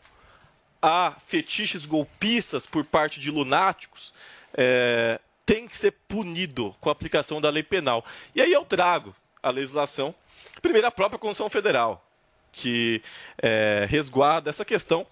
[0.82, 4.14] a fetiches golpistas por parte de lunáticos,
[4.54, 8.04] é, tem que ser punido com a aplicação da lei penal.
[8.34, 10.14] E aí eu trago a legislação,
[10.62, 12.06] primeiro a própria Constituição Federal,
[12.52, 13.02] que
[13.42, 15.06] é, resguarda essa questão.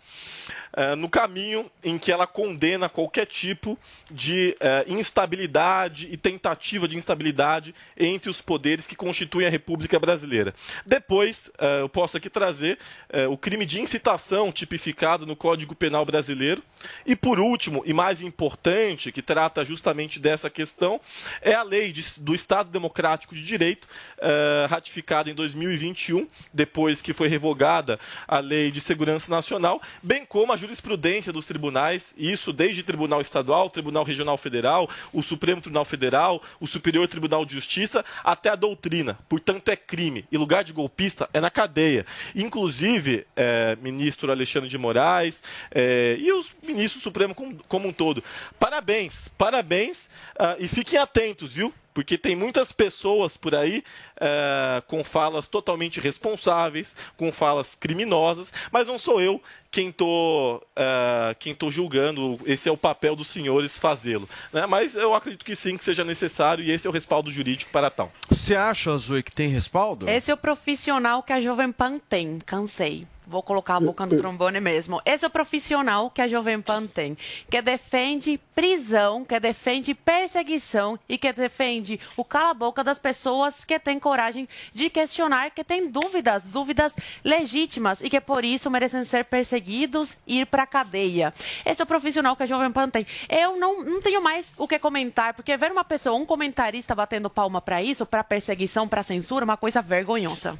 [0.76, 3.76] eh, no caminho em que ela condena qualquer tipo
[4.10, 10.54] de eh, instabilidade e tentativa de instabilidade entre os poderes que constituem a República Brasileira.
[10.84, 12.78] Depois, eh, eu posso aqui trazer
[13.08, 16.62] eh, o crime de incitação tipificado no Código Penal Brasileiro.
[17.04, 21.00] E por último, e mais importante, que trata justamente dessa questão,
[21.42, 23.88] é a lei de- do Estado Democrático de Direito,
[24.20, 30.52] eh, ratificada em 2021, depois que foi revogada a Lei de Segurança Nacional, bem como
[30.52, 36.42] a jurisprudência dos tribunais, isso desde Tribunal Estadual, Tribunal Regional Federal, o Supremo Tribunal Federal,
[36.60, 39.18] o Superior Tribunal de Justiça, até a doutrina.
[39.28, 40.24] Portanto, é crime.
[40.30, 42.06] E lugar de golpista é na cadeia.
[42.34, 48.22] Inclusive, eh, ministro Alexandre de Moraes eh, e os ministros Supremo como, como um todo.
[48.58, 51.72] Parabéns, parabéns ah, e fiquem atentos, viu?
[51.98, 53.82] Porque tem muitas pessoas por aí
[54.20, 61.34] eh, com falas totalmente responsáveis, com falas criminosas, mas não sou eu quem tô, eh,
[61.40, 62.38] quem tô julgando.
[62.46, 64.28] Esse é o papel dos senhores fazê-lo.
[64.52, 64.64] né?
[64.64, 67.90] Mas eu acredito que sim, que seja necessário e esse é o respaldo jurídico para
[67.90, 68.12] tal.
[68.30, 70.08] Você acha, Zoe, que tem respaldo?
[70.08, 72.38] Esse é o profissional que a Jovem Pan tem.
[72.46, 73.08] Cansei.
[73.28, 75.02] Vou colocar a boca no trombone mesmo.
[75.04, 77.14] Esse é o profissional que a Jovem Pan tem,
[77.50, 83.98] que defende prisão, que defende perseguição e que defende o cala-boca das pessoas que têm
[83.98, 90.16] coragem de questionar, que têm dúvidas, dúvidas legítimas e que por isso merecem ser perseguidos
[90.26, 91.34] e ir para cadeia.
[91.66, 93.06] Esse é o profissional que a Jovem Pan tem.
[93.28, 97.28] Eu não, não tenho mais o que comentar, porque ver uma pessoa, um comentarista batendo
[97.28, 100.58] palma para isso, para perseguição, para censura, é uma coisa vergonhosa.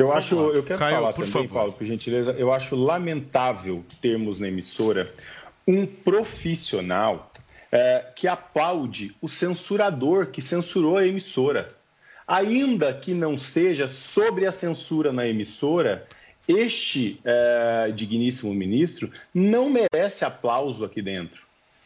[0.00, 1.48] Eu acho, eu quero Caio, falar também, favor.
[1.48, 5.12] Paulo, por gentileza, eu acho lamentável termos na emissora
[5.68, 7.30] um profissional
[7.70, 11.74] eh, que aplaude o censurador que censurou a emissora.
[12.26, 16.06] Ainda que não seja sobre a censura na emissora,
[16.48, 21.42] este eh, digníssimo ministro não merece aplauso aqui dentro.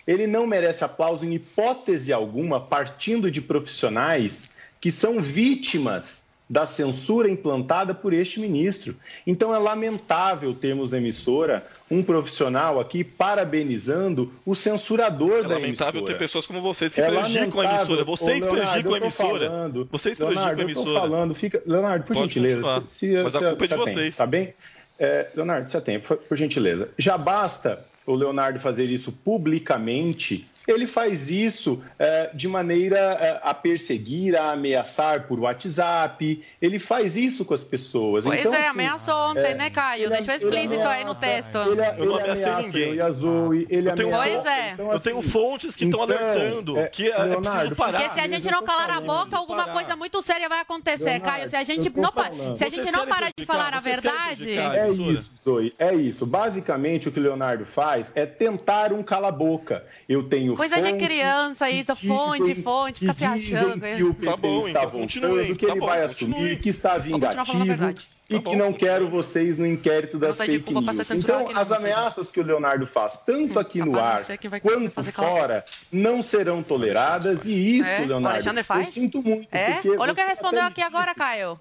[0.06, 6.23] Ele não merece aplauso em hipótese alguma, partindo de profissionais que são vítimas
[6.54, 8.94] da censura implantada por este ministro.
[9.26, 15.98] Então é lamentável termos na emissora um profissional aqui parabenizando o censurador É da lamentável
[16.00, 16.04] emissora.
[16.12, 17.76] ter pessoas como vocês que É prejudicam a lamentável.
[17.76, 18.04] emissora.
[18.04, 19.48] Vocês Ô, Leonardo, prejudicam a emissora.
[19.48, 19.88] falando.
[19.90, 21.00] Vocês Leonardo, prejudicam a emissora.
[21.00, 21.62] falando, fica...
[21.66, 22.82] Leonardo, por Pode gentileza, continuar.
[22.88, 24.16] se, se, Mas a culpa é de vocês.
[24.16, 24.54] Tá bem?
[24.96, 26.88] É, Leonardo, se atente, por gentileza.
[26.96, 30.46] Já basta o Leonardo fazer isso publicamente.
[30.66, 36.42] Ele faz isso é, de maneira é, a perseguir, a ameaçar por WhatsApp.
[36.60, 38.24] Ele faz isso com as pessoas.
[38.24, 40.08] Pois então, é, assim, ameaçou ontem, né, Caio?
[40.10, 41.58] Deixou explícito aí no ameaça, texto.
[41.58, 41.68] Ele,
[42.02, 42.88] Eu não ele ameacei ameaça ninguém.
[42.88, 44.70] eu e a Zoe, ele Eu tenho, ameaça- Pois é.
[44.72, 47.76] Então, eu tenho assim, fontes que estão então, alertando é, que é, é preciso Leonardo,
[47.76, 48.00] parar.
[48.02, 51.24] Porque se a gente não calar a boca, alguma coisa muito séria vai acontecer, Leonardo,
[51.26, 51.50] Caio.
[51.50, 52.56] Se a gente não, falando.
[52.56, 54.58] se a gente não parar de falar a verdade?
[54.58, 56.24] É isso, Zoe, é isso.
[56.26, 59.84] Basicamente, o que o Leonardo faz é tentar um cala-boca.
[60.08, 63.80] Eu tenho coisa de fontes criança, isso, que fonte, fonte, que fica se achando.
[63.80, 66.34] que o PT Tá bom, está então voltando, que tá ele bom, vai continuem.
[66.40, 67.94] assumir, que está vingativo e Tá
[68.26, 68.78] que bom, não continue.
[68.78, 71.10] quero vocês no inquérito das de fake news.
[71.10, 75.12] Então, as não, ameaças que o Leonardo faz, tanto aqui no de ar que quanto
[75.12, 75.62] fora,
[75.92, 77.44] não serão toleradas.
[77.46, 77.98] E isso, É?
[78.06, 79.46] Leonardo, eu sinto muito.
[79.52, 79.80] É?
[79.98, 81.60] Olha o que respondeu aqui agora, Caio.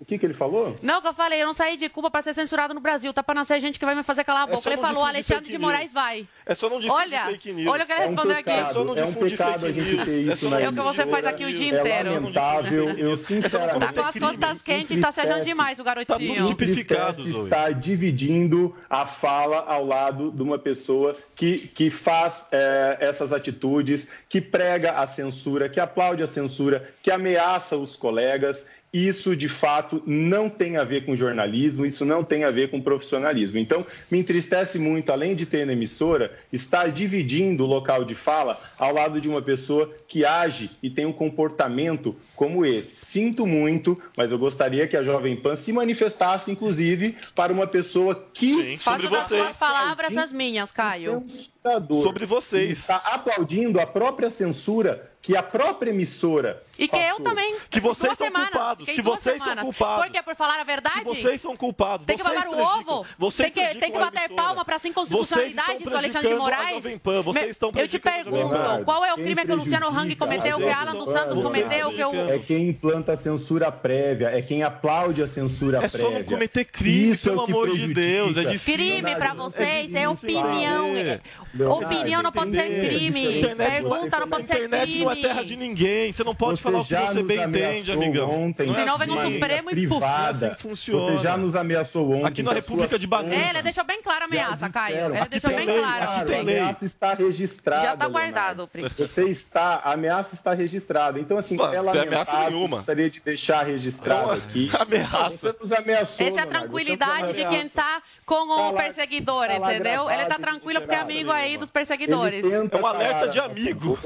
[0.00, 0.76] O que, que ele falou?
[0.82, 3.12] Não, que eu falei, eu não saí de Cuba pra ser censurado no Brasil.
[3.12, 4.62] Tá pra nascer gente que vai me fazer calar a É boca.
[4.62, 5.92] só Ele falou, difundir Alexandre de Moraes news.
[5.94, 6.28] vai.
[6.44, 7.70] É só não difundir Olha, fake news.
[7.70, 8.50] olha o que ele É um respondeu aqui.
[8.50, 10.04] É só não é um difundir pecado fake a gente news.
[10.08, 11.80] ter É isso só na não É o que você faz aqui o dia É
[11.80, 12.14] inteiro.
[12.14, 13.94] lamentável, eu Tá sinceramente...
[13.94, 16.44] com as costas quentes, tá se achando demais o Tá tudo garotinho.
[16.46, 17.44] tipificado, entristece Zoe.
[17.44, 24.08] estar dividindo a fala ao lado de uma pessoa que, que faz eh, essas atitudes,
[24.28, 28.66] que prega a censura, que aplaude a censura, que ameaça os colegas.
[28.92, 32.78] Isso, de fato, não tem a ver com jornalismo, isso não tem a ver com
[32.80, 33.58] profissionalismo.
[33.58, 38.58] Então, me entristece muito, além de ter na emissora, estar dividindo o local de fala
[38.78, 42.94] ao lado de uma pessoa que age e tem um comportamento como esse.
[43.06, 48.26] Sinto muito, mas eu gostaria que a Jovem Pan se manifestasse, inclusive, para uma pessoa
[48.34, 49.58] que Sim, sobre Faço das suas vocês.
[49.58, 51.24] palavras as minhas, Caio.
[51.28, 52.80] censurador, Sobre vocês.
[52.80, 57.56] está aplaudindo a própria censura que a própria emissora E que eu também.
[57.70, 58.50] Que vocês são semanas.
[58.50, 59.64] culpados, que vocês são semanas.
[59.64, 60.04] culpados.
[60.04, 60.22] Por quê?
[60.22, 61.00] Por falar a verdade?
[61.00, 62.06] Que vocês são culpados.
[62.06, 63.06] Tem que babar o ovo.
[63.18, 64.42] Vocês tem que, tem que bater emissora.
[64.42, 66.82] palma para essa Vocês inconstitucionalidade do Alexandre de Moraes.
[67.24, 68.82] Vocês Me- estão Eu te pergunto, Pan.
[68.84, 71.40] qual é o crime que o Luciano Hang cometeu, que a o Alan dos Santos
[71.42, 75.80] cometeu, que o, é quem implanta a censura prévia, é quem aplaude a censura É
[75.88, 75.98] prévia.
[76.00, 78.00] só não cometer crime, Isso é pelo que amor de prejudica.
[78.00, 78.74] Deus, é difícil.
[78.74, 80.86] Crime pra vocês é opinião.
[80.96, 81.20] É.
[81.68, 83.38] Opinião não pode ser crime.
[83.40, 85.04] Internet, Pergunta não pode ser internet crime.
[85.04, 86.10] não é terra de ninguém.
[86.12, 88.30] Você não pode Você falar o que já você nos bem ameaçou entende, amigão.
[88.30, 89.32] Ontem, Não é Senão vem um assim.
[89.34, 90.04] Supremo e puf.
[90.04, 91.12] Assim funciona.
[91.12, 92.26] Você já nos ameaçou ontem.
[92.26, 93.34] Aqui na República de Bagunça.
[93.34, 94.96] É, ele deixou bem clara a ameaça, Caio.
[95.06, 96.04] Ele Aqui deixou tem bem lei, claro.
[96.04, 97.82] claro, a ameaça está registrada.
[97.82, 98.12] Já tá Leonardo.
[98.12, 98.82] guardado, Pri.
[98.98, 101.18] Você está, a ameaça está registrada.
[101.18, 102.76] Então, assim, é não tem ameaça nenhuma.
[102.78, 104.70] gostaria de deixar registrado É aqui.
[104.78, 105.52] ameaça.
[105.52, 108.02] Você nos ameaçou, Essa é a Leonardo, tranquilidade de quem tá
[108.34, 110.10] com o Tá perseguidor, tá entendeu?
[110.10, 112.44] Ele tá tranquilo porque é amigo aí dos perseguidores.
[112.44, 113.98] É um alerta de amigo.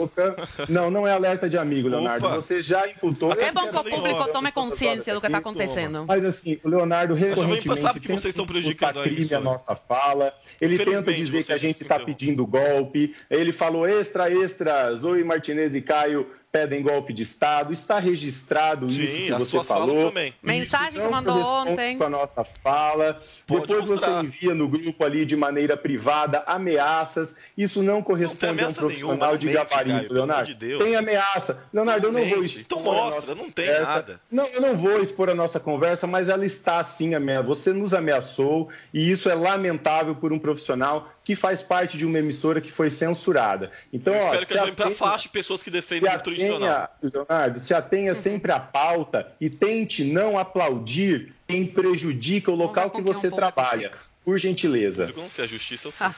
[0.69, 2.27] Não, não é alerta de amigo, Leonardo.
[2.27, 2.36] Opa.
[2.36, 3.32] Você já imputou.
[3.32, 6.05] É bom Eu que o público tome consciência do que tá acontecendo.
[6.07, 9.40] Mas assim, o Leonardo recorrentemente sabe que vocês estão prejudicando a emissora.
[9.40, 10.32] a nossa fala.
[10.61, 12.15] Ele tenta dizer que a gente está interrompem.
[12.15, 13.15] pedindo golpe.
[13.31, 14.94] Ele falou extra, extra.
[14.94, 16.27] Zoe Martinez e Caio
[16.57, 17.70] pedem golpe de Estado.
[17.73, 19.95] Está registrado Sim, isso que as você suas falou.
[19.95, 20.35] falas também.
[20.43, 21.99] Mensagem que Não mandou ontem.
[21.99, 23.20] com a nossa fala.
[23.47, 24.20] Pode Depois mostrar.
[24.23, 27.37] você envia no grupo ali de maneira privada ameaças.
[27.59, 30.47] Isso não corresponde a um ameaça profissional nenhuma, não de mente, gabarito, amor Leonardo.
[30.47, 30.83] de Deus.
[30.83, 31.62] Tem ameaça.
[31.73, 32.61] Leonardo, eu não vou Mente.
[32.61, 33.93] expor Então a mostra, nossa não tem conversa.
[33.93, 34.20] nada.
[34.31, 37.47] Não, eu não vou expor a nossa conversa, mas ela está assim ameaçada.
[37.49, 42.20] Você nos ameaçou e isso é lamentável por um profissional que faz parte de uma
[42.20, 43.73] emissora que foi censurada.
[43.93, 46.09] Então, Eu ó, espero que se a Jovem Pan atenha- afaste pessoas que se defendem
[46.09, 46.69] o tradicional.
[46.85, 52.93] atenha, Leonardo, se atenha sempre à pauta e tente não aplaudir quem prejudica o local
[52.93, 53.90] que você um trabalha.
[54.27, 55.05] Por gentileza.
[55.16, 56.09] Eu não sei, a justiça eu sei.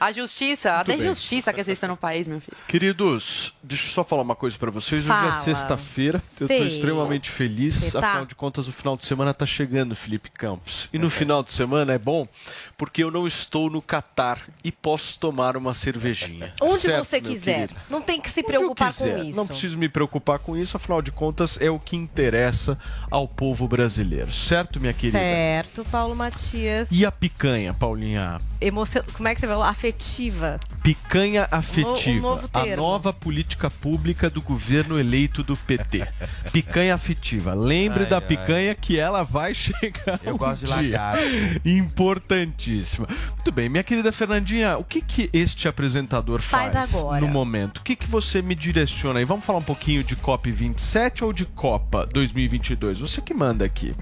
[0.00, 1.06] A justiça, até bem.
[1.06, 2.56] justiça que existe no país, meu filho.
[2.66, 5.02] Queridos, deixa eu só falar uma coisa pra vocês.
[5.02, 5.28] Hoje Fala.
[5.28, 6.20] é sexta-feira.
[6.40, 6.66] Eu tô Sei.
[6.66, 7.92] extremamente feliz.
[7.92, 8.00] Tá?
[8.00, 10.88] Afinal de contas, o final de semana tá chegando, Felipe Campos.
[10.92, 12.26] E no final de semana é bom
[12.76, 16.52] porque eu não estou no Catar e posso tomar uma cervejinha.
[16.60, 17.68] Onde Certo, você quiser.
[17.68, 17.80] querido?
[17.88, 19.36] Não tem que se Onde preocupar com isso.
[19.36, 22.76] Não preciso me preocupar com isso, afinal de contas, é o que interessa
[23.08, 24.32] ao povo brasileiro.
[24.32, 25.16] Certo, minha querida?
[25.16, 26.88] Certo, Paulo Matias.
[26.90, 28.38] E a picanha, Paulinha?
[28.60, 29.02] Emocio...
[29.14, 29.62] Como é que você falou?
[29.64, 30.58] Afetiva.
[30.82, 36.06] Picanha afetiva, Um novo a nova política pública do governo eleito do PT.
[36.52, 37.54] Picanha afetiva.
[37.54, 38.22] Lembre Ai, da ai.
[38.22, 40.76] picanha que ela vai chegar Eu um gosto de dia.
[41.00, 41.22] lagarto.
[41.64, 43.06] Importantíssima.
[43.34, 47.20] Muito bem, minha querida Fernandinha, o que que este apresentador Faz faz, agora.
[47.20, 47.78] no momento?
[47.78, 49.24] O que que você me direciona aí?
[49.24, 52.98] Vamos falar um pouquinho de COP 27 ou de Copa 2022?
[53.00, 53.94] Você que manda aqui.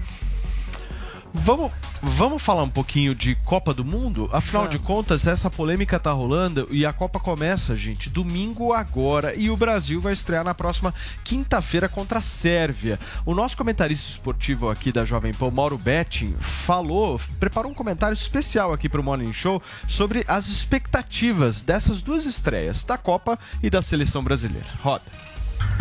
[1.33, 1.71] Vamos,
[2.01, 4.29] vamos falar um pouquinho de Copa do Mundo?
[4.33, 9.49] Afinal de contas, essa polêmica tá rolando e a Copa começa, gente, domingo agora e
[9.49, 10.93] o Brasil vai estrear na próxima
[11.23, 12.99] quinta-feira contra a Sérvia.
[13.25, 18.73] O nosso comentarista esportivo aqui da Jovem Pan, Mauro Betting, falou, preparou um comentário especial
[18.73, 24.21] aqui pro Morning Show sobre as expectativas dessas duas estreias, da Copa e da seleção
[24.21, 24.67] brasileira.
[24.81, 25.30] Roda.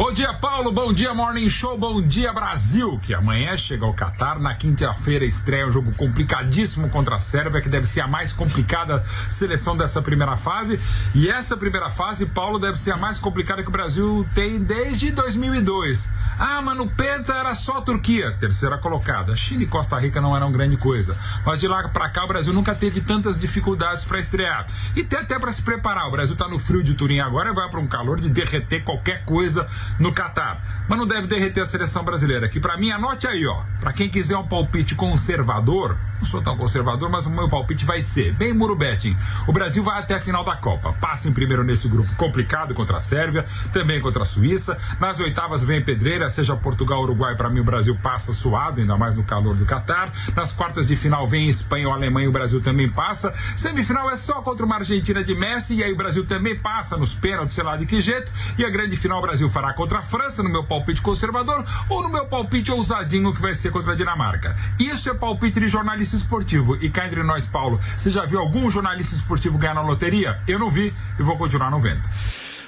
[0.01, 0.73] Bom dia, Paulo.
[0.73, 1.77] Bom dia, Morning Show.
[1.77, 2.99] Bom dia, Brasil.
[3.03, 4.41] Que amanhã chega ao Catar.
[4.41, 9.05] Na quinta-feira estreia um jogo complicadíssimo contra a Sérvia, que deve ser a mais complicada
[9.29, 10.81] seleção dessa primeira fase.
[11.15, 15.11] E essa primeira fase, Paulo, deve ser a mais complicada que o Brasil tem desde
[15.11, 16.09] 2002.
[16.39, 19.37] Ah, mas no Penta era só a Turquia, terceira colocada.
[19.37, 21.15] Chile e Costa Rica não eram grande coisa.
[21.45, 24.67] Mas de lá pra cá, o Brasil nunca teve tantas dificuldades para estrear.
[24.97, 26.09] E tem até para se preparar.
[26.09, 28.83] O Brasil tá no frio de Turim agora e vai para um calor de derreter
[28.83, 29.69] qualquer coisa
[29.99, 30.85] no Catar.
[30.89, 33.63] Mas não deve derreter a seleção brasileira, que para mim, anote aí, ó.
[33.81, 38.03] Para quem quiser um palpite conservador, não sou tão conservador, mas o meu palpite vai
[38.03, 39.17] ser bem muro betting.
[39.47, 40.93] O Brasil vai até a final da Copa.
[41.01, 44.77] Passa em primeiro nesse grupo complicado contra a Sérvia, também contra a Suíça.
[45.01, 49.15] Nas oitavas vem pedreira, seja Portugal, Uruguai, para mim o Brasil passa suado, ainda mais
[49.15, 50.13] no calor do Catar.
[50.37, 53.33] Nas quartas de final vem Espanha ou Alemanha, o Brasil também passa.
[53.57, 57.15] Semifinal é só contra uma Argentina de Messi e aí o Brasil também passa nos
[57.15, 58.31] pênaltis, sei lá de que jeito.
[58.59, 62.03] E a grande final o Brasil fará contra a França, no meu palpite conservador, ou
[62.03, 64.55] no meu palpite ousadinho que vai ser contra a Dinamarca.
[64.79, 66.77] Isso é palpite de jornalista esportivo.
[66.85, 70.39] E cá entre nós, Paulo, você já viu algum jornalista esportivo ganhar na loteria?
[70.47, 72.03] Eu não vi e vou continuar não vendo.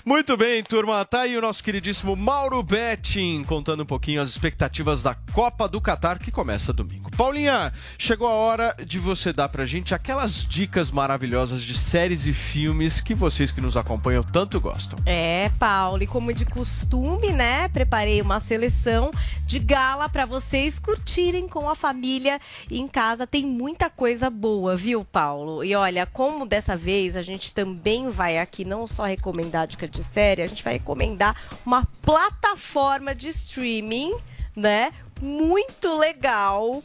[0.05, 1.05] Muito bem, turma.
[1.05, 5.81] Tá aí o nosso queridíssimo Mauro Betting contando um pouquinho as expectativas da Copa do
[5.81, 7.09] Catar que começa domingo.
[7.17, 12.33] Paulinha, chegou a hora de você dar pra gente aquelas dicas maravilhosas de séries e
[12.33, 14.99] filmes que vocês que nos acompanham tanto gostam.
[15.07, 17.69] É, Paulo, e como de costume, né?
[17.69, 19.13] Preparei uma seleção
[19.47, 23.25] de gala para vocês curtirem com a família em casa.
[23.25, 25.63] Tem muita coisa boa, viu, Paulo?
[25.63, 30.05] E olha, como dessa vez a gente também vai aqui não só recomendar dicas de
[30.05, 34.15] série, a gente vai recomendar uma plataforma de streaming,
[34.57, 34.93] né?
[35.21, 36.83] Muito legal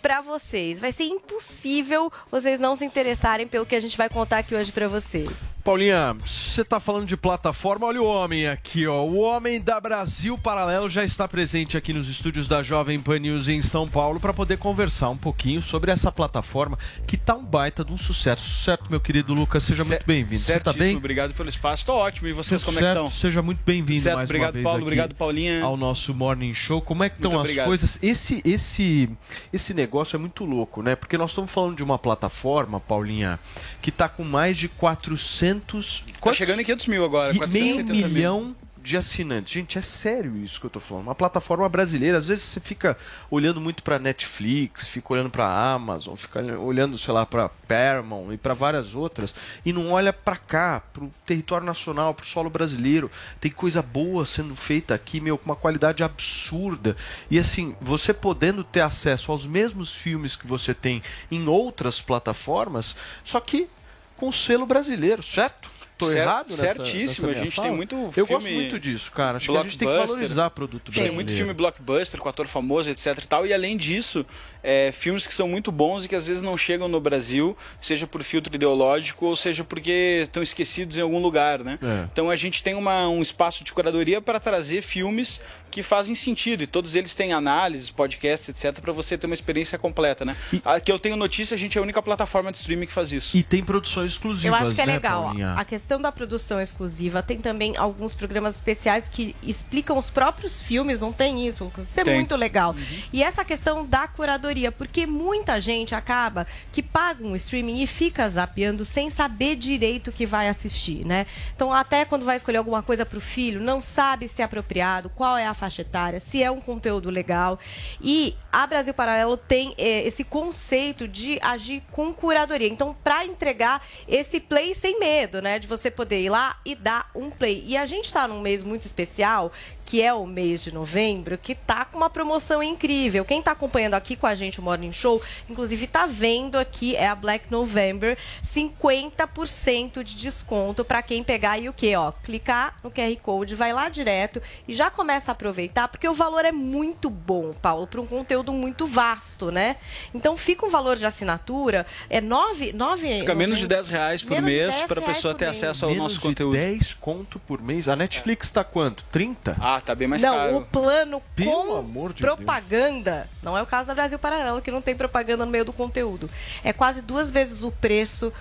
[0.00, 0.78] para vocês.
[0.78, 4.72] Vai ser impossível vocês não se interessarem pelo que a gente vai contar aqui hoje
[4.72, 5.28] para vocês.
[5.62, 9.04] Paulinha, você tá falando de plataforma, olha o homem aqui, ó.
[9.04, 13.46] O homem da Brasil Paralelo já está presente aqui nos estúdios da Jovem Pan News
[13.46, 17.84] em São Paulo para poder conversar um pouquinho sobre essa plataforma que tá um baita
[17.84, 18.64] de um sucesso.
[18.64, 19.62] Certo, meu querido Lucas?
[19.62, 20.40] Seja muito bem-vindo.
[20.40, 20.96] Você tá bem?
[20.96, 21.84] obrigado pelo espaço.
[21.84, 22.28] Tô ótimo.
[22.28, 23.06] E vocês Tudo como é que certo?
[23.06, 23.20] estão?
[23.20, 25.62] Seja muito bem-vindo Certo, mais obrigado, uma vez Paulo, aqui obrigado, Paulinha.
[25.62, 26.80] Ao nosso Morning Show.
[26.80, 27.98] Como é que estão as coisas?
[28.02, 29.10] Esse, esse,
[29.52, 30.94] esse negócio é muito louco, né?
[30.94, 33.38] Porque nós estamos falando de uma plataforma, Paulinha,
[33.82, 36.04] que tá com mais de 400...
[36.20, 38.56] Tá chegando em 500 mil agora, 470 meio mil.
[38.82, 39.52] De assinantes.
[39.52, 41.04] Gente, é sério isso que eu tô falando.
[41.04, 42.18] Uma plataforma brasileira.
[42.18, 42.96] Às vezes você fica
[43.30, 48.36] olhando muito pra Netflix, fica olhando pra Amazon, fica olhando, sei lá, pra Paramount e
[48.36, 49.34] pra várias outras
[49.64, 53.10] e não olha pra cá, pro território nacional, pro solo brasileiro.
[53.40, 56.96] Tem coisa boa sendo feita aqui, meu, com uma qualidade absurda.
[57.30, 62.96] E assim, você podendo ter acesso aos mesmos filmes que você tem em outras plataformas,
[63.24, 63.68] só que
[64.16, 65.70] com selo brasileiro, certo?
[66.00, 67.68] Tô Cer- errado nessa, certíssimo, nessa a gente fala?
[67.68, 69.36] tem muito Eu filme gosto muito disso, cara.
[69.36, 71.14] Acho que a gente tem que valorizar produto Tem brasileiro.
[71.14, 73.46] muito filme blockbuster com ator famoso, etc e tal.
[73.46, 74.24] E além disso,
[74.62, 78.06] é, filmes que são muito bons e que às vezes não chegam no Brasil, seja
[78.06, 81.78] por filtro ideológico ou seja porque estão esquecidos em algum lugar, né?
[81.82, 82.04] É.
[82.12, 85.40] Então a gente tem uma- um espaço de curadoria para trazer filmes
[85.70, 89.78] que fazem sentido e todos eles têm análises, podcasts, etc, para você ter uma experiência
[89.78, 90.36] completa, né?
[90.64, 93.12] A que eu tenho notícia, a gente é a única plataforma de streaming que faz
[93.12, 93.36] isso.
[93.36, 95.24] E tem produções exclusivas, Eu acho que é né, legal.
[95.24, 95.54] Paulinha?
[95.54, 101.00] A questão da produção exclusiva tem também alguns programas especiais que explicam os próprios filmes,
[101.00, 101.70] não tem isso?
[101.78, 102.14] Isso é Tem.
[102.14, 102.74] muito legal.
[103.12, 108.28] E essa questão da curadoria, porque muita gente acaba que paga um streaming e fica
[108.28, 111.26] zapeando sem saber direito o que vai assistir, né?
[111.54, 115.10] Então, até quando vai escolher alguma coisa para o filho, não sabe se é apropriado,
[115.10, 117.58] qual é a faixa etária, se é um conteúdo legal.
[118.00, 122.66] E a Brasil Paralelo tem eh, esse conceito de agir com curadoria.
[122.66, 125.58] Então, para entregar esse play sem medo, né?
[125.58, 127.62] De você poder ir lá e dar um play.
[127.66, 129.52] E a gente está num mês muito especial,
[129.90, 133.24] que é o mês de novembro, que tá com uma promoção incrível.
[133.24, 137.08] Quem está acompanhando aqui com a gente o Morning Show, inclusive tá vendo aqui, é
[137.08, 141.96] a Black November, 50% de desconto para quem pegar e o quê?
[141.96, 146.14] Ó, clicar no QR Code, vai lá direto e já começa a aproveitar, porque o
[146.14, 149.74] valor é muito bom, Paulo, para um conteúdo muito vasto, né?
[150.14, 152.72] Então fica um valor de assinatura, é 9...
[152.74, 155.56] nove Fica menos de 10 reais por mês 10 para a pessoa ter mês.
[155.56, 156.52] acesso ao Menos nosso de conteúdo.
[156.52, 157.88] 10 conto por mês.
[157.88, 159.02] A Netflix tá quanto?
[159.10, 159.56] 30?
[159.58, 160.56] Ah, tá bem mais não, caro.
[160.58, 164.70] o plano Pelo com amor de propaganda, não é o caso da Brasil Paralelo, que
[164.70, 166.28] não tem propaganda no meio do conteúdo.
[166.62, 168.32] É quase duas vezes o preço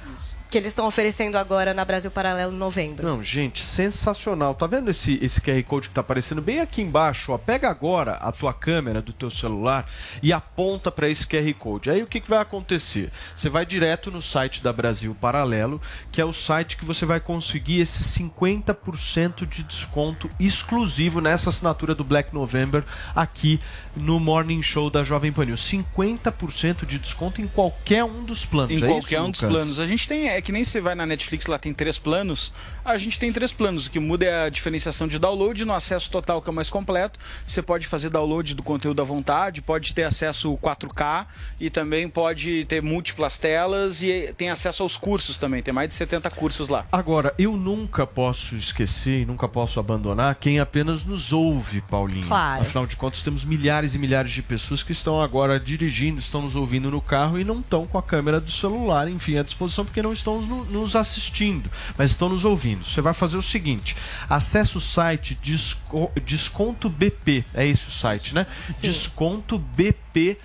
[0.49, 3.05] que eles estão oferecendo agora na Brasil Paralelo em novembro.
[3.05, 4.55] Não, gente, sensacional.
[4.55, 7.31] Tá vendo esse, esse QR Code que tá aparecendo bem aqui embaixo?
[7.31, 9.87] Ó, pega agora a tua câmera do teu celular
[10.23, 11.91] e aponta para esse QR Code.
[11.91, 13.11] Aí o que, que vai acontecer?
[13.35, 15.79] Você vai direto no site da Brasil Paralelo,
[16.11, 21.93] que é o site que você vai conseguir esse 50% de desconto exclusivo nessa assinatura
[21.93, 22.83] do Black November
[23.15, 23.59] aqui
[23.95, 25.61] no Morning Show da Jovem Pan News.
[25.61, 28.71] 50% de desconto em qualquer um dos planos.
[28.71, 29.79] Em é qualquer isso, um dos planos.
[29.79, 32.51] A gente tem, é que nem você vai na Netflix, lá tem três planos.
[32.89, 33.85] A gente tem três planos.
[33.85, 36.71] O que muda é a diferenciação de download no acesso total, que é o mais
[36.71, 37.19] completo.
[37.47, 41.27] Você pode fazer download do conteúdo à vontade, pode ter acesso 4K
[41.59, 45.61] e também pode ter múltiplas telas e tem acesso aos cursos também.
[45.61, 46.87] Tem mais de 70 cursos lá.
[46.91, 52.25] Agora, eu nunca posso esquecer e nunca posso abandonar quem apenas nos ouve, Paulinho.
[52.25, 52.63] Claro.
[52.63, 56.55] Afinal de contas, temos milhares e milhares de pessoas que estão agora dirigindo, estão nos
[56.55, 60.01] ouvindo no carro e não estão com a câmera do celular, enfim, à disposição porque
[60.01, 62.78] não estão no- nos assistindo, mas estão nos ouvindo.
[62.85, 63.95] Você vai fazer o seguinte:
[64.29, 68.45] acesse o site Desco- Desconto BP, é esse o site, né?
[68.81, 70.37] Desconto BP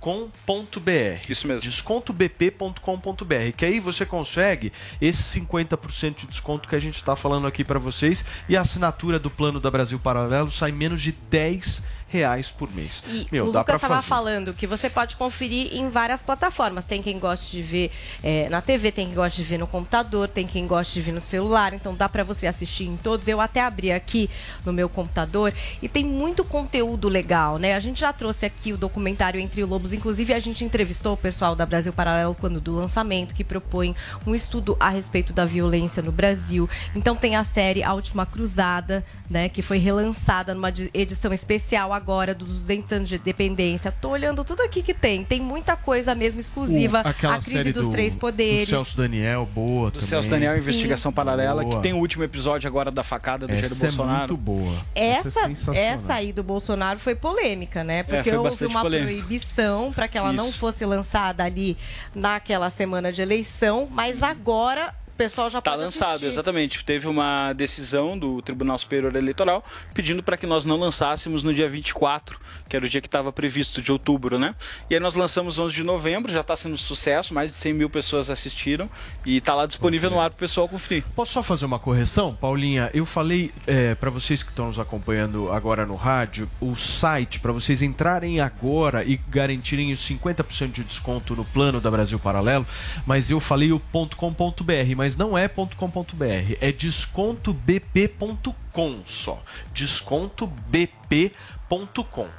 [0.00, 0.90] .com.br.
[1.30, 1.62] Isso mesmo.
[1.62, 4.70] descontobp.com.br, que aí você consegue
[5.00, 9.18] esse 50% de desconto que a gente está falando aqui para vocês e a assinatura
[9.18, 11.82] do plano da Brasil Paralelo sai menos de 10
[12.16, 13.02] reais por mês.
[13.08, 16.84] E Meu, o dá Lucas estava falando que você pode conferir em várias plataformas.
[16.84, 17.90] Tem quem goste de ver
[18.22, 21.12] eh, na TV, tem quem goste de ver no computador, tem quem goste de ver
[21.12, 21.72] no celular.
[21.74, 23.28] Então dá para você assistir em todos.
[23.28, 24.28] Eu até abri aqui
[24.64, 25.52] no meu computador
[25.82, 27.74] e tem muito conteúdo legal, né?
[27.74, 29.92] A gente já trouxe aqui o documentário Entre Lobos.
[29.92, 33.94] Inclusive a gente entrevistou o pessoal da Brasil Paralelo quando do lançamento que propõe
[34.26, 36.68] um estudo a respeito da violência no Brasil.
[36.94, 39.48] Então tem a série A Última Cruzada, né?
[39.48, 43.90] Que foi relançada numa di- edição especial agora dos 200 anos de independência.
[43.90, 45.24] Tô olhando tudo aqui que tem.
[45.24, 47.02] Tem muita coisa mesmo exclusiva.
[47.04, 48.66] O- aquela a crise série dos do, três poderes.
[48.68, 50.08] Do Celso Daniel, boa Do também.
[50.08, 51.76] Celso Daniel Investigação Paralela, Boa.
[51.76, 54.18] que tem o último episódio agora da facada do Jair Essa é Bolsonaro.
[54.18, 54.76] muito boa.
[54.94, 55.82] Essa, é sensacional.
[55.82, 58.02] essa aí do Bolsonaro foi polêmica, né?
[58.04, 59.12] Porque foi houve uma polêmica.
[59.12, 60.58] proibição para que ela não Isso.
[60.58, 61.76] fosse lançada ali
[62.14, 66.26] naquela semana de eleição, mas agora pessoal já Tá pode lançado, assistir.
[66.26, 66.84] exatamente.
[66.84, 69.64] Teve uma decisão do Tribunal Superior Eleitoral
[69.94, 72.38] pedindo para que nós não lançássemos no dia 24,
[72.68, 74.54] que era o dia que estava previsto, de outubro, né?
[74.90, 77.72] E aí nós lançamos 11 de novembro, já está sendo um sucesso, mais de 100
[77.72, 78.88] mil pessoas assistiram
[79.24, 81.04] e está lá disponível no ar para o pessoal conferir.
[81.14, 82.90] Posso só fazer uma correção, Paulinha?
[82.92, 83.52] Eu falei
[83.98, 89.04] para vocês que estão nos acompanhando agora no rádio, o site para vocês entrarem agora
[89.04, 92.66] e garantirem os 50% de desconto no plano da Brasil Paralelo,
[93.06, 93.80] mas eu falei o
[94.16, 98.56] .com.br, mas não é .com.br, é descontobp.com
[99.04, 99.42] só.
[99.72, 101.46] Descontobp.com.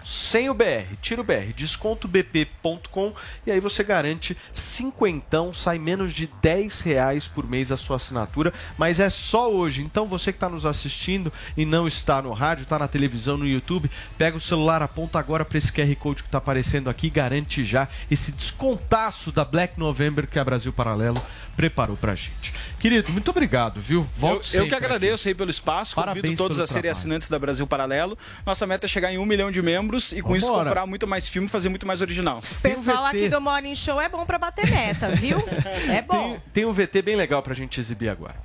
[0.06, 3.14] Sem o BR, tira o BR, descontobp.com
[3.46, 8.54] e aí você garante cinquentão, sai menos de 10 reais por mês a sua assinatura,
[8.78, 9.82] mas é só hoje.
[9.82, 13.48] Então você que está nos assistindo e não está no rádio, está na televisão, no
[13.48, 17.66] YouTube, pega o celular, aponta agora para esse QR Code que está aparecendo aqui, garante
[17.66, 21.22] já esse descontaço da Black November que a Brasil Paralelo
[21.58, 22.54] preparou pra gente.
[22.80, 24.02] Querido, muito obrigado, viu?
[24.02, 26.92] Eu, Volte eu que agradeço aí pelo espaço, Parabéns convido todos a serem trabalho.
[27.00, 28.16] assinantes da Brasil Paralelo.
[28.46, 31.28] Nossa meta é chegar em um milhão de membros e com isso comprar muito mais
[31.28, 32.44] filme e fazer muito mais original.
[32.52, 35.44] O pessoal aqui do Morning Show é bom pra bater meta, viu?
[35.90, 36.34] É bom.
[36.34, 38.36] Tem, tem um VT bem legal pra gente exibir agora.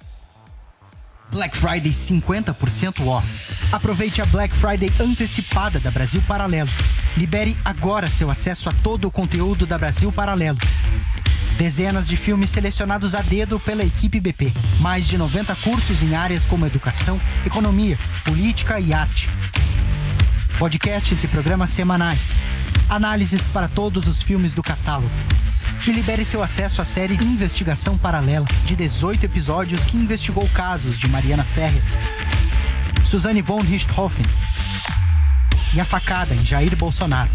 [1.31, 3.27] Black Friday 50% off.
[3.75, 6.69] Aproveite a Black Friday antecipada da Brasil Paralelo.
[7.17, 10.59] Libere agora seu acesso a todo o conteúdo da Brasil Paralelo.
[11.57, 14.53] Dezenas de filmes selecionados a dedo pela equipe BP.
[14.81, 19.31] Mais de 90 cursos em áreas como educação, economia, política e arte.
[20.59, 22.41] Podcasts e programas semanais.
[22.89, 25.11] Análises para todos os filmes do catálogo.
[25.87, 31.09] E libere seu acesso à série Investigação Paralela, de 18 episódios que investigou casos de
[31.09, 31.83] Mariana Ferrer,
[33.05, 34.25] Suzanne von Richthofen
[35.75, 37.31] e a facada em Jair Bolsonaro.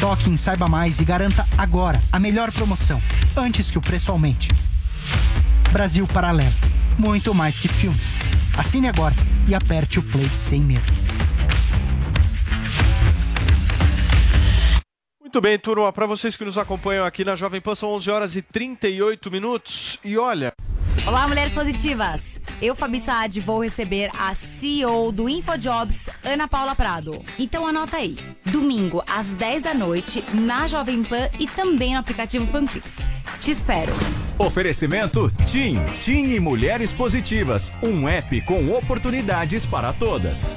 [0.00, 3.00] Toque em Saiba Mais e garanta agora a melhor promoção,
[3.36, 4.48] antes que o preço aumente.
[5.72, 6.54] Brasil Paralelo.
[6.98, 8.18] Muito mais que filmes.
[8.56, 9.14] Assine agora
[9.48, 10.92] e aperte o play sem medo.
[15.20, 18.36] Muito bem, turma, para vocês que nos acompanham aqui na Jovem Pan, são 11 horas
[18.36, 19.98] e 38 minutos.
[20.04, 20.52] E olha,
[21.02, 22.40] Olá, mulheres positivas!
[22.62, 27.22] Eu, Fabi Saad, vou receber a CEO do InfoJobs, Ana Paula Prado.
[27.38, 28.16] Então anota aí.
[28.46, 32.98] Domingo, às 10 da noite, na Jovem Pan e também no aplicativo Panflix.
[33.38, 33.92] Te espero.
[34.38, 40.56] Oferecimento TIM, TIM e Mulheres Positivas, um app com oportunidades para todas.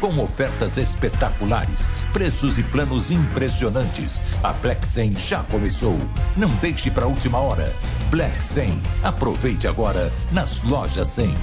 [0.00, 4.20] Com ofertas espetaculares, preços e planos impressionantes.
[4.44, 5.98] A Black 100 já começou.
[6.36, 7.74] Não deixe para a última hora.
[8.08, 8.80] Black 100.
[9.02, 11.34] Aproveite agora nas lojas 100.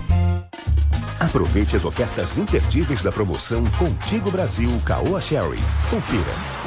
[1.20, 5.60] Aproveite as ofertas imperdíveis da promoção Contigo Brasil Caoa Sherry.
[5.90, 6.65] Confira.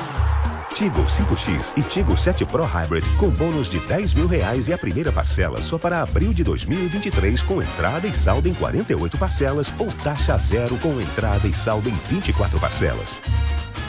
[0.79, 4.79] Tigo 5X e Tigo 7 Pro Hybrid com bônus de 10 mil reais e a
[4.79, 9.89] primeira parcela só para abril de 2023 com entrada e saldo em 48 parcelas ou
[10.05, 13.21] taxa zero com entrada e saldo em 24 parcelas.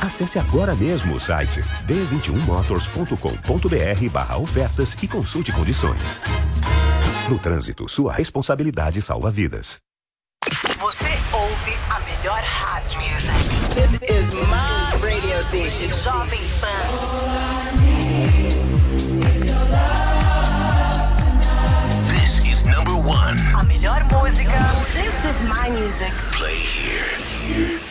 [0.02, 6.20] Acesse agora mesmo o site d21motors.com.br barra ofertas e consulte condições.
[7.30, 9.78] No trânsito, sua responsabilidade salva vidas.
[10.80, 13.00] Você ouve a melhor rádio.
[13.76, 14.79] This is my
[15.44, 17.80] station, Jovem Pan.
[22.08, 23.38] This is number one.
[23.56, 24.60] A melhor música.
[24.94, 26.14] This is my music.
[26.34, 27.89] Play here.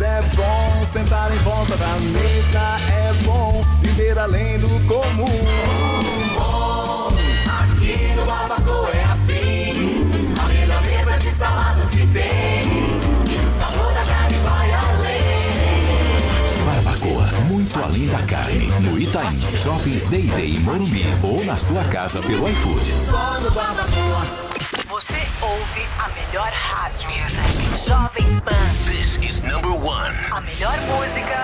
[0.00, 5.24] É bom, sentar em volta da mesa é bom, viver além do comum.
[6.34, 7.12] Bom,
[7.46, 10.08] aqui no Barbacoa é assim,
[10.38, 12.66] a melhor mesa de saladas que tem,
[13.28, 15.26] e o sabor da carne vai além.
[16.66, 18.66] Barbacoa, muito além da carne.
[18.80, 22.92] No Itaim, Shoppings Day Day em Morumbi ou na sua casa pelo iFood.
[23.08, 24.46] Só no Barbacoa.
[24.88, 27.10] Você ouve a melhor rádio.
[27.86, 28.65] Jovem Pan.
[29.56, 30.14] This is number one.
[30.32, 31.40] A melhor música.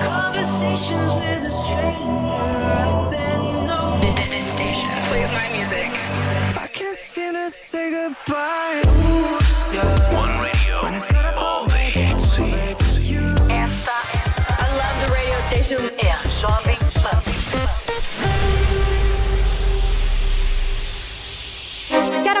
[0.00, 3.98] Conversations with a stranger, I barely know.
[4.00, 5.90] This, this station plays my music.
[6.58, 8.82] I can't seem to say goodbye.
[8.86, 10.14] Ooh, yeah.
[10.14, 11.13] One radio,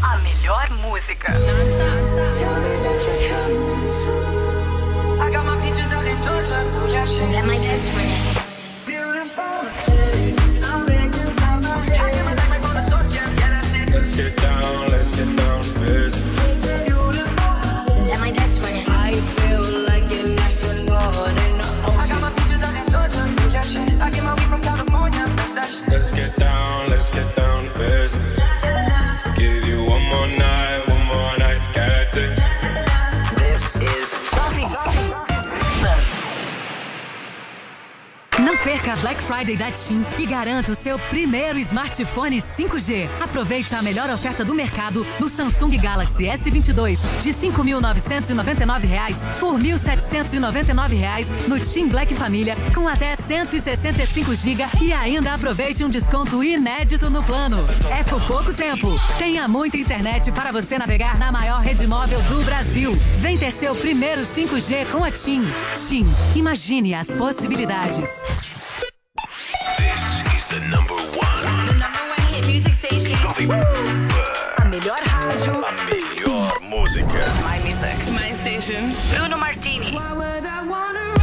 [0.00, 1.32] A melhor música.
[5.20, 6.64] I got my peaches out in Georgia.
[6.88, 7.32] Yeah, shit.
[7.32, 8.17] That my best friend.
[38.88, 43.08] Não perca a Black Friday da TIM e garanta o seu primeiro smartphone 5G.
[43.20, 50.98] Aproveite a melhor oferta do mercado no Samsung Galaxy S22 de 5.999 reais por 1.799
[50.98, 57.10] reais no TIM Black Família com até 165 GB e ainda aproveite um desconto inédito
[57.10, 57.58] no plano.
[57.90, 58.88] É por pouco tempo.
[59.18, 62.94] Tenha muita internet para você navegar na maior rede móvel do Brasil.
[63.18, 65.42] Vem ter seu primeiro 5G com a TIM.
[65.88, 68.47] TIM, imagine as possibilidades.
[70.58, 71.66] The number one.
[71.66, 73.12] The number one hit music station.
[73.22, 74.10] Jovem Pan.
[74.58, 75.62] a melhor rádio.
[75.62, 77.22] A melhor música.
[77.44, 77.94] My music.
[78.10, 78.92] My station.
[79.14, 79.92] Bruno Martini.
[79.92, 81.17] Let's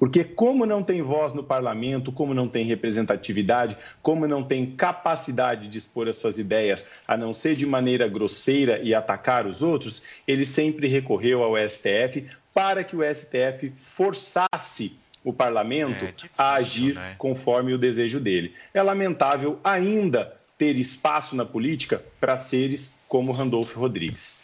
[0.00, 5.68] Porque como não tem voz no parlamento, como não tem representatividade, como não tem capacidade
[5.68, 10.02] de expor as suas ideias, a não ser de maneira grosseira e atacar os outros,
[10.26, 16.02] ele sempre recorreu ao STF para que o STF forçasse o parlamento
[16.38, 18.54] a agir conforme o desejo dele.
[18.72, 24.38] É lamentável ainda ter espaço na política para seres como Randolph Rodrigues.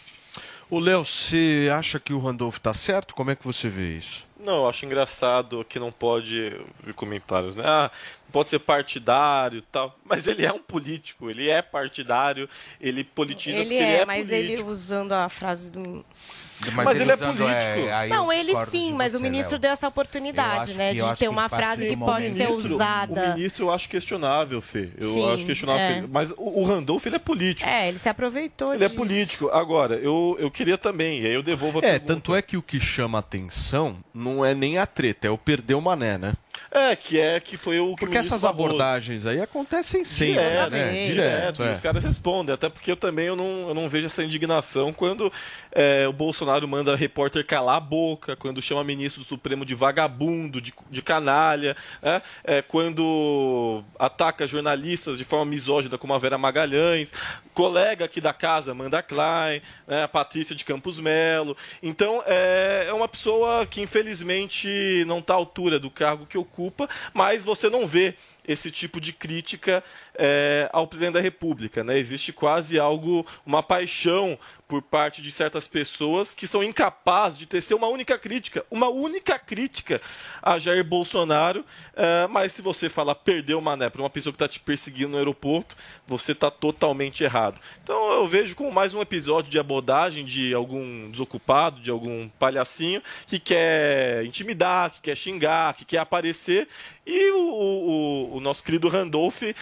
[0.69, 3.15] O Léo, você acha que o Randolph está certo?
[3.15, 4.26] Como é que você vê isso?
[4.39, 6.51] Não, eu acho engraçado que não pode
[6.83, 7.65] vir comentários, né?
[7.67, 7.91] Ah,
[8.31, 9.99] pode ser partidário e tal.
[10.05, 12.49] Mas ele é um político, ele é partidário,
[12.81, 14.53] ele politiza Ele porque é, ele é mas político.
[14.53, 16.05] ele usando a frase do.
[16.73, 18.09] Mas ele é político.
[18.09, 20.95] não, ele sim, mas o ministro deu essa oportunidade, né?
[20.95, 23.25] De ter uma frase que pode ser ministro- usada.
[23.33, 24.89] O ministro eu acho questionável, Fê.
[24.99, 25.85] Eu Sim, acho questionável.
[25.87, 26.05] é.
[26.11, 27.69] Mas o o Randolph, ele é político.
[27.69, 28.99] É, ele se aproveitou Ele é disso.
[28.99, 29.49] político.
[29.51, 32.07] Agora, eu, eu queria também, e aí eu devolvo a É, pergunta.
[32.15, 35.75] tanto é que o que chama atenção não é nem a treta, é o perder
[35.75, 36.33] o mané, né?
[36.71, 40.35] É, que é que foi o que Porque o essas Barroso- abordagens aí acontecem sempre,
[40.43, 41.09] Direto, né?
[41.09, 41.69] direto, é.
[41.71, 44.93] e os caras respondem, até porque eu também eu não, eu não vejo essa indignação
[44.93, 45.31] quando
[45.73, 50.61] é, o Bolsonaro manda repórter calar a boca, quando chama ministro do Supremo de vagabundo,
[50.61, 57.13] de, de canalha, é, é, quando ataca jornalistas de forma misógina como a Vera Magalhães,
[57.53, 61.57] colega aqui da casa, Amanda Klein, né, a Patrícia de Campos Melo.
[61.83, 66.89] Então é, é uma pessoa que infelizmente não está à altura do cargo que ocupa,
[67.13, 68.15] mas você não vê
[68.47, 69.83] esse tipo de crítica
[70.19, 71.85] é, ao presidente da República.
[71.85, 71.99] Né?
[71.99, 74.39] Existe quase algo, uma paixão
[74.69, 79.39] por parte de certas pessoas que são incapazes de tecer uma única crítica, uma única
[79.39, 80.01] crítica
[80.43, 81.65] a Jair Bolsonaro.
[81.95, 85.19] É, mas se você falar perdeu mané para uma pessoa que está te perseguindo no
[85.19, 85.77] aeroporto,
[86.07, 87.61] você está totalmente errado.
[87.83, 93.03] Então eu vejo como mais um episódio de abordagem de algum desocupado, de algum palhacinho
[93.27, 96.69] que quer intimidar, que quer xingar, que quer aparecer.
[97.07, 99.55] E o, o, o nosso querido Randolph uh,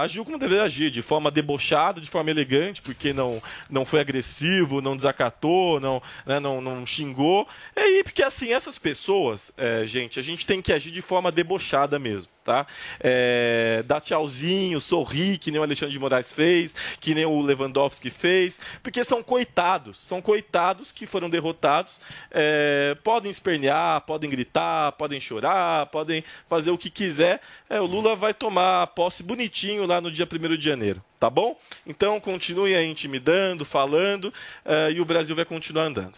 [0.00, 4.80] agiu como deveria agir, de forma debochada, de forma elegante, porque não, não foi agressivo,
[4.80, 7.46] não desacatou, não, né, não, não xingou.
[7.76, 11.30] E aí, porque assim, essas pessoas, é, gente, a gente tem que agir de forma
[11.30, 12.30] debochada mesmo.
[12.48, 12.66] Tá?
[12.98, 18.08] É, dar tchauzinho, sorrir, que nem o Alexandre de Moraes fez, que nem o Lewandowski
[18.08, 22.00] fez, porque são coitados, são coitados que foram derrotados,
[22.30, 27.42] é, podem espernear, podem gritar, podem chorar, podem fazer o que quiser.
[27.68, 31.54] É, o Lula vai tomar posse bonitinho lá no dia 1 de janeiro, tá bom?
[31.86, 34.32] Então continue aí intimidando, falando,
[34.64, 36.16] é, e o Brasil vai continuar andando.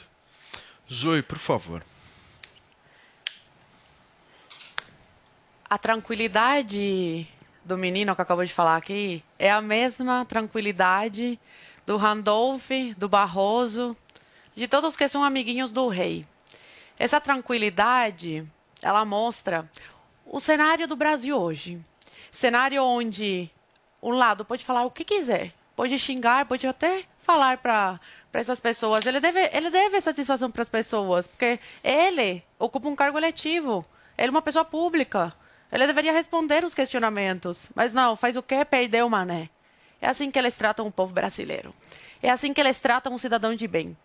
[0.88, 1.82] Zoe, por favor.
[5.72, 7.28] A tranquilidade
[7.64, 11.38] do menino que acabou de falar aqui é a mesma tranquilidade
[11.86, 13.96] do Randolph, do Barroso,
[14.56, 16.26] de todos que são amiguinhos do rei.
[16.98, 18.44] Essa tranquilidade,
[18.82, 19.70] ela mostra
[20.26, 21.80] o cenário do Brasil hoje.
[22.32, 23.48] Cenário onde
[24.02, 28.00] um lado pode falar o que quiser, pode xingar, pode até falar para
[28.32, 29.06] essas pessoas.
[29.06, 33.86] Ele deve, ele deve satisfação para as pessoas, porque ele ocupa um cargo eletivo.
[34.18, 35.32] Ele é uma pessoa pública.
[35.72, 37.66] Ele deveria responder os questionamentos.
[37.74, 38.64] Mas não, faz o quê?
[38.64, 39.48] Perdeu o mané.
[40.00, 41.74] É assim que eles tratam o povo brasileiro.
[42.22, 43.96] É assim que eles tratam um cidadão de bem.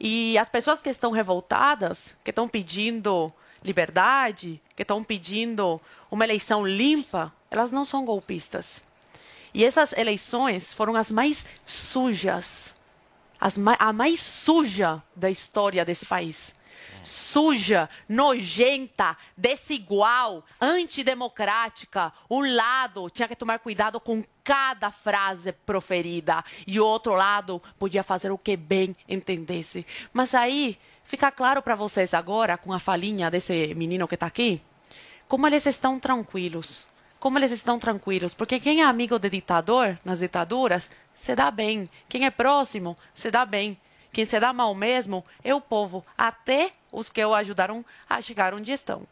[0.00, 5.80] E as pessoas que estão revoltadas, que estão pedindo liberdade, que estão pedindo
[6.10, 8.82] uma eleição limpa, elas não são golpistas.
[9.52, 12.74] E essas eleições foram as mais sujas,
[13.40, 16.54] as a mais suja da história desse país.
[17.02, 22.12] Suja, nojenta, desigual, antidemocrática.
[22.30, 28.02] Um lado tinha que tomar cuidado com cada frase proferida e o outro lado podia
[28.02, 29.86] fazer o que bem entendesse.
[30.12, 34.60] Mas aí fica claro para vocês agora, com a falinha desse menino que está aqui,
[35.28, 36.86] como eles estão tranquilos.
[37.18, 38.34] Como eles estão tranquilos.
[38.34, 41.88] Porque quem é amigo de ditador, nas ditaduras, se dá bem.
[42.08, 43.76] Quem é próximo, se dá bem.
[44.16, 48.54] Quem se dá mal mesmo é o povo, até os que o ajudaram a chegar
[48.54, 49.02] onde estão.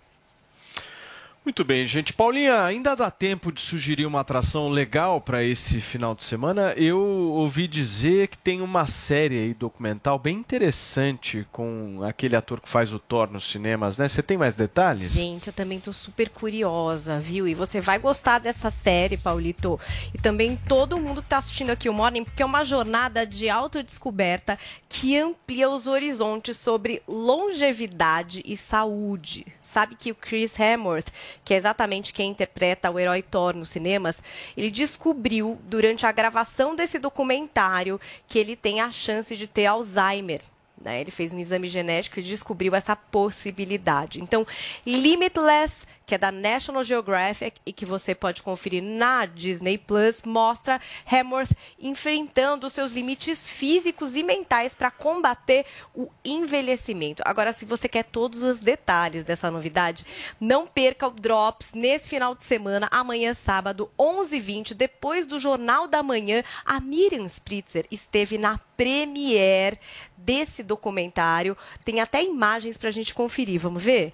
[1.44, 2.14] Muito bem, gente.
[2.14, 6.72] Paulinha, ainda dá tempo de sugerir uma atração legal para esse final de semana.
[6.74, 12.68] Eu ouvi dizer que tem uma série aí documental bem interessante com aquele ator que
[12.68, 14.08] faz o Thor nos cinemas, né?
[14.08, 15.12] Você tem mais detalhes?
[15.12, 17.46] Gente, eu também tô super curiosa, viu?
[17.46, 19.78] E você vai gostar dessa série, Paulito.
[20.14, 23.50] E também todo mundo que tá assistindo aqui o Morning, porque é uma jornada de
[23.50, 24.58] autodescoberta
[24.88, 29.46] que amplia os horizontes sobre longevidade e saúde.
[29.62, 31.12] Sabe que o Chris Hemsworth
[31.44, 34.23] que é exatamente quem interpreta o herói Thor nos cinemas,
[34.56, 40.43] ele descobriu durante a gravação desse documentário que ele tem a chance de ter Alzheimer.
[40.81, 41.01] Né?
[41.01, 44.20] Ele fez um exame genético e descobriu essa possibilidade.
[44.20, 44.47] Então,
[44.85, 50.81] Limitless, que é da National Geographic e que você pode conferir na Disney Plus, mostra
[51.10, 55.64] Hemsworth enfrentando seus limites físicos e mentais para combater
[55.94, 57.22] o envelhecimento.
[57.24, 60.05] Agora, se você quer todos os detalhes dessa novidade,
[60.40, 66.02] não perca o Drops nesse final de semana, amanhã sábado, 11h20, depois do Jornal da
[66.02, 69.78] Manhã, a Miriam Spritzer esteve na premiere
[70.16, 71.56] desse documentário.
[71.85, 73.60] Tem até imagens para a gente conferir.
[73.60, 74.12] Vamos ver?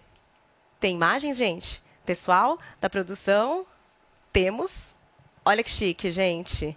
[0.80, 1.82] Tem imagens, gente?
[2.06, 3.66] Pessoal da produção?
[4.32, 4.94] Temos.
[5.44, 6.76] Olha que chique, gente.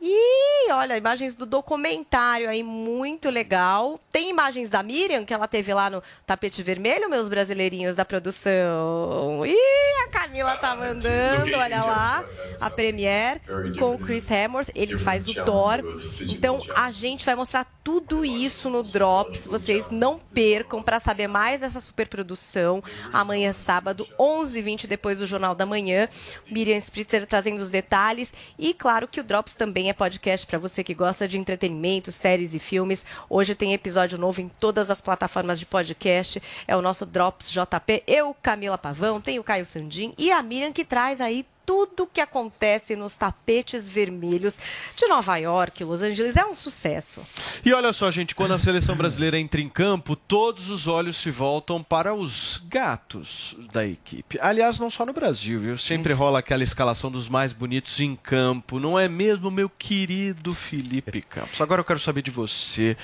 [0.00, 3.98] E olha, imagens do documentário aí, muito legal.
[4.12, 9.44] Tem imagens da Miriam, que ela teve lá no tapete vermelho, meus brasileirinhos da produção.
[9.44, 9.56] E
[10.04, 12.24] a Camila tá mandando, olha lá,
[12.60, 13.40] a Premiere
[13.78, 14.70] com o Chris Hemsworth.
[14.74, 15.80] Ele faz o Thor.
[16.20, 19.46] Então a gente vai mostrar tudo isso no Drops.
[19.46, 22.82] Vocês não percam para saber mais dessa superprodução.
[23.12, 26.08] Amanhã, sábado, 11h20, depois do Jornal da Manhã.
[26.50, 28.32] Miriam Spritzer trazendo os detalhes.
[28.58, 32.54] E claro que o Drops também é podcast para você que gosta de entretenimento, séries
[32.54, 33.04] e filmes.
[33.28, 36.42] Hoje tem episódio novo em todas as plataformas de podcast.
[36.66, 38.02] É o nosso Drops JP.
[38.06, 42.18] Eu, Camila Pavão, tem o Caio Sandim e a Miriam que traz aí tudo que
[42.18, 44.58] acontece nos tapetes vermelhos
[44.96, 46.34] de Nova York, Los Angeles.
[46.34, 47.20] É um sucesso.
[47.62, 51.30] E olha só, gente, quando a seleção brasileira entra em campo, todos os olhos se
[51.30, 54.38] voltam para os gatos da equipe.
[54.40, 55.76] Aliás, não só no Brasil, viu?
[55.76, 61.20] Sempre rola aquela escalação dos mais bonitos em campo, não é mesmo, meu querido Felipe
[61.20, 61.60] Campos?
[61.60, 62.96] Agora eu quero saber de você.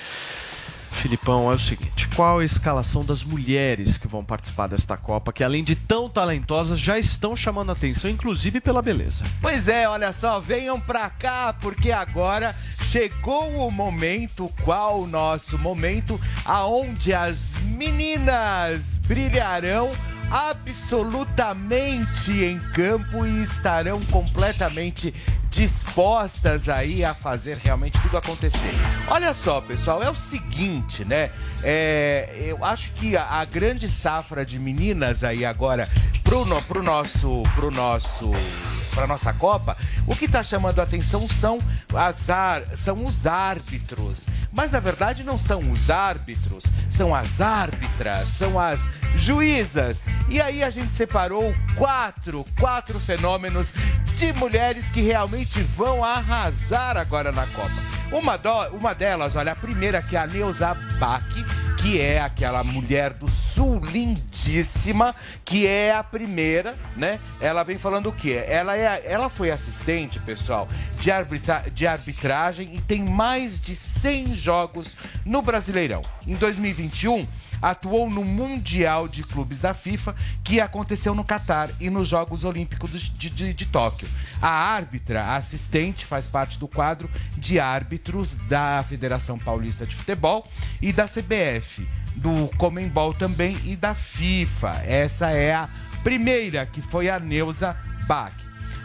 [0.95, 5.43] Filipão, é o seguinte: qual a escalação das mulheres que vão participar desta Copa, que
[5.43, 9.25] além de tão talentosas, já estão chamando atenção, inclusive pela beleza?
[9.41, 12.55] Pois é, olha só, venham pra cá, porque agora
[12.85, 19.91] chegou o momento, qual o nosso momento, aonde as meninas brilharão
[20.31, 25.13] absolutamente em campo e estarão completamente
[25.49, 28.73] dispostas aí a fazer realmente tudo acontecer.
[29.07, 31.31] Olha só, pessoal, é o seguinte, né?
[31.63, 35.89] É, eu acho que a, a grande safra de meninas aí agora
[36.23, 38.31] pro, no, pro nosso pro nosso
[38.95, 39.75] para nossa Copa,
[40.07, 41.59] o que está chamando a atenção são,
[41.93, 42.27] as
[42.75, 44.25] são os árbitros.
[44.53, 48.87] Mas na verdade não são os árbitros, são as árbitras, são as
[49.17, 50.01] juízas.
[50.27, 53.71] E aí a gente separou quatro, quatro fenômenos
[54.17, 57.95] de mulheres que realmente vão arrasar agora na Copa.
[58.11, 61.23] Uma, do, uma delas, olha, a primeira que é a Neuza Bach,
[61.77, 67.19] que é aquela mulher do sul lindíssima, que é a primeira, né?
[67.39, 68.43] Ela vem falando o quê?
[68.47, 70.67] Ela, é, ela foi assistente, pessoal,
[70.99, 76.01] de, arbitra, de arbitragem e tem mais de 100 jogos no Brasileirão.
[76.25, 77.27] Em 2021,
[77.65, 83.01] atuou no Mundial de Clubes da FIFA, que aconteceu no Catar e nos Jogos Olímpicos
[83.01, 84.07] de, de, de Tóquio.
[84.39, 90.47] A árbitra, a assistente, faz parte do quadro de árbitros da Federação Paulista de Futebol
[90.79, 94.83] e da CBF, do Comembol também e da FIFA.
[94.85, 95.67] Essa é a
[96.03, 97.75] primeira, que foi a Neuza
[98.05, 98.35] Bach.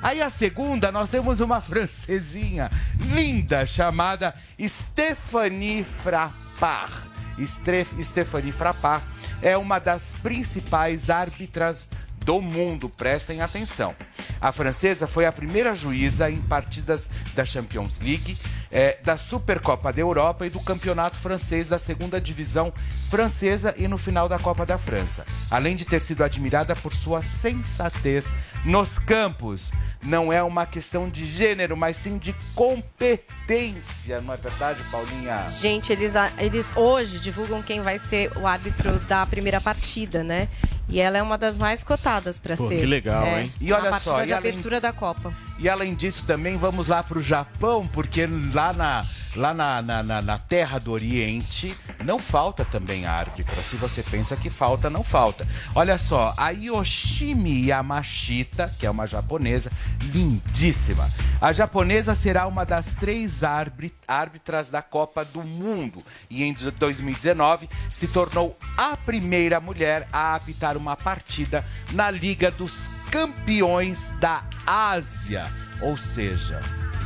[0.02, 7.10] Aí a segunda, nós temos uma francesinha linda chamada Stephanie Frappard.
[7.46, 9.04] Stephanie Frappard
[9.42, 11.88] é uma das principais árbitras
[12.24, 13.94] do mundo, prestem atenção.
[14.40, 18.38] A francesa foi a primeira juíza em partidas da Champions League,
[18.70, 22.72] eh, da Supercopa da Europa e do Campeonato Francês da segunda divisão
[23.09, 25.26] francesa e no final da Copa da França.
[25.51, 28.30] Além de ter sido admirada por sua sensatez
[28.64, 29.72] nos campos.
[30.02, 35.47] Não é uma questão de gênero, mas sim de competência, não é verdade, Paulinha?
[35.51, 40.48] Gente, eles, eles hoje divulgam quem vai ser o árbitro da primeira partida, né?
[40.88, 42.80] E ela é uma das mais cotadas para ser.
[42.80, 43.52] que legal, é, hein?
[43.60, 45.32] E olha partida só, de e além- abertura da Copa.
[45.61, 49.07] E além disso, também vamos lá para o Japão, porque lá, na,
[49.37, 53.55] lá na, na, na- na terra do Oriente não falta também árbitra.
[53.61, 55.47] Se você pensa que falta, não falta.
[55.74, 59.70] Olha só, a Yoshimi Yamashita, que é uma japonesa
[60.01, 61.11] lindíssima.
[61.41, 67.69] A japonesa será uma das três árbi- árbitras da Copa do Mundo e em 2019
[67.93, 75.51] se tornou a primeira mulher a apitar uma partida na Liga dos Campeões da Ásia.
[75.82, 76.61] Ou seja,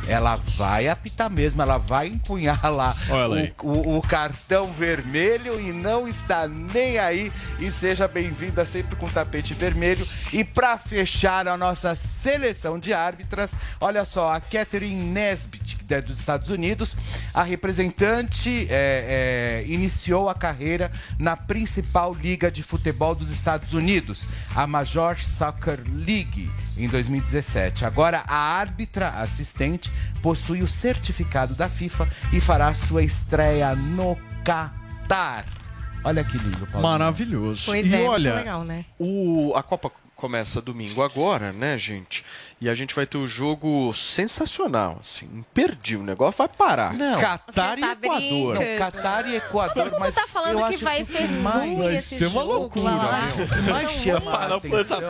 [0.07, 2.95] ela vai apitar mesmo, ela vai empunhar lá
[3.61, 7.31] o, o- o cartão vermelho e não está nem aí.
[7.59, 10.07] E seja bem-vinda sempre com tapete vermelho.
[10.33, 16.01] E para fechar a nossa seleção de árbitras, olha só, a Catherine Nesbitt, que é
[16.01, 16.95] dos Estados Unidos,
[17.33, 24.25] a representante é, é, iniciou a carreira na principal liga de futebol dos Estados Unidos,
[24.55, 27.85] a Major Soccer League, em 2017.
[27.85, 29.91] Agora, a árbitra assistente
[30.21, 35.45] possui o certificado da FIFA e fará sua estreia no Catar.
[36.03, 36.87] Olha que lindo, Paulo.
[36.87, 37.63] Maravilhoso.
[37.65, 38.85] Pois e é, olha, legal, né?
[38.99, 42.23] o, a Copa começa domingo agora, né, gente?
[42.65, 46.01] E a gente vai ter o jogo sensacional, assim, imperdível.
[46.01, 46.95] O negócio vai parar.
[46.95, 47.19] Não.
[47.21, 48.55] Catar Você e tá Equador.
[48.55, 51.95] Não, Catar e Equador, Todo mundo mas tá falando que vai ser mais- ruim vai
[51.97, 53.45] esse ser uma jogo, loucura, meu.
[53.45, 55.01] O que mais chama a atenção...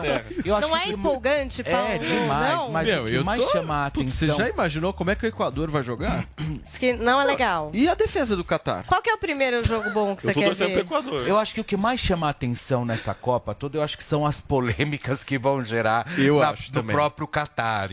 [0.44, 1.88] Eu Não é empolgante, Paulo?
[1.88, 2.68] É demais, Não.
[2.70, 4.28] mas Meu, o que eu mais tô- chama a atenção...
[4.36, 6.26] Você já imaginou como é que o Equador vai jogar?
[6.62, 7.70] Diz que não é legal.
[7.72, 8.84] E a defesa do Catar?
[8.84, 10.84] Qual que é o primeiro jogo bom que você quer torcendo pro ver?
[10.84, 11.26] Equador.
[11.26, 14.04] Eu acho que o que mais chama a atenção nessa Copa toda, eu acho que
[14.04, 16.94] são as polêmicas que vão gerar Eu na- acho do também.
[16.94, 17.45] próprio Catar,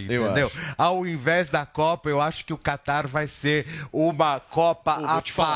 [0.09, 0.51] Eu entendeu?
[0.77, 5.21] Ao invés da Copa, eu acho que o Catar vai ser uma Copa Pô, a
[5.21, 5.49] falar.